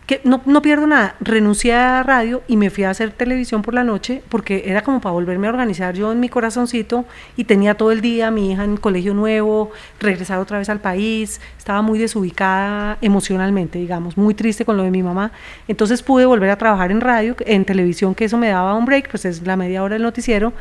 que 0.08 0.22
no, 0.24 0.42
no, 0.46 0.62
pierdo 0.62 0.88
nada. 0.88 1.16
Renuncié 1.20 1.74
a 1.74 2.02
radio 2.02 2.42
y 2.48 2.56
me 2.56 2.70
fui 2.70 2.86
a 2.86 2.90
hacer 2.90 3.12
televisión 3.12 3.62
por 3.62 3.74
la 3.74 3.84
noche 3.84 4.24
porque 4.30 4.64
era 4.68 4.82
como 4.82 5.02
para 5.02 5.12
volverme 5.12 5.48
a 5.48 5.50
organizar 5.50 5.96
yo 5.96 6.14
en 6.14 6.22
mi 6.22 6.30
corazoncito 6.30 7.04
y 7.36 7.44
tenía 7.44 7.76
todo 7.76 7.92
el 7.92 8.00
día 8.00 8.32
mi 8.32 8.54
hija 8.54 8.64
en 8.64 8.78
colegio 8.78 9.14
nuevo, 9.14 9.70
regresar 10.00 10.40
otra 10.40 10.60
vez 10.60 10.70
al 10.70 10.80
país, 10.80 11.42
estaba 11.58 11.82
muy 11.82 12.00
desubicada 12.00 12.98
emocionalmente, 13.02 13.80
digamos, 13.80 14.16
muy 14.16 14.34
triste 14.34 14.64
con 14.64 14.78
lo 14.78 14.84
de 14.84 14.92
mi 14.92 15.04
mamá. 15.04 15.34
Entonces 15.68 16.02
pude 16.02 16.26
volver 16.26 16.52
a 16.52 16.58
trabajar 16.58 16.90
en 16.90 17.02
radio, 17.02 17.36
en 17.42 17.66
televisión, 17.66 18.16
que 18.16 18.24
eso 18.26 18.38
me 18.38 18.48
daba 18.48 18.76
un 18.76 18.86
break, 18.86 19.10
pues 19.10 19.26
es 19.26 19.46
la 19.46 19.58
media 19.58 19.84
hora 19.84 19.96
del 19.96 20.04
noticiero, 20.04 20.54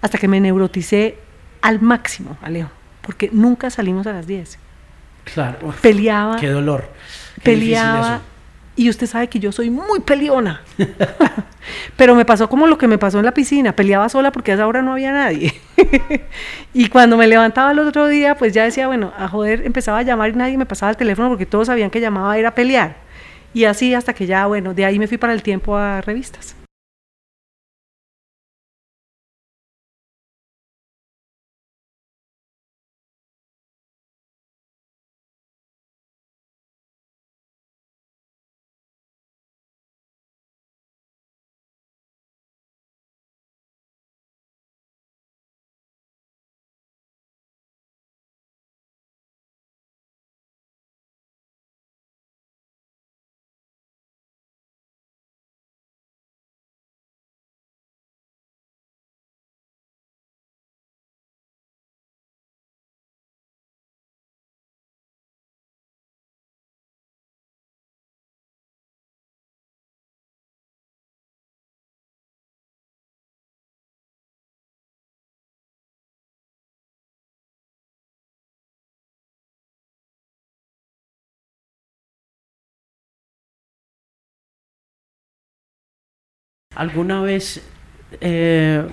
hasta 0.00 0.18
que 0.18 0.28
me 0.28 0.40
neuroticé 0.40 1.18
al 1.62 1.80
máximo, 1.80 2.36
Alejo, 2.42 2.70
porque 3.02 3.30
nunca 3.32 3.70
salimos 3.70 4.06
a 4.06 4.12
las 4.12 4.26
10. 4.26 4.58
Claro. 5.32 5.74
Peleaba. 5.82 6.36
Qué 6.36 6.48
dolor. 6.48 6.88
peleaba 7.42 8.22
y 8.76 8.88
usted 8.88 9.06
sabe 9.06 9.28
que 9.28 9.38
yo 9.38 9.52
soy 9.52 9.68
muy 9.68 10.00
peleona. 10.00 10.62
Pero 11.96 12.14
me 12.14 12.24
pasó 12.24 12.48
como 12.48 12.66
lo 12.66 12.78
que 12.78 12.88
me 12.88 12.96
pasó 12.96 13.18
en 13.18 13.26
la 13.26 13.34
piscina, 13.34 13.76
peleaba 13.76 14.08
sola 14.08 14.32
porque 14.32 14.52
a 14.52 14.54
esa 14.54 14.66
hora 14.66 14.80
no 14.80 14.92
había 14.92 15.12
nadie. 15.12 15.52
y 16.72 16.88
cuando 16.88 17.18
me 17.18 17.26
levantaba 17.26 17.72
el 17.72 17.78
otro 17.80 18.06
día, 18.06 18.36
pues 18.36 18.54
ya 18.54 18.64
decía, 18.64 18.86
bueno, 18.86 19.12
a 19.18 19.28
joder, 19.28 19.66
empezaba 19.66 19.98
a 19.98 20.02
llamar 20.02 20.30
y 20.30 20.32
nadie 20.32 20.56
me 20.56 20.64
pasaba 20.64 20.90
el 20.90 20.96
teléfono 20.96 21.28
porque 21.28 21.44
todos 21.44 21.66
sabían 21.66 21.90
que 21.90 22.00
llamaba 22.00 22.32
a 22.32 22.38
ir 22.38 22.46
a 22.46 22.54
pelear. 22.54 22.96
Y 23.52 23.64
así 23.64 23.92
hasta 23.92 24.14
que 24.14 24.26
ya, 24.26 24.46
bueno, 24.46 24.72
de 24.72 24.86
ahí 24.86 24.98
me 24.98 25.08
fui 25.08 25.18
para 25.18 25.34
el 25.34 25.42
tiempo 25.42 25.76
a 25.76 26.00
revistas. 26.00 26.56
¿Alguna 86.80 87.20
vez 87.20 87.60
eh, 88.22 88.86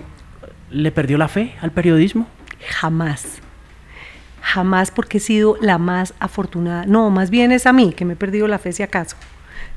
le 0.70 0.92
perdió 0.92 1.18
la 1.18 1.30
fe 1.30 1.56
al 1.62 1.72
periodismo? 1.72 2.28
Jamás. 2.70 3.40
jamás 4.42 4.92
porque 4.92 5.20
he 5.20 5.22
sido 5.22 5.56
la 5.62 5.78
más 5.78 6.14
afortunada. 6.20 6.86
No, 6.86 7.10
más 7.10 7.30
bien 7.30 7.52
es 7.54 7.66
a 7.66 7.72
mí 7.72 7.94
que 7.94 8.04
me 8.04 8.14
he 8.14 8.16
perdido 8.18 8.46
la 8.48 8.60
fe 8.60 8.74
si 8.74 8.84
acaso. 8.84 9.16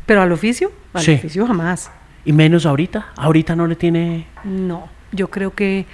Pero 0.06 0.22
al 0.22 0.32
oficio, 0.32 0.72
al 0.92 1.02
Sí. 1.02 1.12
oficio 1.14 1.46
jamás. 1.46 1.90
Y 2.24 2.32
menos 2.32 2.66
ahorita. 2.66 3.12
Ahorita 3.16 3.54
no 3.54 3.66
le 3.68 3.76
tiene. 3.76 4.26
No, 4.42 4.88
yo 5.12 5.28
creo 5.30 5.52
que 5.54 5.86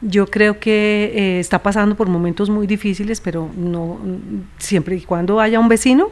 yo 0.00 0.26
creo 0.26 0.58
que 0.60 1.12
eh, 1.14 1.40
está 1.40 1.62
pasando 1.62 1.96
por 1.96 2.08
momentos 2.08 2.48
muy 2.48 2.66
difíciles, 2.66 3.20
pero 3.20 3.50
no 3.56 3.98
siempre 4.58 4.96
y 4.96 5.02
cuando 5.02 5.38
haya 5.40 5.58
un 5.60 5.68
vecino 5.68 6.08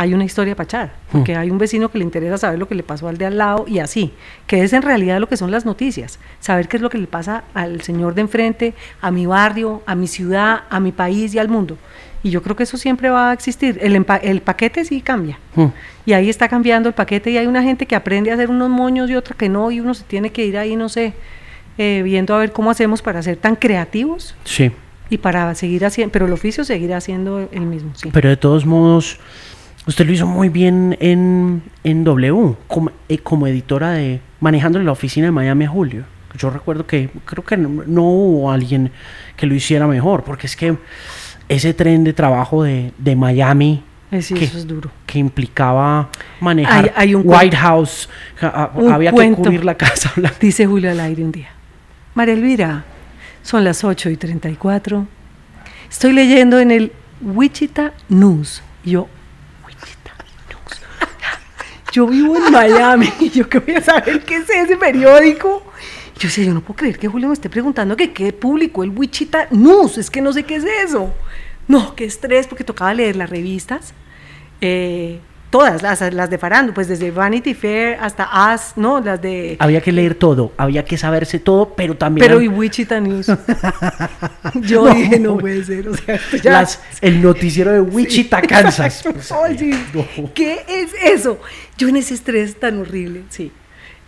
hay 0.00 0.14
una 0.14 0.24
historia 0.24 0.54
para 0.54 0.64
echar, 0.64 0.92
porque 1.10 1.34
hay 1.34 1.50
un 1.50 1.58
vecino 1.58 1.90
que 1.90 1.98
le 1.98 2.04
interesa 2.04 2.38
saber 2.38 2.58
lo 2.58 2.68
que 2.68 2.74
le 2.76 2.82
pasó 2.84 3.08
al 3.08 3.18
de 3.18 3.26
al 3.26 3.36
lado 3.36 3.64
y 3.66 3.80
así, 3.80 4.12
que 4.46 4.62
es 4.62 4.72
en 4.72 4.82
realidad 4.82 5.18
lo 5.18 5.28
que 5.28 5.36
son 5.36 5.50
las 5.50 5.66
noticias, 5.66 6.18
saber 6.40 6.68
qué 6.68 6.76
es 6.76 6.82
lo 6.82 6.88
que 6.88 6.98
le 6.98 7.06
pasa 7.08 7.42
al 7.52 7.80
señor 7.82 8.14
de 8.14 8.20
enfrente, 8.20 8.74
a 9.00 9.10
mi 9.10 9.26
barrio, 9.26 9.82
a 9.86 9.94
mi 9.94 10.06
ciudad, 10.06 10.60
a 10.70 10.78
mi 10.78 10.92
país 10.92 11.34
y 11.34 11.38
al 11.38 11.48
mundo. 11.48 11.76
Y 12.22 12.30
yo 12.30 12.42
creo 12.42 12.54
que 12.56 12.62
eso 12.64 12.76
siempre 12.76 13.10
va 13.10 13.30
a 13.30 13.32
existir. 13.32 13.78
El, 13.80 14.04
el 14.22 14.40
paquete 14.42 14.84
sí 14.84 15.00
cambia. 15.00 15.38
Hmm. 15.54 15.66
Y 16.04 16.12
ahí 16.12 16.28
está 16.28 16.48
cambiando 16.48 16.88
el 16.88 16.94
paquete 16.94 17.30
y 17.30 17.36
hay 17.38 17.46
una 17.46 17.62
gente 17.62 17.86
que 17.86 17.94
aprende 17.96 18.30
a 18.30 18.34
hacer 18.34 18.50
unos 18.50 18.68
moños 18.70 19.08
y 19.10 19.14
otra 19.16 19.36
que 19.36 19.48
no, 19.48 19.70
y 19.70 19.80
uno 19.80 19.94
se 19.94 20.04
tiene 20.04 20.30
que 20.30 20.44
ir 20.44 20.58
ahí, 20.58 20.74
no 20.76 20.88
sé, 20.88 21.12
eh, 21.76 22.02
viendo 22.04 22.34
a 22.34 22.38
ver 22.38 22.52
cómo 22.52 22.70
hacemos 22.70 23.02
para 23.02 23.22
ser 23.22 23.36
tan 23.36 23.54
creativos 23.56 24.34
Sí. 24.44 24.72
y 25.10 25.18
para 25.18 25.54
seguir 25.54 25.84
haciendo, 25.84 26.12
pero 26.12 26.26
el 26.26 26.32
oficio 26.32 26.64
seguirá 26.64 27.00
siendo 27.00 27.48
el 27.52 27.60
mismo, 27.62 27.92
sí. 27.94 28.10
Pero 28.12 28.28
de 28.28 28.36
todos 28.36 28.66
modos, 28.66 29.18
usted 29.88 30.06
lo 30.06 30.12
hizo 30.12 30.26
muy 30.26 30.48
bien 30.48 30.96
en, 31.00 31.62
en 31.82 32.04
W, 32.04 32.54
como, 32.68 32.92
eh, 33.08 33.18
como 33.18 33.46
editora 33.48 33.90
de 33.90 34.20
manejando 34.40 34.78
la 34.78 34.92
oficina 34.92 35.26
de 35.26 35.32
Miami 35.32 35.64
a 35.64 35.68
Julio. 35.68 36.04
Yo 36.38 36.50
recuerdo 36.50 36.86
que 36.86 37.10
creo 37.24 37.44
que 37.44 37.56
no, 37.56 37.82
no 37.86 38.02
hubo 38.04 38.52
alguien 38.52 38.92
que 39.36 39.46
lo 39.46 39.54
hiciera 39.54 39.86
mejor, 39.88 40.22
porque 40.22 40.46
es 40.46 40.54
que 40.54 40.76
ese 41.48 41.74
tren 41.74 42.04
de 42.04 42.12
trabajo 42.12 42.62
de, 42.62 42.92
de 42.98 43.16
Miami 43.16 43.82
Eh, 44.12 44.22
sí, 44.22 44.34
¿Qué? 44.34 44.44
eso 44.44 44.58
es 44.58 44.66
duro. 44.66 44.90
que 45.06 45.18
implicaba 45.18 46.08
manejar 46.40 46.84
Hay- 46.84 47.08
hay 47.08 47.14
un 47.14 47.22
White 47.24 47.36
cuento. 47.38 47.56
House, 47.56 48.08
ja- 48.36 48.48
a- 48.48 48.70
Un 48.74 48.92
había 48.92 49.10
cuento. 49.10 49.38
que 49.38 49.42
cubrir 49.44 49.64
la 49.64 49.74
Casa 49.76 50.12
Blanca. 50.16 50.36
Dice 50.40 50.66
Julio 50.66 50.90
al 50.90 51.00
aire 51.00 51.24
un 51.24 51.32
día. 51.32 51.48
María 52.14 52.34
Elvira, 52.34 52.84
son 53.42 53.64
las 53.64 53.82
8 53.84 54.10
y 54.10 54.16
34. 54.16 55.06
Estoy 55.90 56.12
leyendo 56.12 56.58
en 56.60 56.70
el 56.70 56.92
Wichita 57.22 57.92
News. 58.10 58.62
Y 58.84 58.90
yo. 58.92 59.08
Yo 61.92 62.06
vivo 62.06 62.36
en 62.36 62.52
Miami. 62.52 63.12
Y 63.20 63.30
yo 63.34 63.48
que 63.48 63.58
voy 63.58 63.74
a 63.74 63.80
saber 63.80 64.24
qué 64.24 64.36
es 64.36 64.50
ese 64.50 64.76
periódico. 64.76 65.62
Y 66.16 66.20
yo 66.20 66.28
decía, 66.28 66.44
yo 66.44 66.54
no 66.54 66.60
puedo 66.60 66.76
creer 66.76 66.98
que 66.98 67.08
Julio 67.08 67.28
me 67.28 67.34
esté 67.34 67.48
preguntando 67.48 67.96
que 67.96 68.12
qué 68.12 68.32
publicó 68.32 68.82
el 68.84 68.90
Wichita 68.90 69.48
News. 69.50 69.98
Es 69.98 70.10
que 70.10 70.20
no 70.20 70.32
sé 70.32 70.42
qué 70.44 70.56
es 70.56 70.64
eso. 70.64 71.12
No, 71.66 71.94
qué 71.94 72.04
estrés, 72.04 72.46
porque 72.46 72.64
tocaba 72.64 72.92
leer 72.94 73.16
las 73.16 73.30
revistas. 73.30 73.94
eh, 74.60 75.20
todas, 75.50 75.82
las, 75.82 76.00
las 76.12 76.28
de 76.30 76.38
Farando, 76.38 76.74
pues 76.74 76.88
desde 76.88 77.10
Vanity 77.10 77.54
Fair 77.54 77.98
hasta 78.00 78.24
As, 78.52 78.74
¿no? 78.76 79.00
Las 79.00 79.20
de... 79.22 79.56
Había 79.58 79.80
que 79.80 79.92
leer 79.92 80.14
todo, 80.14 80.52
había 80.56 80.84
que 80.84 80.96
saberse 80.98 81.38
todo, 81.38 81.74
pero 81.74 81.96
también 81.96 82.26
Pero 82.26 82.40
y 82.40 82.48
Wichita 82.48 83.00
News. 83.00 83.26
Yo 84.62 84.84
No, 84.86 84.94
dije, 84.94 85.18
no 85.18 85.38
puede 85.38 85.64
ser. 85.64 85.88
O 85.88 85.96
sea, 85.96 86.18
ya- 86.42 86.52
las- 86.52 86.80
el 87.00 87.22
noticiero 87.22 87.72
de 87.72 87.80
Wichita, 87.80 88.42
Kansas. 88.42 89.02
Pues, 89.12 89.32
Oye, 89.32 89.74
no. 89.94 90.32
¿Qué 90.34 90.60
es 90.68 90.92
eso? 91.02 91.40
Yo 91.76 91.88
en 91.88 91.96
ese 91.96 92.14
estrés 92.14 92.58
tan 92.58 92.80
horrible, 92.80 93.22
sí. 93.30 93.50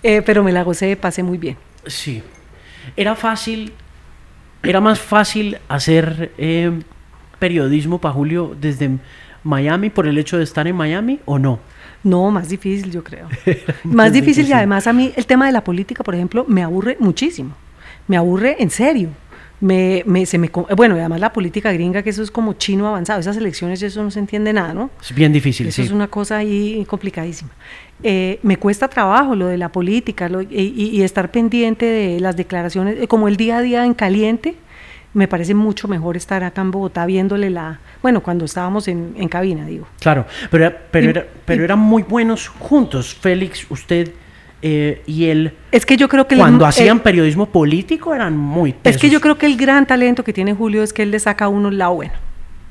Eh, 0.02 0.22
pero 0.22 0.42
me 0.42 0.52
la 0.52 0.62
gocé, 0.62 0.96
pasé 0.96 1.22
muy 1.22 1.38
bien. 1.38 1.56
Sí. 1.86 2.22
Era 2.96 3.14
fácil, 3.14 3.72
era 4.62 4.80
más 4.80 4.98
fácil 5.00 5.58
hacer 5.68 6.32
eh, 6.38 6.70
periodismo 7.38 8.00
para 8.00 8.12
Julio 8.14 8.54
desde 8.60 8.90
Miami 9.44 9.90
por 9.90 10.06
el 10.06 10.18
hecho 10.18 10.36
de 10.38 10.44
estar 10.44 10.66
en 10.66 10.76
Miami 10.76 11.20
o 11.24 11.38
no. 11.38 11.58
No, 12.02 12.30
más 12.30 12.48
difícil, 12.48 12.90
yo 12.90 13.04
creo. 13.04 13.28
Más 13.84 14.12
difícil 14.12 14.46
y 14.48 14.52
además 14.52 14.86
a 14.86 14.92
mí 14.92 15.12
el 15.16 15.26
tema 15.26 15.46
de 15.46 15.52
la 15.52 15.62
política, 15.62 16.02
por 16.02 16.14
ejemplo, 16.14 16.44
me 16.48 16.62
aburre 16.62 16.96
muchísimo. 16.98 17.54
Me 18.08 18.16
aburre 18.16 18.56
en 18.58 18.70
serio. 18.70 19.10
Me, 19.60 20.02
me, 20.06 20.24
se 20.24 20.38
me, 20.38 20.50
bueno, 20.74 20.96
y 20.96 21.00
además 21.00 21.20
la 21.20 21.34
política 21.34 21.70
gringa, 21.70 22.02
que 22.02 22.08
eso 22.08 22.22
es 22.22 22.30
como 22.30 22.54
chino 22.54 22.88
avanzado. 22.88 23.20
Esas 23.20 23.36
elecciones, 23.36 23.82
eso 23.82 24.02
no 24.02 24.10
se 24.10 24.18
entiende 24.18 24.54
nada, 24.54 24.72
¿no? 24.72 24.88
Es 25.02 25.14
bien 25.14 25.34
difícil, 25.34 25.66
Eso 25.66 25.76
sí. 25.76 25.82
es 25.82 25.90
una 25.92 26.08
cosa 26.08 26.38
ahí 26.38 26.82
complicadísima. 26.88 27.50
Eh, 28.02 28.40
me 28.42 28.56
cuesta 28.56 28.88
trabajo 28.88 29.34
lo 29.34 29.48
de 29.48 29.58
la 29.58 29.68
política 29.70 30.30
lo- 30.30 30.40
y, 30.40 30.46
y- 30.50 30.88
y 30.96 31.02
estar 31.02 31.30
pendiente 31.30 31.84
de 31.84 32.20
las 32.20 32.34
declaraciones, 32.38 33.06
como 33.08 33.28
el 33.28 33.36
día 33.36 33.58
a 33.58 33.60
día 33.60 33.84
en 33.84 33.92
caliente, 33.92 34.54
me 35.12 35.26
parece 35.26 35.54
mucho 35.54 35.88
mejor 35.88 36.16
estar 36.16 36.44
acá 36.44 36.60
en 36.60 36.70
Bogotá 36.70 37.04
viéndole 37.06 37.50
la, 37.50 37.80
bueno, 38.02 38.22
cuando 38.22 38.44
estábamos 38.44 38.86
en, 38.88 39.14
en 39.16 39.28
cabina, 39.28 39.64
digo. 39.66 39.86
Claro, 40.00 40.24
pero, 40.50 40.66
era- 40.66 40.78
pero, 40.90 41.06
Y- 41.06 41.10
era- 41.10 41.26
pero 41.44 41.62
y- 41.62 41.64
eran 41.64 41.78
muy 41.80 42.02
buenos 42.04 42.48
juntos, 42.48 43.14
Félix, 43.14 43.66
usted 43.70 44.12
eh, 44.62 45.02
y 45.06 45.24
él. 45.24 45.54
Es 45.72 45.86
que 45.86 45.96
yo 45.96 46.08
creo 46.08 46.28
que 46.28 46.36
Cuando 46.36 46.64
el- 46.64 46.68
hacían 46.68 47.00
periodismo 47.00 47.46
político 47.46 48.14
eran 48.14 48.36
muy 48.36 48.74
Es 48.84 48.98
que 48.98 49.08
yo 49.08 49.20
creo 49.20 49.38
que 49.38 49.46
el 49.46 49.56
gran 49.56 49.86
talento 49.86 50.22
que 50.22 50.32
tiene 50.34 50.52
Julio 50.54 50.82
es 50.82 50.92
que 50.92 51.02
él 51.02 51.10
le 51.10 51.18
saca 51.18 51.46
a 51.46 51.48
uno 51.48 51.70
el 51.70 51.78
lado 51.78 51.94
bueno. 51.94 52.12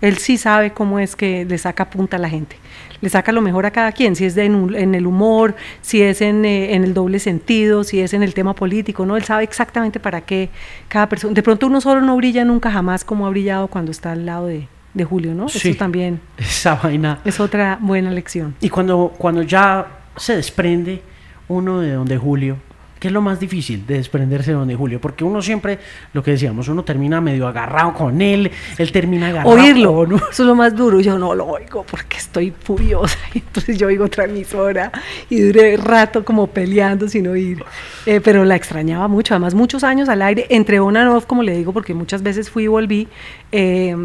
Él 0.01 0.17
sí 0.19 0.37
sabe 0.37 0.71
cómo 0.71 0.99
es 0.99 1.15
que 1.17 1.45
le 1.45 1.57
saca 1.57 1.89
punta 1.89 2.15
a 2.17 2.19
la 2.19 2.29
gente. 2.29 2.57
Le 3.01 3.09
saca 3.09 3.31
lo 3.31 3.41
mejor 3.41 3.65
a 3.65 3.71
cada 3.71 3.91
quien, 3.91 4.15
si 4.15 4.25
es 4.25 4.35
de 4.35 4.45
en, 4.45 4.55
un- 4.55 4.75
en 4.75 4.93
el 4.95 5.07
humor, 5.07 5.55
si 5.81 6.01
es 6.01 6.21
en, 6.21 6.43
eh, 6.45 6.73
en 6.75 6.83
el 6.83 6.93
doble 6.93 7.19
sentido, 7.19 7.83
si 7.83 8.01
es 8.01 8.13
en 8.13 8.23
el 8.23 8.33
tema 8.33 8.53
político, 8.53 9.05
¿no? 9.05 9.15
Él 9.17 9.23
sabe 9.23 9.43
exactamente 9.43 9.99
para 9.99 10.21
qué 10.21 10.49
cada 10.87 11.07
persona. 11.07 11.33
De 11.33 11.41
pronto 11.43 11.67
uno 11.67 11.79
solo 11.81 12.01
no 12.01 12.15
brilla 12.17 12.43
nunca 12.45 12.71
jamás 12.71 13.03
como 13.05 13.25
ha 13.25 13.29
brillado 13.29 13.67
cuando 13.67 13.91
está 13.91 14.11
al 14.11 14.25
lado 14.25 14.47
de, 14.47 14.67
de 14.93 15.03
Julio, 15.05 15.33
¿no? 15.33 15.47
Sí. 15.49 15.69
Eso 15.69 15.77
también 15.79 16.19
Esa 16.37 16.75
vaina. 16.75 17.19
es 17.23 17.39
otra 17.39 17.77
buena 17.81 18.11
lección. 18.11 18.55
Y 18.59 18.69
cuando, 18.69 19.13
cuando 19.17 19.43
ya 19.43 19.87
se 20.17 20.35
desprende 20.35 21.01
uno 21.47 21.79
de 21.79 21.93
donde 21.93 22.17
Julio, 22.17 22.57
¿qué 22.99 23.07
es 23.07 23.13
lo 23.13 23.21
más 23.21 23.39
difícil 23.39 23.85
de 23.87 23.95
desprenderse 23.95 24.51
de 24.51 24.57
donde 24.57 24.75
Julio? 24.75 24.99
Porque 24.99 25.23
uno 25.23 25.41
siempre, 25.41 25.79
lo 26.13 26.21
que 26.21 26.31
decíamos, 26.31 26.67
uno 26.67 26.83
termina 26.83 27.21
medio 27.21 27.47
agarrado 27.47 27.93
con 27.93 28.21
él, 28.21 28.51
él 28.77 28.91
termina 28.91 29.29
agarrado 29.29 29.55
Oírlo, 29.55 29.93
con 29.93 30.15
eso 30.15 30.27
es 30.29 30.39
lo 30.39 30.55
más 30.55 30.75
duro. 30.75 30.99
Yo 30.99 31.17
no 31.17 31.33
lo 31.33 31.45
oigo 31.47 31.85
porque 31.89 32.17
estoy 32.17 32.51
furiosa. 32.51 33.17
Y 33.33 33.39
Entonces 33.49 33.77
yo 33.77 33.87
oigo 33.87 34.05
otra 34.05 34.25
emisora 34.25 34.91
y 35.29 35.39
duré 35.41 35.77
rato 35.77 36.23
como 36.23 36.47
peleando 36.47 37.07
sin 37.07 37.27
oír. 37.27 37.63
Eh, 38.05 38.21
pero 38.21 38.45
la 38.45 38.55
extrañaba 38.55 39.07
mucho. 39.07 39.33
Además, 39.33 39.53
muchos 39.55 39.83
años 39.83 40.09
al 40.09 40.21
aire, 40.21 40.45
entre 40.49 40.79
on 40.79 40.97
and 40.97 41.09
off, 41.09 41.25
como 41.25 41.43
le 41.43 41.55
digo, 41.55 41.73
porque 41.73 41.93
muchas 41.93 42.21
veces 42.23 42.49
fui 42.49 42.63
y 42.63 42.67
volví. 42.67 43.07
eh, 43.51 43.95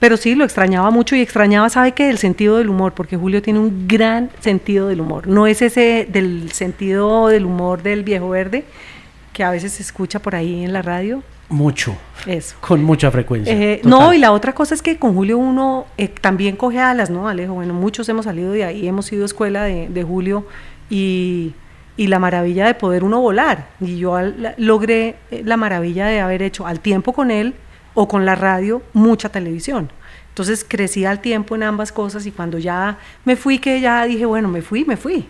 pero 0.00 0.16
sí, 0.16 0.34
lo 0.34 0.44
extrañaba 0.44 0.90
mucho 0.90 1.14
y 1.14 1.20
extrañaba, 1.20 1.68
¿sabe 1.68 1.92
qué? 1.92 2.10
El 2.10 2.18
sentido 2.18 2.56
del 2.58 2.68
humor, 2.70 2.92
porque 2.94 3.16
Julio 3.16 3.40
tiene 3.42 3.60
un 3.60 3.86
gran 3.86 4.30
sentido 4.40 4.88
del 4.88 5.00
humor. 5.00 5.28
No 5.28 5.46
es 5.46 5.62
ese 5.62 6.08
del 6.10 6.50
sentido 6.52 7.28
del 7.28 7.44
humor 7.44 7.82
del 7.82 8.02
viejo 8.02 8.30
verde 8.30 8.64
que 9.32 9.44
a 9.44 9.50
veces 9.50 9.72
se 9.72 9.82
escucha 9.82 10.18
por 10.18 10.34
ahí 10.34 10.64
en 10.64 10.72
la 10.72 10.82
radio. 10.82 11.22
Mucho, 11.50 11.96
Eso. 12.26 12.56
con 12.60 12.82
mucha 12.84 13.10
frecuencia. 13.10 13.52
Eh, 13.52 13.80
no, 13.84 14.12
y 14.14 14.18
la 14.18 14.30
otra 14.32 14.52
cosa 14.54 14.72
es 14.74 14.82
que 14.82 14.98
con 14.98 15.14
Julio 15.14 15.36
uno 15.36 15.84
eh, 15.98 16.06
también 16.08 16.56
coge 16.56 16.78
alas, 16.78 17.10
¿no, 17.10 17.28
Alejo? 17.28 17.54
Bueno, 17.54 17.74
muchos 17.74 18.08
hemos 18.08 18.24
salido 18.26 18.52
de 18.52 18.64
ahí, 18.64 18.86
hemos 18.86 19.06
sido 19.06 19.24
escuela 19.24 19.64
de, 19.64 19.88
de 19.88 20.02
Julio 20.04 20.46
y, 20.88 21.52
y 21.96 22.06
la 22.06 22.18
maravilla 22.20 22.66
de 22.66 22.74
poder 22.74 23.02
uno 23.02 23.20
volar. 23.20 23.66
Y 23.80 23.98
yo 23.98 24.14
al- 24.14 24.40
la- 24.40 24.54
logré 24.58 25.16
eh, 25.32 25.42
la 25.44 25.56
maravilla 25.56 26.06
de 26.06 26.20
haber 26.20 26.42
hecho 26.42 26.66
al 26.68 26.78
tiempo 26.80 27.12
con 27.12 27.30
él 27.32 27.54
o 27.94 28.08
con 28.08 28.24
la 28.24 28.34
radio 28.34 28.82
mucha 28.92 29.28
televisión. 29.28 29.90
Entonces 30.28 30.64
crecí 30.66 31.04
al 31.04 31.20
tiempo 31.20 31.54
en 31.54 31.64
ambas 31.64 31.92
cosas 31.92 32.24
y 32.26 32.30
cuando 32.30 32.58
ya 32.58 32.98
me 33.24 33.36
fui, 33.36 33.58
que 33.58 33.80
ya 33.80 34.04
dije, 34.04 34.26
bueno, 34.26 34.48
me 34.48 34.62
fui, 34.62 34.84
me 34.84 34.96
fui. 34.96 35.26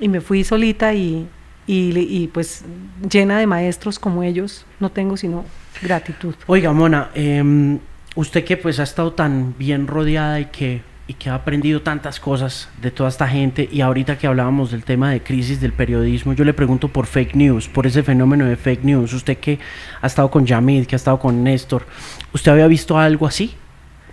Y 0.00 0.08
me 0.08 0.20
fui 0.20 0.42
solita 0.42 0.94
y, 0.94 1.26
y, 1.66 1.98
y, 1.98 2.26
pues 2.28 2.64
llena 3.08 3.38
de 3.38 3.46
maestros 3.46 3.98
como 3.98 4.22
ellos, 4.22 4.66
no 4.80 4.90
tengo 4.90 5.16
sino 5.16 5.44
gratitud. 5.82 6.34
Oiga, 6.46 6.72
Mona, 6.72 7.10
em, 7.14 7.78
usted 8.14 8.44
que 8.44 8.56
pues 8.56 8.78
ha 8.80 8.82
estado 8.82 9.12
tan 9.12 9.54
bien 9.58 9.86
rodeada 9.86 10.40
y 10.40 10.46
que, 10.46 10.82
y 11.08 11.14
que 11.14 11.30
ha 11.30 11.34
aprendido 11.34 11.82
tantas 11.82 12.18
cosas 12.18 12.68
de 12.80 12.90
toda 12.90 13.08
esta 13.08 13.28
gente 13.28 13.68
y 13.70 13.80
ahorita 13.80 14.18
que 14.18 14.26
hablábamos 14.26 14.72
del 14.72 14.84
tema 14.84 15.10
de 15.10 15.22
crisis 15.22 15.60
del 15.60 15.72
periodismo, 15.72 16.32
yo 16.32 16.44
le 16.44 16.52
pregunto 16.52 16.88
por 16.88 17.06
fake 17.06 17.36
news, 17.36 17.68
por 17.68 17.86
ese 17.86 18.02
fenómeno 18.02 18.44
de 18.44 18.56
fake 18.56 18.82
news. 18.82 19.12
Usted 19.12 19.38
que 19.38 19.60
ha 20.00 20.06
estado 20.06 20.30
con 20.30 20.46
Yamid, 20.46 20.86
que 20.86 20.96
ha 20.96 20.98
estado 20.98 21.18
con 21.18 21.44
Néstor, 21.44 21.86
¿usted 22.32 22.50
había 22.50 22.66
visto 22.66 22.98
algo 22.98 23.26
así 23.26 23.54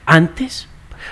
antes? 0.06 0.68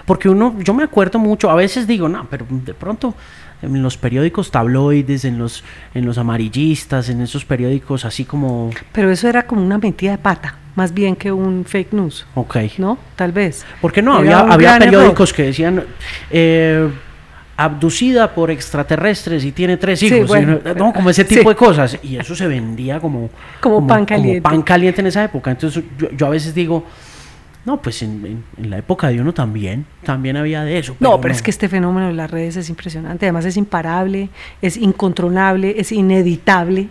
Porque 0.05 0.29
uno, 0.29 0.55
yo 0.59 0.73
me 0.73 0.84
acuerdo 0.84 1.17
mucho, 1.19 1.49
a 1.49 1.55
veces 1.55 1.88
digo, 1.88 2.07
no, 2.07 2.27
pero 2.29 2.45
de 2.49 2.73
pronto 2.73 3.15
en 3.62 3.82
los 3.82 3.97
periódicos 3.97 4.51
tabloides, 4.51 5.26
en 5.26 5.38
los, 5.38 5.64
en 5.93 6.05
los 6.05 6.18
amarillistas, 6.18 7.09
en 7.09 7.22
esos 7.22 7.45
periódicos 7.45 8.05
así 8.05 8.26
como, 8.26 8.72
Pero 8.91 9.12
eso 9.12 9.28
era 9.28 9.43
como 9.43 9.64
una 9.64 9.78
mentira 9.78 10.14
de 10.14 10.18
pata, 10.18 10.55
más 10.76 10.93
bien 10.93 11.16
que 11.16 11.32
un 11.32 11.66
fake 11.66 11.93
news, 11.93 12.26
ok. 12.36 12.57
¿no? 12.78 12.97
Tal 13.16 13.32
vez. 13.32 13.66
Porque 13.82 14.01
no, 14.01 14.22
Era 14.22 14.39
había, 14.39 14.53
había 14.53 14.80
periódicos 14.80 15.32
que 15.34 15.43
decían 15.43 15.84
eh, 16.30 16.89
abducida 17.57 18.34
por 18.34 18.49
extraterrestres 18.49 19.45
y 19.45 19.51
tiene 19.51 19.78
tres 19.78 20.01
hijos. 20.01 20.28
bueno, 20.28 20.59
no, 20.64 20.74
no, 20.74 20.93
como 20.93 21.09
ese 21.09 21.24
tipo 21.26 21.43
sí. 21.43 21.49
de 21.49 21.55
cosas. 21.55 21.99
Y 22.01 22.18
eso 22.18 22.36
se 22.36 22.47
vendía 22.47 22.99
como, 22.99 23.30
Como 23.59 23.86
pan 23.86 24.05
caliente. 24.05 24.41
pan 24.41 24.62
caliente 24.64 25.01
en 25.01 25.07
esa 25.07 25.24
época. 25.24 25.51
Entonces 25.51 25.84
yo, 25.97 26.09
yo 26.12 26.26
a 26.26 26.30
veces 26.30 26.55
digo, 26.55 26.86
No, 27.64 27.82
pues 27.82 28.01
en, 28.01 28.43
la 28.57 28.78
época 28.78 29.09
de 29.09 29.22
uno 29.22 29.34
también, 29.34 29.86
también 30.03 30.36
había 30.36 30.64
de 30.64 30.80
eso. 30.80 30.95
no, 30.99 31.22
pero 31.22 31.34
es 31.34 31.41
que 31.41 31.51
este 31.51 31.70
fenómeno 31.70 32.07
de 32.07 32.14
las 32.14 32.32
redes 32.32 32.57
es 32.57 32.70
impresionante, 32.70 33.26
además 33.28 33.45
es 33.45 33.55
imparable, 33.55 34.30
es 34.62 34.78
incontrolable, 34.78 35.76
es 35.78 35.91
ineditable, 35.91 36.89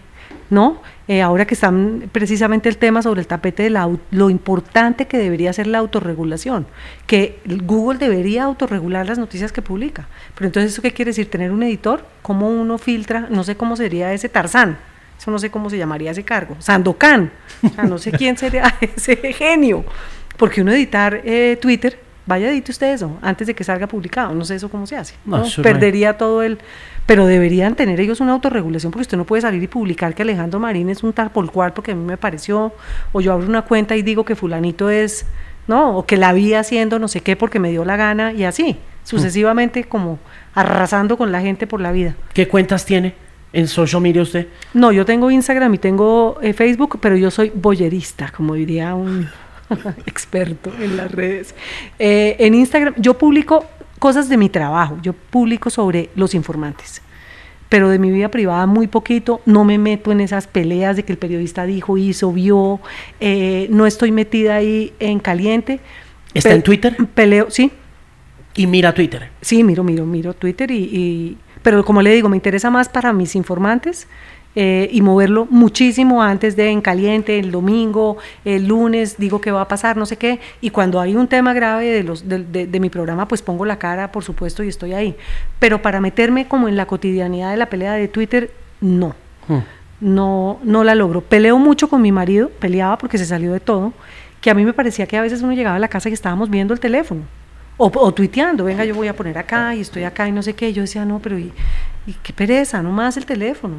¿no? 0.49 0.81
Eh, 1.09 1.23
ahora 1.23 1.45
que 1.45 1.55
están 1.55 2.09
precisamente 2.13 2.69
el 2.69 2.77
tema 2.77 3.03
sobre 3.03 3.21
el 3.21 3.27
tapete 3.27 3.65
de 3.65 3.71
la, 3.71 3.91
lo 4.13 4.31
importante 4.31 5.09
que 5.09 5.19
debería 5.19 5.53
ser 5.53 5.67
la 5.67 5.79
autorregulación, 5.79 6.69
que 7.09 7.41
Google 7.65 7.99
debería 7.99 8.45
autorregular 8.45 9.07
las 9.07 9.19
noticias 9.19 9.51
que 9.51 9.63
publica. 9.63 10.07
Pero 10.37 10.47
entonces, 10.47 10.73
¿eso 10.73 10.83
qué 10.83 10.93
quiere 10.93 11.11
decir? 11.11 11.29
Tener 11.29 11.51
un 11.51 11.65
editor, 11.65 12.05
¿cómo 12.23 12.49
uno 12.49 12.79
filtra? 12.79 13.27
No 13.29 13.43
sé 13.43 13.57
cómo 13.57 13.75
sería 13.75 14.13
ese 14.13 14.29
Tarzán, 14.29 14.79
eso 15.19 15.33
no 15.33 15.41
sé 15.41 15.51
cómo 15.51 15.69
se 15.69 15.79
llamaría 15.79 16.13
ese 16.13 16.23
cargo, 16.23 16.55
Sandokan, 16.61 17.33
o 17.65 17.69
sea, 17.71 17.85
no 17.85 17.99
sé 17.99 18.13
quién 18.13 18.37
sería 18.39 18.73
ese 18.81 19.17
genio 19.33 19.85
porque 20.41 20.63
uno 20.63 20.73
editar 20.73 21.21
eh, 21.23 21.59
Twitter, 21.61 21.99
vaya 22.25 22.49
edite 22.49 22.73
usted 22.73 22.95
eso 22.95 23.19
antes 23.21 23.47
de 23.47 23.55
que 23.55 23.63
salga 23.63 23.87
publicado, 23.87 24.35
no 24.35 24.43
sé 24.47 24.55
eso 24.55 24.71
cómo 24.71 24.87
se 24.87 24.97
hace. 24.97 25.15
No, 25.27 25.45
Perdería 25.63 26.17
todo 26.17 26.43
el... 26.43 26.57
Pero 27.05 27.27
deberían 27.27 27.75
tener 27.75 28.01
ellos 28.01 28.21
una 28.21 28.33
autorregulación 28.33 28.91
porque 28.91 29.03
usted 29.03 29.19
no 29.19 29.27
puede 29.27 29.43
salir 29.43 29.63
y 29.63 29.67
publicar 29.67 30.15
que 30.15 30.23
Alejandro 30.23 30.59
Marín 30.59 30.89
es 30.89 31.03
un 31.03 31.13
tal 31.13 31.31
por 31.31 31.51
cual 31.53 31.75
porque 31.75 31.93
a 31.93 31.95
mí 31.95 32.03
me 32.03 32.17
pareció, 32.17 32.73
o 33.13 33.21
yo 33.21 33.35
abro 33.35 33.47
una 33.47 33.63
cuenta 33.63 33.97
y 33.97 34.03
digo 34.03 34.25
que 34.25 34.35
fulanito 34.35 34.89
es, 34.89 35.27
¿no? 35.69 35.99
O 35.99 36.07
que 36.07 36.17
la 36.17 36.33
vi 36.33 36.55
haciendo 36.55 36.99
no 36.99 37.09
sé 37.09 37.21
qué 37.21 37.37
porque 37.37 37.59
me 37.59 37.71
dio 37.71 37.85
la 37.85 37.97
gana 37.97 38.33
y 38.33 38.45
así, 38.45 38.79
sucesivamente 39.05 39.85
como 39.85 40.19
arrasando 40.55 41.19
con 41.19 41.33
la 41.33 41.43
gente 41.43 41.67
por 41.67 41.83
la 41.83 41.93
vida. 41.93 42.15
¿Qué 42.33 42.49
cuentas 42.49 42.87
tiene? 42.87 43.15
en 43.53 43.67
social 43.67 44.01
media 44.01 44.23
usted? 44.23 44.47
No, 44.73 44.93
yo 44.93 45.05
tengo 45.05 45.29
Instagram 45.29 45.75
y 45.75 45.79
tengo 45.79 46.39
eh, 46.41 46.53
Facebook, 46.53 46.99
pero 47.03 47.17
yo 47.17 47.33
soy 47.33 47.51
boyerista, 47.53 48.33
como 48.35 48.55
diría 48.55 48.95
un 48.95 49.29
experto 50.07 50.73
en 50.81 50.97
las 50.97 51.11
redes. 51.11 51.55
Eh, 51.99 52.37
en 52.39 52.55
Instagram 52.55 52.95
yo 52.99 53.17
publico 53.19 53.65
cosas 53.99 54.29
de 54.29 54.37
mi 54.37 54.49
trabajo, 54.49 54.99
yo 55.03 55.13
publico 55.13 55.71
sobre 55.71 56.11
los 56.15 56.35
informantes, 56.35 57.03
pero 57.69 57.89
de 57.89 57.99
mi 57.99 58.11
vida 58.11 58.31
privada 58.31 58.67
muy 58.67 58.87
poquito, 58.87 59.41
no 59.47 59.65
me 59.65 59.79
meto 59.79 60.13
en 60.13 60.21
esas 60.21 60.47
peleas 60.47 60.97
de 60.97 61.05
que 61.05 61.13
el 61.13 61.19
periodista 61.19 61.65
dijo, 61.65 61.99
hizo, 61.99 62.33
vio, 62.33 62.81
eh, 63.21 63.69
no 63.71 63.87
estoy 63.87 64.11
metida 64.11 64.57
ahí 64.57 64.93
en 64.99 65.21
caliente. 65.21 65.81
¿Está 66.35 66.55
en 66.55 66.63
Twitter? 66.63 66.97
Peleo, 67.15 67.51
sí. 67.51 67.73
¿Y 68.55 68.67
mira 68.67 68.95
Twitter? 68.95 69.31
Sí, 69.41 69.63
miro, 69.63 69.85
miro, 69.85 70.07
miro 70.07 70.35
Twitter 70.35 70.71
y 70.71 71.37
pero 71.63 71.85
como 71.85 72.03
le 72.03 72.13
digo, 72.13 72.29
me 72.29 72.37
interesa 72.37 72.71
más 72.71 72.89
para 72.89 73.13
mis 73.13 73.35
informantes 73.35 74.07
eh, 74.57 74.89
y 74.91 75.01
moverlo 75.01 75.47
muchísimo 75.49 76.23
antes 76.23 76.57
de 76.57 76.71
en 76.71 76.81
caliente, 76.81 77.39
el 77.39 77.53
domingo, 77.53 78.17
el 78.45 78.67
lunes, 78.67 79.17
digo 79.17 79.41
que 79.41 79.53
va 79.53 79.61
a 79.61 79.69
pasar, 79.69 79.97
no 79.97 80.07
sé 80.07 80.17
qué, 80.17 80.41
y 80.61 80.71
cuando 80.71 81.01
hay 81.01 81.15
un 81.15 81.29
tema 81.29 81.53
grave 81.53 81.87
de, 81.87 82.03
los, 82.03 82.29
de, 82.29 82.81
mi 82.81 82.91
programa, 82.91 83.29
pues 83.29 83.43
pongo 83.43 83.65
la 83.65 83.79
cara, 83.79 84.11
por 84.11 84.25
supuesto, 84.25 84.65
y 84.65 84.69
estoy 84.69 84.93
ahí. 84.93 85.17
Pero 85.61 85.83
para 85.83 86.01
meterme 86.01 86.49
como 86.49 86.69
en 86.69 86.77
la 86.77 86.87
cotidianidad 86.87 87.53
de 87.53 87.59
la 87.59 87.67
pelea 87.67 87.93
de 87.93 88.09
Twitter, 88.09 88.51
no. 88.81 89.15
Hmm. 89.47 89.59
No, 90.01 90.59
no 90.65 90.83
la 90.83 90.95
logro. 90.95 91.21
Peleo 91.21 91.59
mucho 91.59 91.89
con 91.89 92.03
mi 92.03 92.11
marido, 92.11 92.51
peleaba 92.59 92.99
porque 92.99 93.19
se 93.19 93.27
salió 93.27 93.53
de 93.53 93.61
todo, 93.61 93.93
que 94.41 94.51
a 94.51 94.55
mí 94.55 94.65
me 94.65 94.73
parecía 94.73 95.07
que 95.07 95.17
a 95.17 95.23
veces 95.23 95.43
uno 95.43 95.53
llegaba 95.53 95.77
a 95.77 95.79
la 95.79 95.89
casa 95.89 96.09
y 96.09 96.13
estábamos 96.13 96.51
viendo 96.51 96.75
el 96.75 96.81
teléfono. 96.81 97.21
O, 97.77 97.91
o, 97.95 98.13
tuiteando, 98.13 98.65
venga, 98.65 98.85
yo 98.85 98.95
voy 98.95 99.09
a 99.09 99.15
poner 99.15 99.39
acá 99.39 99.75
y 99.75 99.81
estoy 99.81 100.03
acá 100.05 100.27
y 100.27 100.33
no 100.33 100.43
sé 100.43 100.55
qué. 100.55 100.73
Yo 100.73 100.83
decía, 100.83 101.05
no, 101.05 101.21
pero 101.21 101.39
y, 101.39 101.53
y 102.07 102.15
qué 102.15 102.33
pereza, 102.33 102.83
no 102.83 102.91
más 102.91 103.17
el 103.17 103.27
teléfono. 103.27 103.77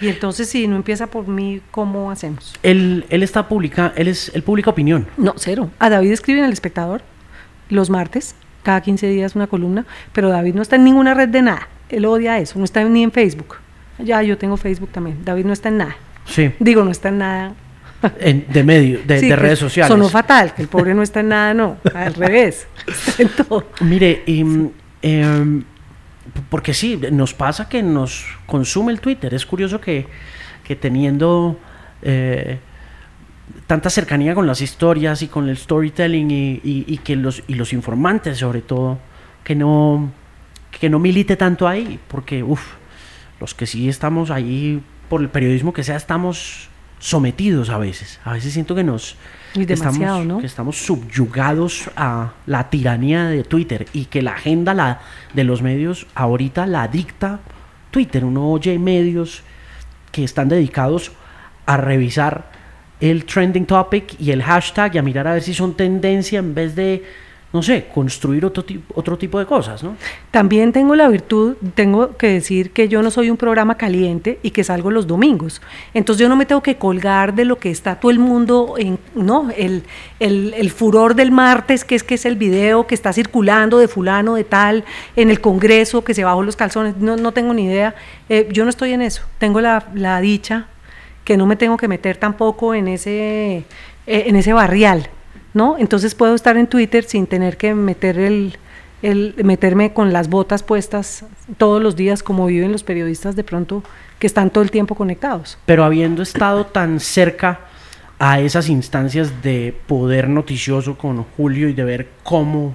Y 0.00 0.08
entonces 0.08 0.48
si 0.48 0.66
no 0.66 0.76
empieza 0.76 1.06
por 1.06 1.28
mí, 1.28 1.60
¿cómo 1.70 2.10
hacemos? 2.10 2.54
Él, 2.62 3.06
él 3.08 3.22
está 3.22 3.48
publica, 3.48 3.92
él 3.96 4.08
es, 4.08 4.30
él 4.34 4.42
publica 4.42 4.70
opinión. 4.70 5.06
No, 5.16 5.34
cero. 5.36 5.70
A 5.78 5.88
David 5.88 6.12
escribe 6.12 6.40
en 6.40 6.46
El 6.46 6.52
Espectador 6.52 7.02
los 7.68 7.90
martes, 7.90 8.34
cada 8.62 8.80
15 8.80 9.06
días 9.08 9.34
una 9.36 9.46
columna, 9.46 9.86
pero 10.12 10.28
David 10.30 10.54
no 10.54 10.62
está 10.62 10.76
en 10.76 10.84
ninguna 10.84 11.14
red 11.14 11.28
de 11.28 11.42
nada. 11.42 11.68
Él 11.88 12.06
odia 12.06 12.38
eso, 12.38 12.58
no 12.58 12.64
está 12.64 12.82
ni 12.84 13.02
en 13.02 13.12
Facebook. 13.12 13.56
Ya, 13.98 14.22
yo 14.22 14.36
tengo 14.36 14.56
Facebook 14.56 14.90
también. 14.90 15.24
David 15.24 15.44
no 15.44 15.52
está 15.52 15.68
en 15.68 15.78
nada. 15.78 15.96
Sí. 16.26 16.50
Digo, 16.58 16.84
no 16.84 16.90
está 16.90 17.08
en 17.08 17.18
nada. 17.18 17.54
En, 18.20 18.44
de 18.52 18.62
medio, 18.62 19.00
de, 19.06 19.18
de 19.18 19.36
redes 19.36 19.58
sociales. 19.58 19.88
Sonó 19.88 20.10
fatal, 20.10 20.52
que 20.52 20.60
el 20.60 20.68
pobre 20.68 20.92
no 20.92 21.02
está 21.02 21.20
en 21.20 21.28
nada, 21.28 21.54
no. 21.54 21.78
Al 21.94 22.12
revés. 22.12 22.66
Está 22.86 23.22
en 23.22 23.28
todo. 23.30 23.66
Mire, 23.80 24.22
y, 24.26 24.44
eh, 25.00 25.62
porque 26.48 26.74
sí, 26.74 27.00
nos 27.12 27.34
pasa 27.34 27.68
que 27.68 27.82
nos 27.82 28.24
consume 28.46 28.92
el 28.92 29.00
Twitter. 29.00 29.34
Es 29.34 29.46
curioso 29.46 29.80
que, 29.80 30.06
teniendo 30.80 31.58
eh, 32.02 32.58
tanta 33.66 33.90
cercanía 33.90 34.34
con 34.34 34.46
las 34.46 34.60
historias 34.60 35.22
y 35.22 35.28
con 35.28 35.48
el 35.48 35.56
storytelling 35.56 36.28
y, 36.30 36.98
que 37.04 37.16
los, 37.16 37.42
y 37.46 37.54
los 37.54 37.72
informantes 37.72 38.38
sobre 38.38 38.62
todo, 38.62 38.98
que 39.42 39.54
no, 39.54 40.10
que 40.70 40.88
no 40.88 40.98
milite 40.98 41.36
tanto 41.36 41.68
ahí, 41.68 41.98
porque 42.08 42.42
uff, 42.42 42.74
los 43.40 43.54
que 43.54 43.66
sí 43.66 43.88
estamos 43.88 44.30
ahí 44.30 44.82
por 45.08 45.20
el 45.20 45.28
periodismo 45.28 45.72
que 45.72 45.84
sea, 45.84 45.96
estamos 45.96 46.68
sometidos 47.04 47.68
a 47.68 47.76
veces. 47.76 48.18
A 48.24 48.32
veces 48.32 48.54
siento 48.54 48.74
que 48.74 48.82
nos 48.82 49.16
estamos, 49.54 50.24
¿no? 50.24 50.38
que 50.38 50.46
estamos 50.46 50.78
subyugados 50.78 51.90
a 51.96 52.32
la 52.46 52.70
tiranía 52.70 53.26
de 53.26 53.44
Twitter 53.44 53.86
y 53.92 54.06
que 54.06 54.22
la 54.22 54.32
agenda 54.32 54.72
la, 54.72 55.02
de 55.34 55.44
los 55.44 55.60
medios 55.60 56.06
ahorita 56.14 56.66
la 56.66 56.88
dicta 56.88 57.40
Twitter. 57.90 58.24
Uno 58.24 58.50
oye 58.50 58.78
medios 58.78 59.42
que 60.12 60.24
están 60.24 60.48
dedicados 60.48 61.12
a 61.66 61.76
revisar 61.76 62.50
el 63.00 63.26
trending 63.26 63.66
topic 63.66 64.18
y 64.18 64.30
el 64.30 64.42
hashtag 64.42 64.94
y 64.94 64.98
a 64.98 65.02
mirar 65.02 65.28
a 65.28 65.34
ver 65.34 65.42
si 65.42 65.52
son 65.52 65.74
tendencia 65.74 66.38
en 66.38 66.54
vez 66.54 66.74
de 66.74 67.04
no 67.54 67.62
sé, 67.62 67.86
construir 67.94 68.44
otro, 68.44 68.64
otro 68.96 69.16
tipo 69.16 69.38
de 69.38 69.46
cosas, 69.46 69.84
¿no? 69.84 69.96
También 70.32 70.72
tengo 70.72 70.96
la 70.96 71.06
virtud, 71.06 71.54
tengo 71.76 72.16
que 72.16 72.26
decir 72.26 72.72
que 72.72 72.88
yo 72.88 73.00
no 73.00 73.12
soy 73.12 73.30
un 73.30 73.36
programa 73.36 73.76
caliente 73.76 74.40
y 74.42 74.50
que 74.50 74.64
salgo 74.64 74.90
los 74.90 75.06
domingos. 75.06 75.62
Entonces 75.94 76.20
yo 76.20 76.28
no 76.28 76.34
me 76.34 76.46
tengo 76.46 76.64
que 76.64 76.78
colgar 76.78 77.32
de 77.36 77.44
lo 77.44 77.60
que 77.60 77.70
está 77.70 78.00
todo 78.00 78.10
el 78.10 78.18
mundo, 78.18 78.74
en, 78.76 78.98
¿no? 79.14 79.50
El, 79.56 79.84
el, 80.18 80.70
furor 80.72 81.14
del 81.14 81.30
martes, 81.30 81.84
que 81.84 81.94
es 81.94 82.02
que 82.02 82.16
es 82.16 82.24
el 82.24 82.34
video 82.34 82.88
que 82.88 82.96
está 82.96 83.12
circulando 83.12 83.78
de 83.78 83.86
fulano, 83.86 84.34
de 84.34 84.42
tal, 84.42 84.82
en 85.14 85.30
el 85.30 85.40
Congreso, 85.40 86.02
que 86.02 86.12
se 86.12 86.24
bajó 86.24 86.42
los 86.42 86.56
calzones, 86.56 86.96
no, 86.96 87.16
no 87.16 87.30
tengo 87.30 87.54
ni 87.54 87.66
idea. 87.66 87.94
Eh, 88.28 88.48
yo 88.50 88.64
no 88.64 88.70
estoy 88.70 88.94
en 88.94 89.00
eso. 89.00 89.22
Tengo 89.38 89.60
la, 89.60 89.86
la 89.94 90.20
dicha 90.20 90.66
que 91.22 91.36
no 91.36 91.46
me 91.46 91.54
tengo 91.54 91.76
que 91.76 91.86
meter 91.86 92.16
tampoco 92.16 92.74
en 92.74 92.88
ese, 92.88 93.58
eh, 93.58 93.64
en 94.06 94.34
ese 94.34 94.52
barrial 94.52 95.08
¿no? 95.54 95.76
Entonces 95.78 96.14
puedo 96.14 96.34
estar 96.34 96.56
en 96.56 96.66
Twitter 96.66 97.04
sin 97.04 97.26
tener 97.26 97.56
que 97.56 97.74
meter 97.74 98.18
el, 98.18 98.58
meterme 99.42 99.92
con 99.92 100.12
las 100.12 100.28
botas 100.28 100.62
puestas 100.62 101.24
todos 101.56 101.82
los 101.82 101.96
días 101.96 102.22
como 102.22 102.46
viven 102.46 102.72
los 102.72 102.84
periodistas 102.84 103.36
de 103.36 103.44
pronto 103.44 103.82
que 104.18 104.26
están 104.26 104.50
todo 104.50 104.64
el 104.64 104.70
tiempo 104.70 104.94
conectados. 104.94 105.58
Pero 105.66 105.84
habiendo 105.84 106.22
estado 106.22 106.66
tan 106.66 107.00
cerca 107.00 107.60
a 108.18 108.40
esas 108.40 108.68
instancias 108.68 109.42
de 109.42 109.76
poder 109.86 110.28
noticioso 110.28 110.96
con 110.96 111.24
Julio 111.36 111.68
y 111.68 111.72
de 111.72 111.84
ver 111.84 112.08
cómo 112.22 112.74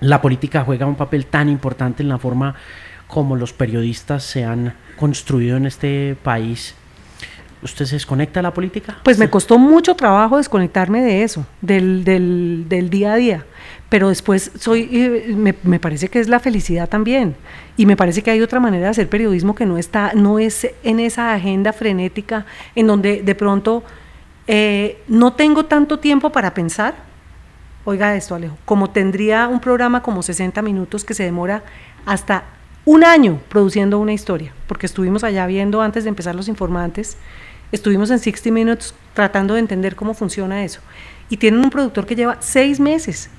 la 0.00 0.22
política 0.22 0.64
juega 0.64 0.86
un 0.86 0.94
papel 0.94 1.26
tan 1.26 1.48
importante 1.48 2.02
en 2.02 2.08
la 2.08 2.18
forma 2.18 2.54
como 3.08 3.36
los 3.36 3.52
periodistas 3.52 4.22
se 4.22 4.44
han 4.44 4.74
construido 4.96 5.56
en 5.56 5.66
este 5.66 6.16
país, 6.22 6.74
¿Usted 7.62 7.86
se 7.86 7.96
desconecta 7.96 8.38
de 8.38 8.42
la 8.42 8.54
política? 8.54 8.98
Pues 9.02 9.18
me 9.18 9.28
costó 9.28 9.58
mucho 9.58 9.94
trabajo 9.96 10.36
desconectarme 10.36 11.02
de 11.02 11.24
eso, 11.24 11.44
del, 11.60 12.04
del, 12.04 12.66
del 12.68 12.88
día 12.88 13.14
a 13.14 13.16
día. 13.16 13.46
Pero 13.88 14.10
después 14.10 14.52
soy, 14.58 14.88
eh, 14.92 15.34
me, 15.36 15.54
me, 15.62 15.80
parece 15.80 16.08
que 16.08 16.20
es 16.20 16.28
la 16.28 16.38
felicidad 16.40 16.88
también. 16.88 17.34
Y 17.76 17.86
me 17.86 17.96
parece 17.96 18.22
que 18.22 18.30
hay 18.30 18.40
otra 18.42 18.60
manera 18.60 18.84
de 18.84 18.90
hacer 18.90 19.08
periodismo 19.08 19.54
que 19.54 19.66
no 19.66 19.78
está, 19.78 20.12
no 20.14 20.38
es 20.38 20.68
en 20.84 21.00
esa 21.00 21.32
agenda 21.32 21.72
frenética 21.72 22.46
en 22.74 22.86
donde 22.86 23.22
de 23.22 23.34
pronto 23.34 23.82
eh, 24.46 25.02
no 25.08 25.34
tengo 25.34 25.66
tanto 25.66 25.98
tiempo 25.98 26.30
para 26.30 26.54
pensar. 26.54 26.94
Oiga 27.84 28.14
esto, 28.14 28.34
Alejo, 28.34 28.56
como 28.64 28.90
tendría 28.90 29.48
un 29.48 29.60
programa 29.60 30.02
como 30.02 30.22
60 30.22 30.60
minutos 30.62 31.04
que 31.04 31.14
se 31.14 31.24
demora 31.24 31.62
hasta 32.06 32.44
un 32.84 33.04
año 33.04 33.40
produciendo 33.48 33.98
una 33.98 34.14
historia, 34.14 34.52
porque 34.66 34.86
estuvimos 34.86 35.22
allá 35.22 35.46
viendo 35.46 35.82
antes 35.82 36.04
de 36.04 36.08
empezar 36.08 36.34
los 36.34 36.48
informantes 36.48 37.18
Estuvimos 37.72 38.10
en 38.10 38.18
60 38.18 38.50
Minutes 38.50 38.94
tratando 39.14 39.54
de 39.54 39.60
entender 39.60 39.96
cómo 39.96 40.14
funciona 40.14 40.64
eso. 40.64 40.80
Y 41.28 41.36
tienen 41.36 41.60
un 41.60 41.70
productor 41.70 42.06
que 42.06 42.16
lleva 42.16 42.38
seis 42.40 42.80
meses, 42.80 43.30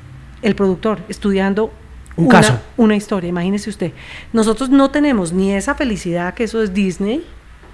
el 0.41 0.55
productor, 0.55 0.99
estudiando 1.09 1.71
un 2.15 2.25
una, 2.25 2.41
caso. 2.41 2.59
una 2.77 2.95
historia, 2.95 3.29
imagínese 3.29 3.69
usted. 3.69 3.93
Nosotros 4.33 4.69
no 4.69 4.91
tenemos 4.91 5.33
ni 5.33 5.53
esa 5.53 5.73
felicidad, 5.75 6.33
que 6.33 6.43
eso 6.43 6.61
es 6.61 6.73
Disney, 6.73 7.25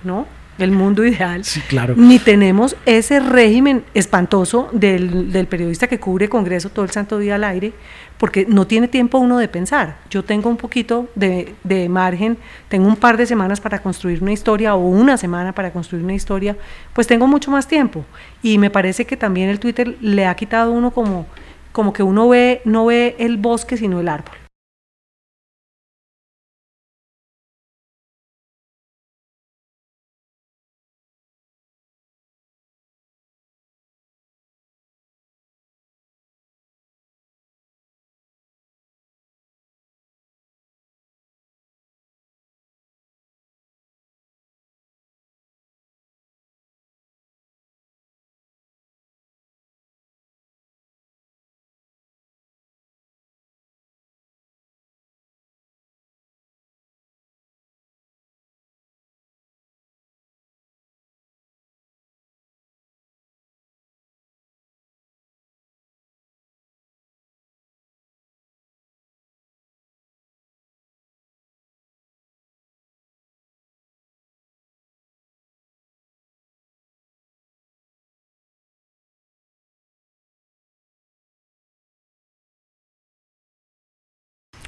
¿no? 0.04 0.26
El 0.58 0.72
mundo 0.72 1.06
ideal, 1.06 1.44
Sí, 1.44 1.60
claro. 1.62 1.96
ni 1.98 2.18
tenemos 2.20 2.76
ese 2.86 3.20
régimen 3.20 3.84
espantoso 3.94 4.70
del, 4.72 5.32
del 5.32 5.48
periodista 5.48 5.88
que 5.88 6.00
cubre 6.00 6.30
Congreso 6.30 6.70
todo 6.70 6.86
el 6.86 6.92
santo 6.92 7.18
día 7.20 7.36
al 7.36 7.44
aire, 7.44 7.74
porque 8.18 8.46
no 8.48 8.66
tiene 8.66 8.88
tiempo 8.88 9.18
uno 9.18 9.38
de 9.38 9.50
pensar. 9.50 9.98
Yo 10.10 10.24
tengo 10.24 10.50
un 10.50 10.56
poquito 10.56 11.10
de, 11.16 11.54
de 11.66 11.90
margen, 11.90 12.38
tengo 12.70 12.88
un 12.88 12.96
par 12.96 13.18
de 13.18 13.26
semanas 13.26 13.60
para 13.60 13.80
construir 13.82 14.24
una 14.24 14.32
historia 14.32 14.76
o 14.76 14.88
una 14.88 15.18
semana 15.18 15.52
para 15.54 15.72
construir 15.74 16.04
una 16.04 16.14
historia, 16.14 16.56
pues 16.94 17.08
tengo 17.08 17.28
mucho 17.28 17.52
más 17.52 17.68
tiempo. 17.68 18.06
Y 18.42 18.58
me 18.58 18.70
parece 18.70 19.06
que 19.06 19.18
también 19.18 19.50
el 19.50 19.60
Twitter 19.60 19.98
le 20.00 20.26
ha 20.26 20.36
quitado 20.36 20.72
a 20.72 20.74
uno 20.74 20.92
como, 20.92 21.26
como 21.74 21.92
que 21.92 22.04
uno 22.04 22.30
ve, 22.30 22.62
no 22.64 22.86
ve 22.86 23.16
el 23.20 23.36
bosque 23.36 23.76
sino 23.76 24.00
el 24.00 24.08
árbol. 24.08 24.36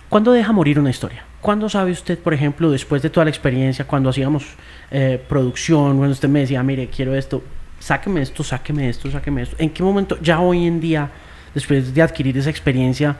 ¿Cuándo 0.09 0.31
deja 0.31 0.51
morir 0.51 0.79
una 0.79 0.89
historia? 0.89 1.23
¿Cuándo 1.41 1.69
sabe 1.69 1.91
usted, 1.91 2.17
por 2.19 2.33
ejemplo, 2.33 2.71
después 2.71 3.01
de 3.01 3.09
toda 3.09 3.25
la 3.25 3.29
experiencia, 3.29 3.85
cuando 3.85 4.09
hacíamos 4.09 4.45
eh, 4.91 5.21
producción, 5.27 5.97
cuando 5.97 6.13
usted 6.13 6.29
me 6.29 6.41
decía, 6.41 6.63
mire, 6.63 6.87
quiero 6.87 7.15
esto, 7.15 7.43
sáqueme 7.79 8.21
esto, 8.21 8.43
sáqueme 8.43 8.89
esto, 8.89 9.11
sáqueme 9.11 9.43
esto? 9.43 9.55
¿En 9.59 9.69
qué 9.69 9.83
momento, 9.83 10.17
ya 10.21 10.39
hoy 10.39 10.65
en 10.65 10.79
día, 10.79 11.09
después 11.53 11.93
de 11.93 12.01
adquirir 12.01 12.37
esa 12.37 12.49
experiencia, 12.49 13.15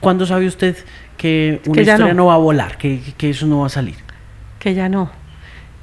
cuándo 0.00 0.26
sabe 0.26 0.46
usted 0.46 0.76
que 1.16 1.60
una 1.66 1.74
Que 1.74 1.80
historia 1.80 2.08
no. 2.08 2.14
no. 2.14 2.26
va 2.26 2.34
a 2.34 2.38
volar, 2.38 2.78
que 2.78 3.14
eso 3.20 3.46
no 3.46 3.60
va 3.60 3.66
a 3.66 3.70
salir? 3.70 3.96
Que 4.58 4.74
ya 4.74 4.88
no. 4.88 5.10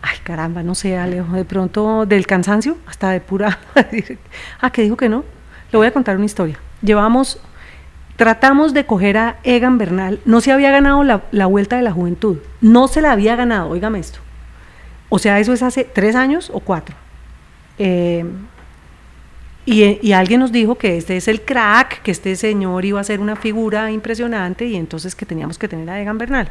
Ay, 0.07 0.19
caramba, 0.23 0.61
no 0.61 0.75
sé, 0.75 0.95
Alejo. 0.97 1.33
De 1.33 1.45
pronto, 1.45 2.05
del 2.05 2.27
cansancio, 2.27 2.77
hasta 2.85 3.09
de 3.09 3.21
pura. 3.21 3.57
ah, 4.61 4.69
que 4.69 4.83
dijo 4.83 4.95
que 4.95 5.09
no. 5.09 5.25
Le 5.71 5.77
voy 5.77 5.87
a 5.87 5.91
contar 5.91 6.15
una 6.15 6.25
historia. 6.25 6.59
Llevamos, 6.83 7.39
tratamos 8.15 8.73
de 8.73 8.85
coger 8.85 9.17
a 9.17 9.37
Egan 9.43 9.77
Bernal. 9.77 10.19
No 10.25 10.41
se 10.41 10.51
había 10.51 10.71
ganado 10.71 11.03
la, 11.03 11.23
la 11.31 11.45
vuelta 11.45 11.75
de 11.75 11.81
la 11.83 11.91
juventud. 11.91 12.37
No 12.61 12.87
se 12.87 13.01
la 13.01 13.11
había 13.11 13.35
ganado, 13.35 13.69
óigame 13.69 13.99
esto. 13.99 14.19
O 15.09 15.19
sea, 15.19 15.39
eso 15.39 15.53
es 15.53 15.61
hace 15.63 15.83
tres 15.83 16.15
años 16.15 16.49
o 16.53 16.59
cuatro. 16.59 16.95
Eh, 17.77 18.25
y, 19.65 19.99
y 20.07 20.11
alguien 20.13 20.39
nos 20.39 20.51
dijo 20.51 20.75
que 20.75 20.97
este 20.97 21.17
es 21.17 21.27
el 21.27 21.41
crack, 21.41 22.01
que 22.03 22.11
este 22.11 22.35
señor 22.35 22.85
iba 22.85 22.99
a 22.99 23.03
ser 23.03 23.19
una 23.19 23.35
figura 23.35 23.91
impresionante 23.91 24.65
y 24.65 24.75
entonces 24.75 25.15
que 25.15 25.25
teníamos 25.25 25.57
que 25.57 25.67
tener 25.67 25.89
a 25.89 25.99
Egan 25.99 26.17
Bernal. 26.17 26.49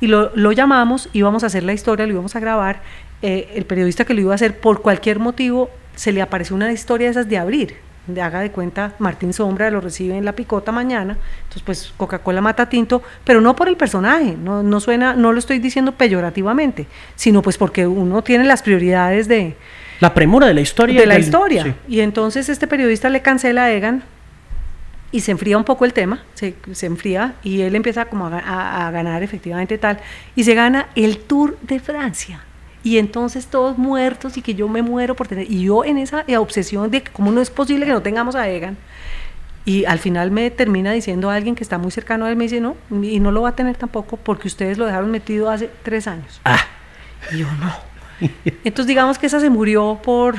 Y 0.00 0.08
lo, 0.08 0.34
lo 0.36 0.52
llamamos, 0.52 1.08
íbamos 1.12 1.42
a 1.44 1.46
hacer 1.46 1.62
la 1.62 1.72
historia, 1.72 2.06
lo 2.06 2.12
íbamos 2.12 2.34
a 2.36 2.40
grabar. 2.40 2.82
eh, 3.22 3.50
el 3.54 3.64
periodista 3.64 4.04
que 4.04 4.14
lo 4.14 4.20
iba 4.20 4.32
a 4.32 4.34
hacer, 4.36 4.60
por 4.60 4.82
cualquier 4.82 5.18
motivo, 5.18 5.70
se 5.96 6.12
le 6.12 6.22
apareció 6.22 6.54
una 6.54 6.70
historia 6.72 7.08
de 7.08 7.10
esas 7.12 7.28
de 7.28 7.38
abrir. 7.38 7.76
De 8.08 8.22
haga 8.22 8.40
de 8.40 8.50
cuenta, 8.50 8.94
Martín 8.98 9.32
Sombra 9.34 9.70
lo 9.70 9.80
recibe 9.82 10.16
en 10.16 10.24
la 10.24 10.32
picota 10.32 10.72
mañana, 10.72 11.16
entonces 11.42 11.62
pues 11.62 11.92
Coca-Cola 11.96 12.40
mata 12.40 12.68
tinto, 12.68 13.02
pero 13.22 13.40
no 13.42 13.54
por 13.54 13.68
el 13.68 13.76
personaje, 13.76 14.34
no, 14.42 14.62
no 14.62 14.80
suena, 14.80 15.12
no 15.14 15.32
lo 15.32 15.38
estoy 15.38 15.58
diciendo 15.58 15.92
peyorativamente, 15.92 16.86
sino 17.16 17.42
pues 17.42 17.58
porque 17.58 17.86
uno 17.86 18.22
tiene 18.22 18.44
las 18.44 18.62
prioridades 18.62 19.28
de, 19.28 19.56
La 20.00 20.14
premura 20.14 20.46
de 20.46 20.54
la 20.54 20.62
historia. 20.62 20.98
de 20.98 21.06
la 21.06 21.14
del- 21.14 21.22
historia. 21.22 21.62
sí. 21.64 21.74
Y 21.86 22.00
entonces 22.00 22.48
este 22.48 22.66
periodista 22.66 23.10
le 23.10 23.20
cancela 23.20 23.64
a 23.64 23.70
Egan 23.72 24.02
y 25.12 25.20
se 25.20 25.30
enfría 25.30 25.58
un 25.58 25.64
poco 25.64 25.84
el 25.84 25.92
tema, 25.92 26.22
se, 26.34 26.54
se 26.72 26.86
enfría 26.86 27.34
y 27.42 27.60
él 27.60 27.74
empieza 27.76 28.06
como 28.06 28.26
a- 28.26 28.86
a 28.86 28.90
ganar 28.90 29.22
efectivamente 29.22 29.76
tal, 29.76 29.98
y 30.34 30.44
se 30.44 30.54
gana 30.54 30.88
el 30.94 31.18
Tour 31.18 31.58
de 31.62 31.78
Francia. 31.78 32.40
Y 32.84 32.98
entonces 32.98 33.46
todos 33.46 33.76
muertos 33.76 34.36
y 34.36 34.42
que 34.42 34.54
yo 34.54 34.68
me 34.68 34.82
muero 34.82 35.16
por 35.16 35.28
tener, 35.28 35.50
y 35.50 35.64
yo 35.64 35.84
en 35.84 35.98
esa 35.98 36.24
eh, 36.26 36.36
obsesión 36.36 36.90
de 36.90 37.02
cómo 37.02 37.32
no 37.32 37.40
es 37.40 37.50
posible 37.50 37.86
que 37.86 37.92
no 37.92 38.02
tengamos 38.02 38.34
a 38.34 38.48
Egan. 38.48 38.76
Y 39.64 39.84
al 39.84 39.98
final 39.98 40.30
me 40.30 40.50
termina 40.50 40.92
diciendo 40.92 41.28
alguien 41.28 41.54
que 41.54 41.62
está 41.62 41.76
muy 41.76 41.90
cercano 41.90 42.24
a 42.24 42.30
él, 42.30 42.36
me 42.36 42.44
dice, 42.44 42.60
no, 42.60 42.76
y 43.02 43.20
no 43.20 43.32
lo 43.32 43.42
va 43.42 43.50
a 43.50 43.56
tener 43.56 43.76
tampoco 43.76 44.16
porque 44.16 44.48
ustedes 44.48 44.78
lo 44.78 44.86
dejaron 44.86 45.10
metido 45.10 45.50
hace 45.50 45.70
tres 45.82 46.06
años. 46.06 46.40
Ah, 46.44 46.64
Y 47.32 47.38
yo 47.38 47.46
no. 47.60 47.74
Entonces 48.64 48.86
digamos 48.86 49.18
que 49.18 49.26
esa 49.26 49.40
se 49.40 49.50
murió 49.50 50.00
por... 50.02 50.36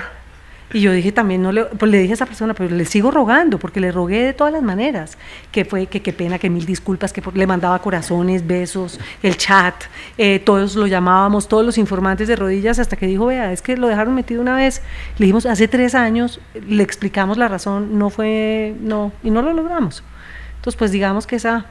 Y 0.72 0.82
yo 0.82 0.91
dije 0.91 1.11
también, 1.11 1.41
no 1.41 1.51
le, 1.51 1.65
pues 1.65 1.91
le 1.91 1.97
dije 1.97 2.13
a 2.13 2.15
esa 2.15 2.26
persona, 2.28 2.53
pero 2.53 2.76
le 2.76 2.86
sigo 2.86 3.09
rogando, 3.09 3.57
porque 3.57 3.80
le 3.80 3.91
rogué 3.91 4.24
de 4.24 4.34
todas 4.34 4.53
las 4.53 4.61
maneras, 4.61 5.17
que 5.51 5.65
fue, 5.65 5.88
que 5.88 6.01
qué 6.01 6.13
pena, 6.13 6.38
que 6.38 6.49
mil 6.49 6.65
disculpas, 6.65 7.11
que 7.11 7.24
le 7.34 7.47
mandaba 7.47 7.80
corazones, 7.80 8.45
besos, 8.45 8.99
el 9.24 9.36
chat, 9.36 9.74
eh, 10.17 10.39
todos 10.39 10.76
lo 10.76 10.86
llamábamos, 10.86 11.47
todos 11.47 11.65
los 11.65 11.80
informantes 11.80 12.28
de 12.28 12.36
rodillas, 12.36 12.78
hasta 12.78 12.95
que 12.97 13.07
dijo, 13.07 13.26
vea, 13.26 13.51
es 13.51 13.63
que 13.63 13.78
lo 13.78 13.88
dejaron 13.88 14.13
metido 14.13 14.41
una 14.41 14.55
vez, 14.55 14.84
le 15.17 15.26
dijimos, 15.26 15.47
hace 15.47 15.67
tres 15.67 15.95
años, 15.95 16.39
le 16.67 16.84
explicamos 16.84 17.38
la 17.38 17.47
razón, 17.47 17.97
no 17.97 18.11
fue, 18.11 18.76
no, 18.80 19.11
y 19.24 19.32
no 19.32 19.41
lo 19.41 19.53
logramos. 19.53 20.03
Entonces, 20.57 20.78
pues 20.78 20.91
digamos 20.91 21.26
que 21.26 21.38
esa 21.38 21.65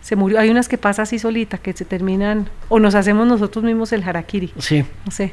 se 0.00 0.16
murió. 0.16 0.38
Hay 0.38 0.50
unas 0.50 0.68
que 0.68 0.78
pasa 0.78 1.02
así 1.02 1.18
solita, 1.18 1.58
que 1.58 1.72
se 1.72 1.84
terminan, 1.84 2.48
o 2.68 2.78
nos 2.78 2.94
hacemos 2.94 3.26
nosotros 3.26 3.64
mismos 3.64 3.92
el 3.92 4.02
harakiri, 4.02 4.52
sí. 4.58 4.84
no 5.04 5.10
sé. 5.12 5.32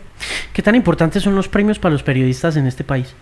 ¿Qué 0.54 0.62
tan 0.62 0.76
importantes 0.76 1.24
son 1.24 1.36
los 1.36 1.48
premios 1.48 1.80
para 1.80 1.94
los 1.94 2.04
periodistas 2.04 2.58
en 2.58 2.68
este 2.68 2.84
país? 2.84 3.14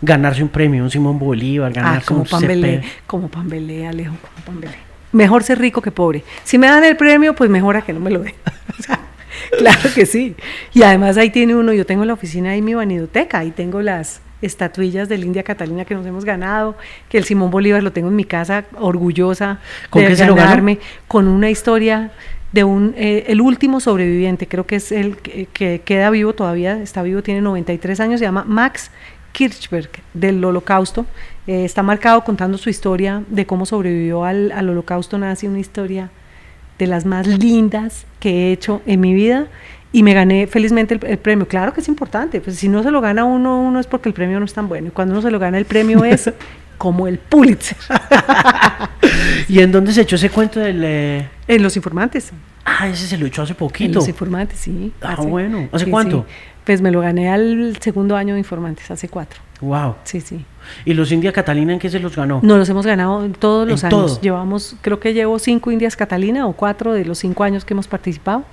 Ganarse 0.00 0.42
un 0.42 0.48
premio, 0.48 0.82
un 0.82 0.90
Simón 0.90 1.18
Bolívar, 1.18 1.70
Ah, 1.76 1.80
ganarse 1.82 2.06
como 2.06 2.22
un 2.22 2.26
Pambelé, 2.26 2.76
CP. 2.80 2.86
como 3.06 3.28
Pambelé, 3.28 3.86
Alejo, 3.86 4.14
como 4.20 4.44
Pambelé. 4.46 4.74
Mejor 5.12 5.42
ser 5.42 5.58
rico 5.58 5.82
que 5.82 5.90
pobre. 5.90 6.24
Si 6.42 6.58
me 6.58 6.66
dan 6.66 6.82
el 6.84 6.96
premio, 6.96 7.34
pues 7.34 7.50
mejor 7.50 7.76
a 7.76 7.82
que 7.82 7.92
no 7.92 8.00
me 8.00 8.10
lo 8.10 8.20
den. 8.20 8.34
O 8.78 8.82
sea, 8.82 8.98
claro 9.58 9.90
que 9.94 10.06
sí. 10.06 10.34
Y 10.72 10.82
además 10.82 11.18
ahí 11.18 11.28
tiene 11.30 11.54
uno, 11.54 11.72
yo 11.74 11.84
tengo 11.86 12.02
en 12.02 12.08
la 12.08 12.14
oficina 12.14 12.50
ahí 12.50 12.62
mi 12.62 12.72
vanidoteca, 12.74 13.38
ahí 13.40 13.50
tengo 13.50 13.80
las 13.82 14.20
estatuillas 14.42 15.08
del 15.08 15.24
India 15.24 15.42
Catalina 15.42 15.84
que 15.84 15.94
nos 15.94 16.04
hemos 16.06 16.24
ganado, 16.24 16.76
que 17.08 17.18
el 17.18 17.24
Simón 17.24 17.50
Bolívar 17.50 17.82
lo 17.82 17.92
tengo 17.92 18.08
en 18.08 18.16
mi 18.16 18.24
casa, 18.24 18.64
orgullosa 18.78 19.60
¿Con 19.88 20.02
de 20.02 20.08
qué 20.08 20.16
se 20.16 20.26
lo 20.26 20.34
ganó? 20.34 20.48
ganarme, 20.48 20.78
con 21.08 21.28
una 21.28 21.48
historia 21.48 22.12
de 22.52 22.64
un, 22.64 22.94
eh, 22.98 23.24
el 23.28 23.40
último 23.40 23.80
sobreviviente, 23.80 24.46
creo 24.46 24.66
que 24.66 24.76
es 24.76 24.92
el 24.92 25.16
que, 25.16 25.46
que 25.46 25.80
queda 25.84 26.10
vivo 26.10 26.34
todavía, 26.34 26.82
está 26.82 27.02
vivo, 27.02 27.22
tiene 27.22 27.40
93 27.40 27.98
años, 28.00 28.20
se 28.20 28.26
llama 28.26 28.44
Max 28.46 28.90
Kirchberg 29.32 29.90
del 30.14 30.44
Holocausto. 30.44 31.06
Eh, 31.46 31.64
está 31.64 31.82
marcado 31.82 32.22
contando 32.22 32.58
su 32.58 32.70
historia 32.70 33.22
de 33.28 33.46
cómo 33.46 33.66
sobrevivió 33.66 34.24
al, 34.24 34.52
al 34.52 34.68
Holocausto 34.68 35.18
nazi, 35.18 35.46
una 35.46 35.58
historia 35.58 36.10
de 36.78 36.86
las 36.86 37.04
más 37.04 37.26
lindas 37.26 38.06
que 38.20 38.30
he 38.30 38.52
hecho 38.52 38.82
en 38.86 39.00
mi 39.00 39.14
vida 39.14 39.48
y 39.92 40.02
me 40.02 40.14
gané 40.14 40.46
felizmente 40.46 40.94
el, 40.94 41.04
el 41.06 41.18
premio. 41.18 41.46
Claro 41.46 41.72
que 41.72 41.80
es 41.80 41.88
importante, 41.88 42.40
pues 42.40 42.56
si 42.56 42.68
no 42.68 42.82
se 42.82 42.90
lo 42.90 43.00
gana 43.00 43.24
uno, 43.24 43.60
uno 43.60 43.78
es 43.78 43.86
porque 43.86 44.08
el 44.08 44.14
premio 44.14 44.38
no 44.38 44.44
es 44.46 44.54
tan 44.54 44.68
bueno. 44.68 44.88
Y 44.88 44.90
cuando 44.90 45.12
uno 45.12 45.22
se 45.22 45.30
lo 45.30 45.38
gana 45.38 45.58
el 45.58 45.64
premio 45.66 46.04
es 46.04 46.30
como 46.78 47.06
el 47.06 47.18
Pulitzer 47.18 47.76
¿Y 49.48 49.60
en 49.60 49.70
dónde 49.72 49.92
se 49.92 50.02
echó 50.02 50.16
ese 50.16 50.30
cuento 50.30 50.60
del... 50.60 50.82
eh, 50.84 51.28
en 51.48 51.62
Los 51.62 51.76
Informantes. 51.76 52.32
Ah, 52.64 52.88
ese 52.88 53.06
se 53.06 53.18
lo 53.18 53.26
echó 53.26 53.42
hace 53.42 53.52
En 53.52 53.58
poquito. 53.58 53.94
Los 53.98 54.08
Informantes, 54.08 54.58
sí. 54.58 54.92
Ah, 55.00 55.16
bueno. 55.16 55.68
¿Hace 55.72 55.84
sí, 55.86 55.90
cuánto? 55.90 56.24
sí. 56.28 56.34
Pues 56.64 56.80
me 56.80 56.92
lo 56.92 57.00
gané 57.00 57.28
al 57.28 57.76
segundo 57.80 58.16
año 58.16 58.34
de 58.34 58.38
Informantes, 58.40 58.88
hace 58.90 59.08
cuatro. 59.08 59.40
Wow. 59.60 59.96
Sí, 60.04 60.20
sí. 60.20 60.44
¿Y 60.84 60.94
los 60.94 61.10
India 61.10 61.32
Catalina 61.32 61.72
en 61.72 61.80
qué 61.80 61.90
se 61.90 61.98
los 61.98 62.14
ganó? 62.14 62.38
Nos 62.42 62.58
los 62.58 62.68
hemos 62.68 62.86
ganado 62.86 63.24
en 63.24 63.32
todos 63.32 63.66
los 63.68 63.82
En 63.82 63.88
años. 63.92 64.06
todo. 64.14 64.20
Llevamos, 64.20 64.76
creo 64.80 65.00
que 65.00 65.12
llevo 65.12 65.38
cinco 65.40 65.72
Indias 65.72 65.96
Catalina 65.96 66.46
o 66.46 66.52
cuatro 66.52 66.92
de 66.92 67.04
los 67.04 67.18
cinco 67.18 67.42
años 67.42 67.64
que 67.64 67.74
hemos 67.74 67.88
participado. 67.88 68.44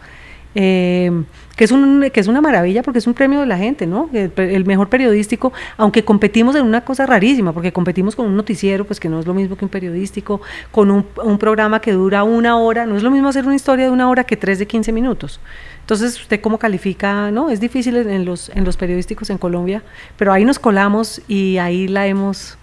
Eh, 0.56 1.12
que, 1.56 1.64
es 1.64 1.72
un, 1.72 2.10
que 2.12 2.20
es 2.20 2.28
una 2.28 2.42
maravilla 2.42 2.82
porque 2.82 3.00
es 3.00 3.06
un 3.06 3.14
premio 3.14 3.42
de 3.42 3.46
la 3.46 3.58
gente, 3.58 3.86
¿no? 3.86 4.10
El, 4.14 4.66
mejor 4.66 4.90
periodístico, 4.90 5.54
aunque 5.78 6.04
competimos 6.04 6.56
en 6.56 6.66
una 6.66 6.82
cosa 6.82 7.06
rarísima, 7.06 7.54
porque 7.54 7.72
competimos 7.72 8.16
con 8.16 8.26
un 8.26 8.36
noticiero, 8.36 8.86
pues 8.86 9.00
que 9.00 9.10
no 9.10 9.20
es 9.20 9.28
lo 9.28 9.34
mismo 9.34 9.56
que 9.58 9.66
un 9.66 9.70
periodístico, 9.70 10.42
con 10.72 10.90
un, 10.90 11.38
programa 11.38 11.82
que 11.82 11.92
dura 11.92 12.24
una 12.24 12.58
hora, 12.58 12.86
no 12.86 12.98
es 12.98 13.04
lo 13.04 13.12
mismo 13.12 13.30
hacer 13.30 13.46
una 13.46 13.56
historia 13.56 13.86
de 13.86 13.92
una 13.92 14.10
hora 14.10 14.24
que 14.24 14.38
tres 14.38 14.58
de 14.58 14.68
15 14.68 14.92
minutos. 14.92 15.40
Entonces, 15.82 16.20
¿usted 16.20 16.42
cómo 16.42 16.58
califica? 16.58 17.30
No, 17.32 17.50
es 17.50 17.60
difícil 17.60 17.96
en 17.98 18.26
los, 18.26 18.50
en 18.50 18.64
los 18.64 18.78
periodísticos 18.78 19.30
en 19.30 19.38
Colombia, 19.38 19.84
pero 20.18 20.34
ahí 20.34 20.46
nos 20.46 20.60
colamos 20.60 21.22
y 21.28 21.58
ahí 21.58 21.88
la 21.88 22.08
hemos, 22.08 22.58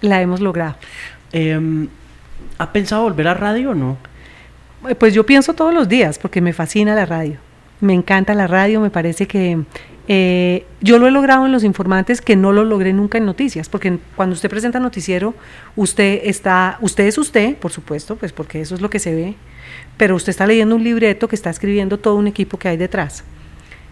la 0.00 0.20
hemos 0.20 0.40
logrado. 0.40 0.76
Em, 1.32 1.88
¿Ha 2.58 2.72
pensado 2.72 3.02
volver 3.02 3.28
a 3.28 3.34
radio 3.34 3.70
o 3.70 3.74
no? 3.74 3.96
Pues 4.94 5.14
yo 5.14 5.26
pienso 5.26 5.54
todos 5.54 5.74
los 5.74 5.88
días 5.88 6.18
porque 6.18 6.40
me 6.40 6.52
fascina 6.52 6.94
la 6.94 7.06
radio. 7.06 7.38
Me 7.80 7.92
encanta 7.92 8.34
la 8.34 8.46
radio, 8.46 8.80
me 8.80 8.90
parece 8.90 9.26
que 9.26 9.58
eh, 10.08 10.64
yo 10.80 10.98
lo 10.98 11.08
he 11.08 11.10
logrado 11.10 11.46
en 11.46 11.52
los 11.52 11.64
informantes 11.64 12.20
que 12.20 12.36
no 12.36 12.52
lo 12.52 12.64
logré 12.64 12.92
nunca 12.92 13.18
en 13.18 13.26
noticias, 13.26 13.68
porque 13.68 13.98
cuando 14.14 14.34
usted 14.34 14.48
presenta 14.48 14.78
noticiero, 14.78 15.34
usted 15.74 16.20
está, 16.24 16.78
usted 16.80 17.06
es 17.06 17.18
usted, 17.18 17.56
por 17.56 17.72
supuesto, 17.72 18.16
pues 18.16 18.32
porque 18.32 18.60
eso 18.60 18.74
es 18.74 18.80
lo 18.80 18.88
que 18.88 18.98
se 18.98 19.14
ve, 19.14 19.34
pero 19.96 20.14
usted 20.14 20.30
está 20.30 20.46
leyendo 20.46 20.76
un 20.76 20.84
libreto 20.84 21.26
que 21.26 21.34
está 21.34 21.50
escribiendo 21.50 21.98
todo 21.98 22.14
un 22.14 22.28
equipo 22.28 22.58
que 22.58 22.68
hay 22.68 22.76
detrás. 22.76 23.24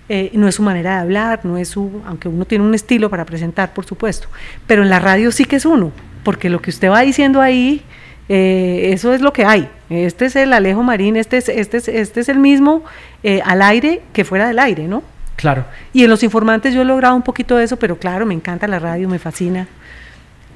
Eh, 0.09 0.31
no 0.35 0.47
es 0.47 0.55
su 0.55 0.63
manera 0.63 0.97
de 0.97 1.01
hablar, 1.01 1.41
no 1.45 1.57
es 1.57 1.69
su, 1.69 2.03
aunque 2.07 2.29
uno 2.29 2.45
tiene 2.45 2.65
un 2.65 2.75
estilo 2.75 3.11
para 3.11 3.25
presentar, 3.25 3.75
por 3.75 3.85
supuesto, 3.85 4.29
pero 4.67 4.83
en 4.83 4.91
la 4.91 5.01
radio 5.01 5.33
sí 5.33 5.45
que 5.47 5.57
es 5.57 5.65
uno, 5.65 5.93
porque 6.23 6.49
lo 6.49 6.63
que 6.63 6.71
usted 6.71 6.91
va 6.91 7.01
diciendo 7.01 7.41
ahí 7.41 7.83
eh, 8.29 8.91
eso 8.93 9.13
es 9.13 9.21
lo 9.21 9.33
que 9.33 9.45
hay. 9.45 9.69
Este 9.91 10.27
es 10.27 10.37
el 10.37 10.53
Alejo 10.53 10.83
Marín, 10.83 11.17
este 11.17 11.37
es, 11.37 11.49
este 11.49 11.77
es, 11.79 11.89
este 11.89 12.21
es 12.21 12.29
el 12.29 12.39
mismo 12.39 12.85
eh, 13.23 13.41
al 13.45 13.63
aire 13.63 14.03
que 14.13 14.25
fuera 14.25 14.49
del 14.49 14.59
aire, 14.59 14.89
¿no? 14.89 15.03
Claro. 15.37 15.65
Y 15.93 16.05
en 16.05 16.11
los 16.11 16.23
informantes 16.23 16.75
yo 16.75 16.83
he 16.83 16.85
logrado 16.85 17.15
un 17.15 17.23
poquito 17.23 17.57
de 17.57 17.65
eso, 17.65 17.77
pero 17.77 17.99
claro, 17.99 18.25
me 18.25 18.35
encanta 18.35 18.67
la 18.67 18.79
radio, 18.79 19.09
me 19.09 19.19
fascina. 19.19 19.67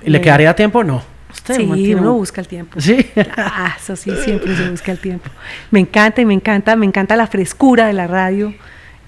¿Le 0.03 0.21
quedaría 0.21 0.55
tiempo? 0.55 0.85
No. 0.85 1.03
sí, 1.45 1.95
uno 1.95 2.15
busca 2.15 2.41
el 2.41 2.49
tiempo. 2.49 2.81
Sí. 2.81 3.05
Ah, 3.37 3.77
eso 3.79 3.97
sí, 3.97 4.13
siempre 4.25 4.57
se 4.57 4.71
busca 4.71 4.93
el 4.93 4.99
tiempo. 4.99 5.29
Me 5.71 5.81
encanta 5.81 6.21
y 6.21 6.25
me 6.25 6.35
encanta, 6.35 6.77
me 6.77 6.87
encanta 6.87 7.17
la 7.17 7.27
frescura 7.27 7.87
de 7.89 7.93
la 7.93 8.07
radio. 8.07 8.55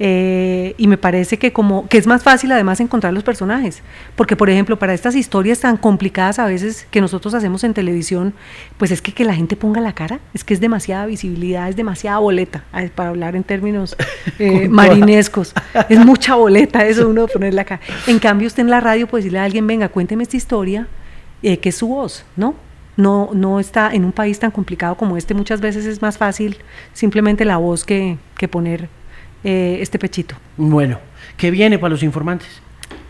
Eh, 0.03 0.75
y 0.79 0.87
me 0.87 0.97
parece 0.97 1.39
que 1.39 1.53
como 1.53 1.87
que 1.87 1.99
es 1.99 2.07
más 2.07 2.23
fácil 2.23 2.51
además 2.53 2.81
encontrar 2.81 3.13
los 3.13 3.23
personajes 3.23 3.83
porque 4.17 4.35
por 4.35 4.49
ejemplo 4.49 4.79
para 4.79 4.95
estas 4.95 5.15
historias 5.15 5.61
tan 5.61 5.77
complicadas 5.77 6.39
a 6.39 6.47
veces 6.47 6.87
que 6.91 7.03
nosotros 7.03 7.35
hacemos 7.35 7.65
en 7.65 7.75
televisión 7.75 8.33
pues 8.79 8.93
es 8.93 9.03
que 9.03 9.13
que 9.13 9.27
la 9.27 9.35
gente 9.35 9.57
ponga 9.57 9.83
la 9.83 9.93
cara 9.93 10.19
es 10.33 10.43
que 10.43 10.55
es 10.55 10.61
demasiada 10.61 11.05
visibilidad 11.05 11.69
es 11.69 11.77
demasiada 11.77 12.17
boleta 12.17 12.65
para 12.95 13.11
hablar 13.11 13.37
en 13.37 13.45
términos 13.45 13.95
eh, 14.39 14.71
marinescos 14.71 15.53
es 15.91 15.99
mucha 15.99 16.35
boleta 16.35 16.87
eso 16.87 17.07
uno 17.07 17.27
poner 17.27 17.53
la 17.53 17.67
cara. 17.67 17.83
En 18.07 18.21
cambio 18.21 18.47
usted 18.47 18.63
en 18.63 18.71
la 18.71 18.81
radio 18.81 19.07
puede 19.07 19.25
decirle 19.25 19.41
a 19.41 19.45
alguien 19.45 19.67
venga 19.67 19.91
cuénteme 19.91 20.23
esta 20.23 20.39
historia 20.39 20.89
eh, 21.43 21.59
que 21.59 21.69
es 21.69 21.77
su 21.77 21.89
voz 21.89 22.25
no 22.37 22.55
no, 22.97 23.31
no 23.35 23.61
está 23.61 23.93
en 23.93 24.07
un 24.07 24.13
país 24.13 24.39
tan 24.39 24.51
complicado 24.51 24.95
como 24.95 25.19
este, 25.19 25.35
muchas 25.35 25.61
veces 25.61 25.85
es 25.85 26.01
más 26.01 26.17
fácil 26.17 26.57
simplemente 26.95 27.45
la 27.45 27.59
voz 27.59 27.85
que, 27.85 28.17
que 28.39 28.49
poner 28.49 28.89
eh, 29.45 29.79
este 29.81 29.99
pechito. 29.99 30.35
Bueno, 30.57 30.99
¿qué 31.37 31.51
viene 31.51 31.79
para 31.79 31.91
los 31.91 32.03
informantes? 32.03 32.49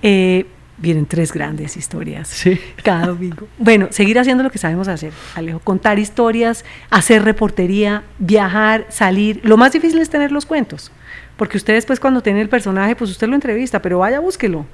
Eh, 0.03 0.47
vienen 0.79 1.07
tres 1.07 1.33
grandes 1.33 1.77
historias 1.77 2.29
sí. 2.29 2.59
cada 2.83 3.07
domingo. 3.09 3.49
Bueno, 3.59 3.89
seguir 3.91 4.19
haciendo 4.19 4.43
lo 4.43 4.51
que 4.51 4.59
sabemos 4.59 4.89
hacer, 4.89 5.13
Alejo, 5.35 5.59
contar 5.59 5.99
historias, 5.99 6.65
hacer 6.89 7.25
reportería, 7.25 8.05
viajar, 8.19 8.87
salir. 8.89 9.41
Lo 9.43 9.57
más 9.57 9.73
difícil 9.73 9.99
es 9.99 10.09
tener 10.09 10.33
los 10.33 10.47
cuentos, 10.47 10.93
porque 11.37 11.57
usted 11.57 11.75
después 11.75 12.01
cuando 12.01 12.23
tiene 12.23 12.41
el 12.41 12.49
personaje, 12.49 12.97
pues 12.97 13.11
usted 13.11 13.29
lo 13.29 13.35
entrevista, 13.35 13.83
pero 13.83 13.99
vaya, 13.99 14.21
búsquelo. 14.21 14.67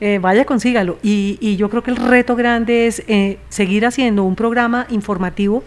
Eh, 0.00 0.18
vaya, 0.20 0.44
consígalo. 0.44 0.98
Y, 1.02 1.38
y, 1.40 1.56
yo 1.56 1.70
creo 1.70 1.82
que 1.82 1.90
el 1.90 1.96
reto 1.96 2.36
grande 2.36 2.86
es 2.86 3.02
seguir 3.48 3.84
haciendo 3.84 4.22
un 4.22 4.36
programa 4.36 4.86
informativo. 4.90 5.64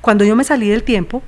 Cuando 0.00 0.24
yo 0.24 0.36
me 0.36 0.44
salí 0.44 0.68
del 0.68 0.84
tiempo, 0.84 1.22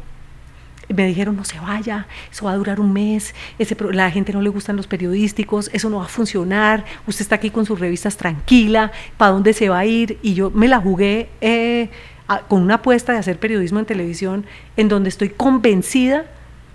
me 0.95 1.07
dijeron, 1.07 1.37
no 1.37 1.45
se 1.45 1.59
vaya, 1.59 2.07
eso 2.31 2.47
va 2.47 2.53
a 2.53 2.57
durar 2.57 2.81
un 2.81 2.93
mes, 2.93 3.35
ese, 3.59 3.77
la 3.93 4.11
gente 4.11 4.33
no 4.33 4.41
le 4.41 4.49
gustan 4.49 4.77
los 4.77 4.87
periodísticos, 4.87 5.71
eso 5.73 5.91
no 5.91 5.99
va 5.99 6.05
a 6.05 6.09
funcionar, 6.09 6.85
usted 7.07 7.23
está 7.23 7.37
aquí 7.37 7.51
con 7.51 7.67
sus 7.67 7.81
revistas 7.81 8.17
tranquila, 8.17 8.93
¿para 9.17 9.33
dónde 9.33 9.53
se 9.53 9.69
va 9.69 9.81
a 9.81 9.87
ir? 9.87 10.19
Y 10.23 10.35
yo 10.35 10.51
me 10.51 10.69
la 10.69 10.81
jugué 10.81 11.29
eh, 11.41 11.89
con 12.49 12.63
una 12.63 12.75
apuesta 12.75 13.13
de 13.13 13.19
hacer 13.19 13.39
periodismo 13.39 13.79
en 13.79 13.87
televisión, 13.87 14.47
en 14.77 14.89
donde 14.89 15.09
estoy 15.09 15.31
convencida, 15.31 16.27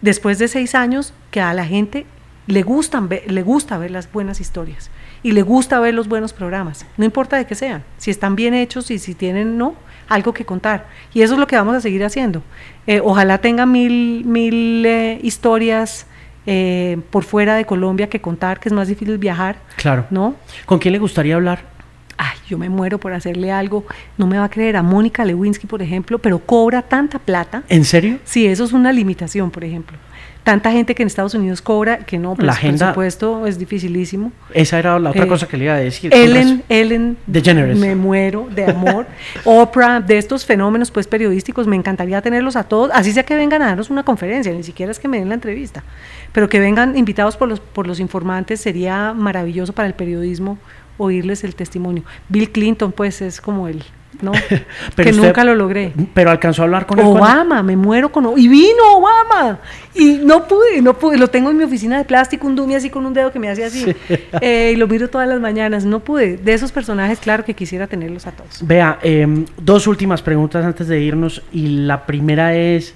después 0.01 0.39
de 0.39 0.47
seis 0.47 0.75
años, 0.75 1.13
que 1.29 1.41
a 1.41 1.53
la 1.53 1.65
gente 1.65 2.05
le, 2.47 2.63
gustan, 2.63 3.09
le 3.09 3.43
gusta 3.43 3.77
ver 3.77 3.91
las 3.91 4.11
buenas 4.11 4.41
historias 4.41 4.89
y 5.23 5.31
le 5.31 5.41
gusta 5.43 5.79
ver 5.79 5.93
los 5.93 6.07
buenos 6.07 6.33
programas, 6.33 6.85
no 6.97 7.05
importa 7.05 7.37
de 7.37 7.45
qué 7.45 7.55
sean, 7.55 7.83
si 7.97 8.11
están 8.11 8.35
bien 8.35 8.53
hechos 8.53 8.91
y 8.91 8.99
si 8.99 9.13
tienen 9.13 9.57
no 9.57 9.75
algo 10.07 10.33
que 10.33 10.45
contar. 10.45 10.87
Y 11.13 11.21
eso 11.21 11.33
es 11.33 11.39
lo 11.39 11.47
que 11.47 11.55
vamos 11.55 11.75
a 11.75 11.81
seguir 11.81 12.03
haciendo. 12.03 12.41
Eh, 12.87 13.01
ojalá 13.03 13.37
tenga 13.39 13.65
mil, 13.65 14.23
mil 14.25 14.85
eh, 14.85 15.19
historias 15.21 16.07
eh, 16.45 16.99
por 17.09 17.23
fuera 17.23 17.55
de 17.55 17.65
Colombia 17.65 18.09
que 18.09 18.21
contar, 18.21 18.59
que 18.59 18.69
es 18.69 18.73
más 18.73 18.87
difícil 18.87 19.17
viajar. 19.17 19.57
Claro. 19.77 20.05
¿No? 20.09 20.35
¿Con 20.65 20.79
quién 20.79 20.91
le 20.93 20.99
gustaría 20.99 21.35
hablar? 21.35 21.71
Ay, 22.17 22.37
yo 22.47 22.57
me 22.57 22.69
muero 22.69 22.99
por 22.99 23.13
hacerle 23.13 23.51
algo. 23.51 23.85
No 24.17 24.27
me 24.27 24.37
va 24.37 24.45
a 24.45 24.49
creer 24.49 24.75
a 24.77 24.83
Mónica 24.83 25.25
Lewinsky, 25.25 25.67
por 25.67 25.81
ejemplo, 25.81 26.19
pero 26.19 26.39
cobra 26.39 26.81
tanta 26.81 27.19
plata. 27.19 27.63
¿En 27.67 27.85
serio? 27.85 28.19
Sí, 28.23 28.45
eso 28.45 28.63
es 28.63 28.73
una 28.73 28.91
limitación, 28.91 29.49
por 29.49 29.63
ejemplo 29.63 29.97
tanta 30.43 30.71
gente 30.71 30.95
que 30.95 31.03
en 31.03 31.07
Estados 31.07 31.33
Unidos 31.33 31.61
cobra, 31.61 31.99
que 31.99 32.17
no, 32.17 32.35
pues, 32.35 32.45
la 32.45 32.53
agenda, 32.53 32.87
por 32.87 32.93
supuesto, 32.93 33.47
es 33.47 33.59
dificilísimo. 33.59 34.31
Esa 34.53 34.79
era 34.79 34.99
la 34.99 35.11
otra 35.11 35.25
eh, 35.25 35.27
cosa 35.27 35.47
que 35.47 35.57
le 35.57 35.65
iba 35.65 35.73
a 35.75 35.77
decir. 35.77 36.13
Ellen, 36.13 36.63
Ellen, 36.69 37.17
DeGeneres. 37.27 37.77
me 37.77 37.95
muero 37.95 38.47
de 38.53 38.65
amor. 38.65 39.07
Oprah, 39.45 39.99
de 39.99 40.17
estos 40.17 40.45
fenómenos 40.45 40.91
pues 40.91 41.07
periodísticos, 41.07 41.67
me 41.67 41.75
encantaría 41.75 42.21
tenerlos 42.21 42.55
a 42.55 42.63
todos, 42.63 42.91
así 42.93 43.11
sea 43.11 43.23
que 43.23 43.35
vengan 43.35 43.61
a 43.61 43.67
darnos 43.67 43.89
una 43.89 44.03
conferencia, 44.03 44.51
ni 44.53 44.63
siquiera 44.63 44.91
es 44.91 44.99
que 44.99 45.07
me 45.07 45.19
den 45.19 45.29
la 45.29 45.35
entrevista, 45.35 45.83
pero 46.31 46.49
que 46.49 46.59
vengan 46.59 46.97
invitados 46.97 47.37
por 47.37 47.47
los, 47.47 47.59
por 47.59 47.87
los 47.87 47.99
informantes, 47.99 48.61
sería 48.61 49.13
maravilloso 49.13 49.73
para 49.73 49.87
el 49.87 49.93
periodismo 49.93 50.57
oírles 50.97 51.43
el 51.43 51.55
testimonio. 51.55 52.03
Bill 52.29 52.51
Clinton, 52.51 52.91
pues, 52.91 53.21
es 53.21 53.41
como 53.41 53.67
el, 53.67 53.83
¿no? 54.21 54.31
que 54.95 55.11
nunca 55.11 55.43
lo 55.43 55.55
logré. 55.55 55.93
Pero 56.13 56.31
alcanzó 56.31 56.63
a 56.63 56.65
hablar 56.65 56.85
con 56.85 56.99
Obama, 56.99 57.63
me 57.63 57.75
muero 57.75 58.11
con 58.11 58.37
y 58.37 58.47
vino 58.47 58.97
Obama 58.97 59.59
y 59.93 60.19
no 60.23 60.47
pude, 60.47 60.81
no 60.81 60.97
pude, 60.97 61.17
lo 61.17 61.29
tengo 61.29 61.51
en 61.51 61.57
mi 61.57 61.63
oficina 61.63 61.97
de 61.97 62.05
plástico, 62.05 62.47
un 62.47 62.55
dummy 62.55 62.75
así 62.75 62.89
con 62.89 63.05
un 63.05 63.13
dedo 63.13 63.31
que 63.31 63.39
me 63.39 63.49
hace 63.49 63.65
así 63.65 63.95
eh, 64.41 64.71
y 64.73 64.75
lo 64.77 64.87
miro 64.87 65.09
todas 65.09 65.27
las 65.27 65.39
mañanas, 65.39 65.85
no 65.85 65.99
pude. 65.99 66.37
De 66.37 66.53
esos 66.53 66.71
personajes, 66.71 67.19
claro 67.19 67.43
que 67.45 67.53
quisiera 67.53 67.87
tenerlos 67.87 68.27
a 68.27 68.31
todos. 68.31 68.65
Vea, 68.65 68.99
em, 69.01 69.45
dos 69.57 69.87
últimas 69.87 70.21
preguntas 70.21 70.65
antes 70.65 70.87
de 70.87 70.99
irnos 71.01 71.41
y 71.51 71.85
la 71.85 72.05
primera 72.05 72.55
es 72.55 72.93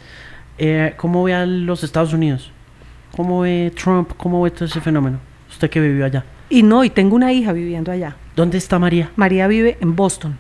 eh, 0.58 0.94
¿cómo 0.98 1.24
ve 1.24 1.34
a 1.34 1.46
los 1.46 1.84
Estados 1.84 2.14
Unidos? 2.14 2.52
¿Cómo 3.16 3.42
ve 3.42 3.72
Trump? 3.76 4.12
¿Cómo 4.18 4.42
ve 4.42 4.52
todo 4.52 4.66
ese 4.66 4.82
fenómeno? 4.82 5.20
Usted 5.50 5.70
que 5.70 5.80
vivió 5.80 6.06
allá. 6.06 6.24
Y 6.50 6.64
no, 6.64 6.84
y 6.84 6.90
tengo 6.90 7.16
una 7.16 7.34
hija 7.34 7.54
viviendo 7.54 7.92
allá. 7.92 8.16
¿Dónde 8.36 8.58
está 8.58 8.78
María? 8.78 9.10
María 9.16 9.48
vive 9.48 9.78
en 9.82 9.96
Boston. 9.96 10.38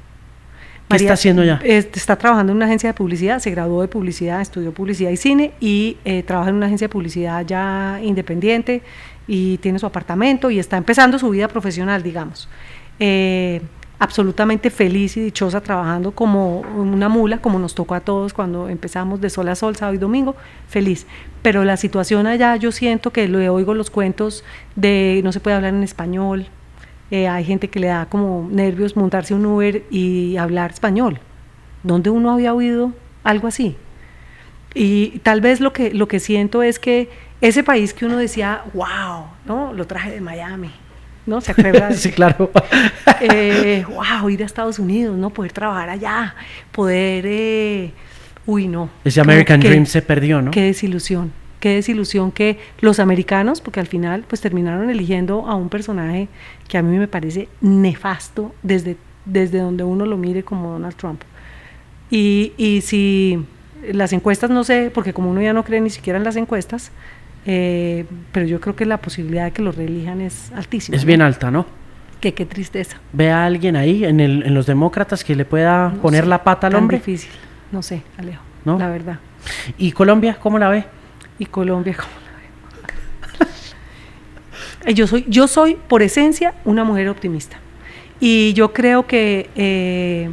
¿Qué 0.87 0.97
está 0.97 1.13
haciendo 1.13 1.43
ya? 1.43 1.59
está 1.63 2.15
trabajando 2.15 2.51
en 2.51 2.57
una 2.57 2.65
agencia 2.65 2.89
de 2.89 2.93
publicidad, 2.93 3.39
se 3.39 3.51
graduó 3.51 3.81
de 3.81 3.87
publicidad, 3.87 4.41
estudió 4.41 4.71
publicidad 4.71 5.09
y 5.09 5.17
cine 5.17 5.53
y 5.59 5.97
eh, 6.05 6.23
trabaja 6.23 6.49
en 6.49 6.55
una 6.55 6.67
agencia 6.67 6.87
de 6.87 6.91
publicidad 6.91 7.45
ya 7.45 7.99
independiente 8.03 8.83
y 9.27 9.57
tiene 9.57 9.79
su 9.79 9.85
apartamento 9.85 10.51
y 10.51 10.59
está 10.59 10.77
empezando 10.77 11.17
su 11.17 11.29
vida 11.29 11.47
profesional, 11.47 12.03
digamos. 12.03 12.47
Eh, 12.99 13.61
absolutamente 13.97 14.69
feliz 14.69 15.15
y 15.17 15.21
dichosa 15.21 15.61
trabajando 15.61 16.11
como 16.11 16.59
una 16.59 17.09
mula, 17.09 17.39
como 17.39 17.59
nos 17.59 17.75
tocó 17.75 17.95
a 17.95 18.01
todos 18.01 18.33
cuando 18.33 18.69
empezamos 18.69 19.21
de 19.21 19.29
sol 19.29 19.47
a 19.47 19.55
sol, 19.55 19.75
sábado 19.75 19.95
y 19.95 19.99
domingo, 19.99 20.35
feliz. 20.67 21.07
Pero 21.41 21.63
la 21.63 21.77
situación 21.77 22.27
allá, 22.27 22.55
yo 22.57 22.71
siento 22.71 23.11
que 23.11 23.27
le 23.27 23.49
oigo 23.49 23.73
los 23.73 23.89
cuentos 23.89 24.43
de 24.75 25.21
no 25.23 25.31
se 25.31 25.39
puede 25.39 25.55
hablar 25.55 25.73
en 25.73 25.83
español, 25.83 26.47
eh, 27.11 27.27
hay 27.27 27.43
gente 27.43 27.69
que 27.69 27.79
le 27.79 27.87
da 27.87 28.07
como 28.07 28.47
nervios 28.51 28.95
montarse 28.95 29.33
un 29.33 29.45
Uber 29.45 29.83
y 29.91 30.37
hablar 30.37 30.71
español. 30.71 31.19
¿Dónde 31.83 32.09
uno 32.09 32.31
había 32.31 32.53
oído 32.53 32.93
algo 33.23 33.47
así? 33.47 33.75
Y 34.73 35.19
tal 35.19 35.39
vez 35.39 35.59
lo 35.61 35.71
que, 35.71 35.93
lo 35.93 36.07
que 36.07 36.19
siento 36.19 36.63
es 36.63 36.79
que 36.79 37.09
ese 37.41 37.63
país 37.63 37.93
que 37.93 38.05
uno 38.05 38.17
decía, 38.17 38.63
wow, 38.73 39.27
¿no? 39.45 39.71
Lo 39.71 39.85
traje 39.85 40.11
de 40.11 40.19
Miami, 40.19 40.71
¿no? 41.25 41.41
¿Se 41.41 41.51
acuerda? 41.51 41.91
sí, 41.93 42.11
claro. 42.11 42.51
eh, 43.21 43.85
wow, 43.87 44.29
ir 44.29 44.41
a 44.41 44.45
Estados 44.45 44.79
Unidos, 44.79 45.15
¿no? 45.15 45.29
Poder 45.29 45.51
trabajar 45.51 45.89
allá, 45.89 46.35
poder... 46.71 47.25
Eh, 47.27 47.93
uy, 48.47 48.67
no. 48.67 48.89
Ese 49.03 49.21
American 49.21 49.59
Dream 49.59 49.85
se 49.85 50.01
perdió, 50.01 50.41
¿no? 50.41 50.51
Qué 50.51 50.63
desilusión 50.63 51.44
qué 51.65 51.73
desilusión 51.73 52.31
que 52.31 52.59
los 52.79 52.99
americanos, 52.99 53.59
porque 53.59 53.79
al 53.79 53.87
final 53.87 54.23
pues 54.27 54.39
terminaron 54.39 54.91
eligiendo 54.91 55.47
a 55.47 55.55
un 55.55 55.69
personaje 55.69 56.27
que 56.67 56.77
a 56.77 56.83
mí 56.83 56.95
me 56.95 57.07
parece 57.07 57.49
nefasto 57.59 58.53
desde, 58.61 58.97
desde 59.25 59.57
donde 59.57 59.83
uno 59.83 60.05
lo 60.05 60.15
mire 60.15 60.43
como 60.43 60.73
Donald 60.73 60.95
Trump. 60.95 61.23
Y, 62.11 62.53
y 62.55 62.81
si 62.81 63.43
las 63.91 64.13
encuestas, 64.13 64.51
no 64.51 64.63
sé, 64.63 64.91
porque 64.93 65.11
como 65.11 65.31
uno 65.31 65.41
ya 65.41 65.53
no 65.53 65.63
cree 65.63 65.81
ni 65.81 65.89
siquiera 65.89 66.19
en 66.19 66.23
las 66.23 66.35
encuestas, 66.35 66.91
eh, 67.47 68.05
pero 68.31 68.45
yo 68.45 68.61
creo 68.61 68.75
que 68.75 68.85
la 68.85 68.97
posibilidad 68.97 69.45
de 69.45 69.51
que 69.51 69.63
lo 69.63 69.71
reelijan 69.71 70.21
es 70.21 70.51
altísima. 70.51 70.95
Es 70.95 71.01
¿no? 71.01 71.07
bien 71.07 71.23
alta, 71.23 71.49
¿no? 71.49 71.65
Que 72.21 72.35
qué 72.35 72.45
tristeza. 72.45 72.97
Ve 73.11 73.31
a 73.31 73.43
alguien 73.43 73.75
ahí 73.75 74.05
en, 74.05 74.19
el, 74.19 74.43
en 74.43 74.53
los 74.53 74.67
demócratas 74.67 75.23
que 75.23 75.33
le 75.35 75.45
pueda 75.45 75.89
No 75.89 76.01
poner 76.03 76.25
sé, 76.25 76.29
la 76.29 76.43
pata 76.43 76.67
al 76.67 76.73
tan 76.73 76.83
hombre. 76.83 76.97
difícil. 76.97 77.31
No 77.71 77.81
sé, 77.81 78.03
Alejo. 78.19 78.43
¿No? 78.65 78.77
La 78.77 78.89
verdad. 78.89 79.17
¿Y 79.79 79.93
Colombia 79.93 80.37
cómo 80.39 80.59
la 80.59 80.69
ve? 80.69 80.85
Y 81.39 81.45
Colombia, 81.45 81.95
¿cómo 81.95 82.09
la 82.25 83.45
ve? 83.45 83.51
Eh, 84.85 84.93
yo 84.93 85.07
soy, 85.07 85.25
yo 85.27 85.47
soy 85.47 85.75
por 85.75 86.01
esencia 86.01 86.53
una 86.63 86.83
mujer 86.83 87.09
optimista. 87.09 87.57
Y 88.19 88.53
yo 88.53 88.71
creo 88.71 89.07
que, 89.07 89.49
eh, 89.55 90.29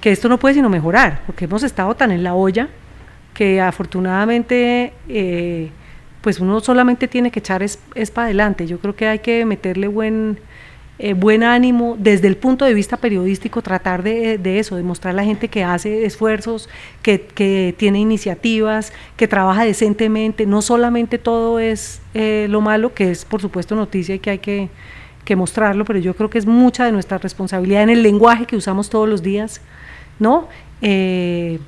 que 0.00 0.10
esto 0.10 0.28
no 0.28 0.38
puede 0.38 0.54
sino 0.54 0.68
mejorar, 0.68 1.20
porque 1.26 1.44
hemos 1.44 1.62
estado 1.62 1.94
tan 1.94 2.10
en 2.10 2.24
la 2.24 2.34
olla 2.34 2.68
que 3.34 3.60
afortunadamente 3.60 4.92
eh, 5.08 5.70
pues 6.20 6.40
uno 6.40 6.60
solamente 6.60 7.08
tiene 7.08 7.30
que 7.30 7.40
echar 7.40 7.62
es, 7.62 7.78
es 7.94 8.10
para 8.10 8.26
adelante. 8.26 8.66
Yo 8.66 8.78
creo 8.78 8.94
que 8.94 9.08
hay 9.08 9.18
que 9.20 9.44
meterle 9.44 9.88
buen, 9.88 10.38
eh, 10.98 11.14
buen 11.14 11.42
ánimo 11.42 11.96
desde 11.98 12.28
el 12.28 12.36
punto 12.36 12.64
de 12.64 12.74
vista 12.74 12.96
periodístico, 12.96 13.62
tratar 13.62 14.02
de, 14.02 14.38
eso, 14.58 14.76
de 14.76 14.82
mostrar 14.82 15.12
a 15.12 15.16
la 15.16 15.24
gente 15.24 15.48
que 15.48 15.64
hace 15.64 16.04
esfuerzos, 16.04 16.68
que, 17.02 17.22
que 17.22 17.74
tiene 17.76 17.98
iniciativas, 17.98 18.92
que 19.16 19.26
trabaja 19.26 19.64
decentemente. 19.64 20.46
No 20.46 20.62
solamente 20.62 21.18
todo 21.18 21.58
es 21.58 22.00
eh, 22.14 22.46
lo 22.50 22.60
malo, 22.60 22.94
que 22.94 23.10
es 23.10 23.24
por 23.24 23.40
supuesto 23.40 23.74
noticia 23.74 24.14
y 24.14 24.18
que 24.18 24.30
hay 24.30 24.38
que, 24.38 24.68
que 25.24 25.34
mostrarlo, 25.34 25.84
pero 25.84 25.98
yo 25.98 26.14
creo 26.14 26.28
que 26.30 26.38
es 26.38 26.46
mucha 26.46 26.84
de 26.84 26.92
nuestra 26.92 27.18
responsabilidad 27.18 27.82
en 27.82 27.90
el 27.90 28.02
lenguaje 28.02 28.46
que 28.46 28.56
usamos 28.56 28.90
todos 28.90 29.08
los 29.08 29.22
días, 29.22 29.60
¿no? 30.18 30.48
Eh, 30.82 31.58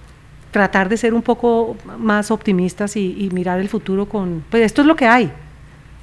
tratar 0.51 0.89
de 0.89 0.97
ser 0.97 1.15
un 1.15 1.23
poco 1.23 1.77
más 1.99 2.31
optimistas 2.31 2.97
y, 2.97 3.17
y, 3.19 3.31
mirar 3.31 3.59
el 3.59 3.69
futuro 3.69 4.07
con, 4.07 4.45
pues 4.51 4.63
esto 4.63 4.83
es 4.83 4.87
lo 4.87 4.95
que 4.95 5.07
hay, 5.07 5.33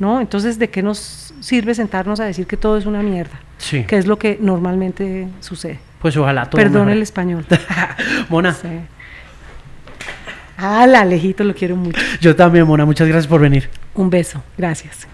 ¿no? 0.01 0.19
Entonces, 0.19 0.57
¿de 0.57 0.69
qué 0.71 0.81
nos 0.81 1.31
sirve 1.39 1.75
sentarnos 1.75 2.19
a 2.19 2.25
decir 2.25 2.47
que 2.47 2.57
todo 2.57 2.75
es 2.75 2.87
una 2.87 3.03
mierda? 3.03 3.39
Sí. 3.59 3.83
Que 3.83 3.97
es 3.97 4.07
lo 4.07 4.17
que 4.17 4.37
normalmente 4.41 5.27
sucede. 5.39 5.79
Pues 5.99 6.17
ojalá 6.17 6.49
todo 6.49 6.59
Perdón 6.59 6.89
el 6.89 7.03
español. 7.03 7.45
Mona, 8.29 8.51
Sí. 8.53 8.67
Ah, 10.57 10.85
la 10.87 11.01
Alejito, 11.01 11.43
lo 11.43 11.55
quiero 11.55 11.75
mucho. 11.75 11.99
yo 12.19 12.35
también, 12.35 12.65
Mona, 12.67 12.85
muchas 12.85 13.07
gracias 13.07 13.27
por 13.27 13.41
venir. 13.41 13.69
Un 13.93 14.09
beso, 14.09 14.43
gracias. 14.57 15.07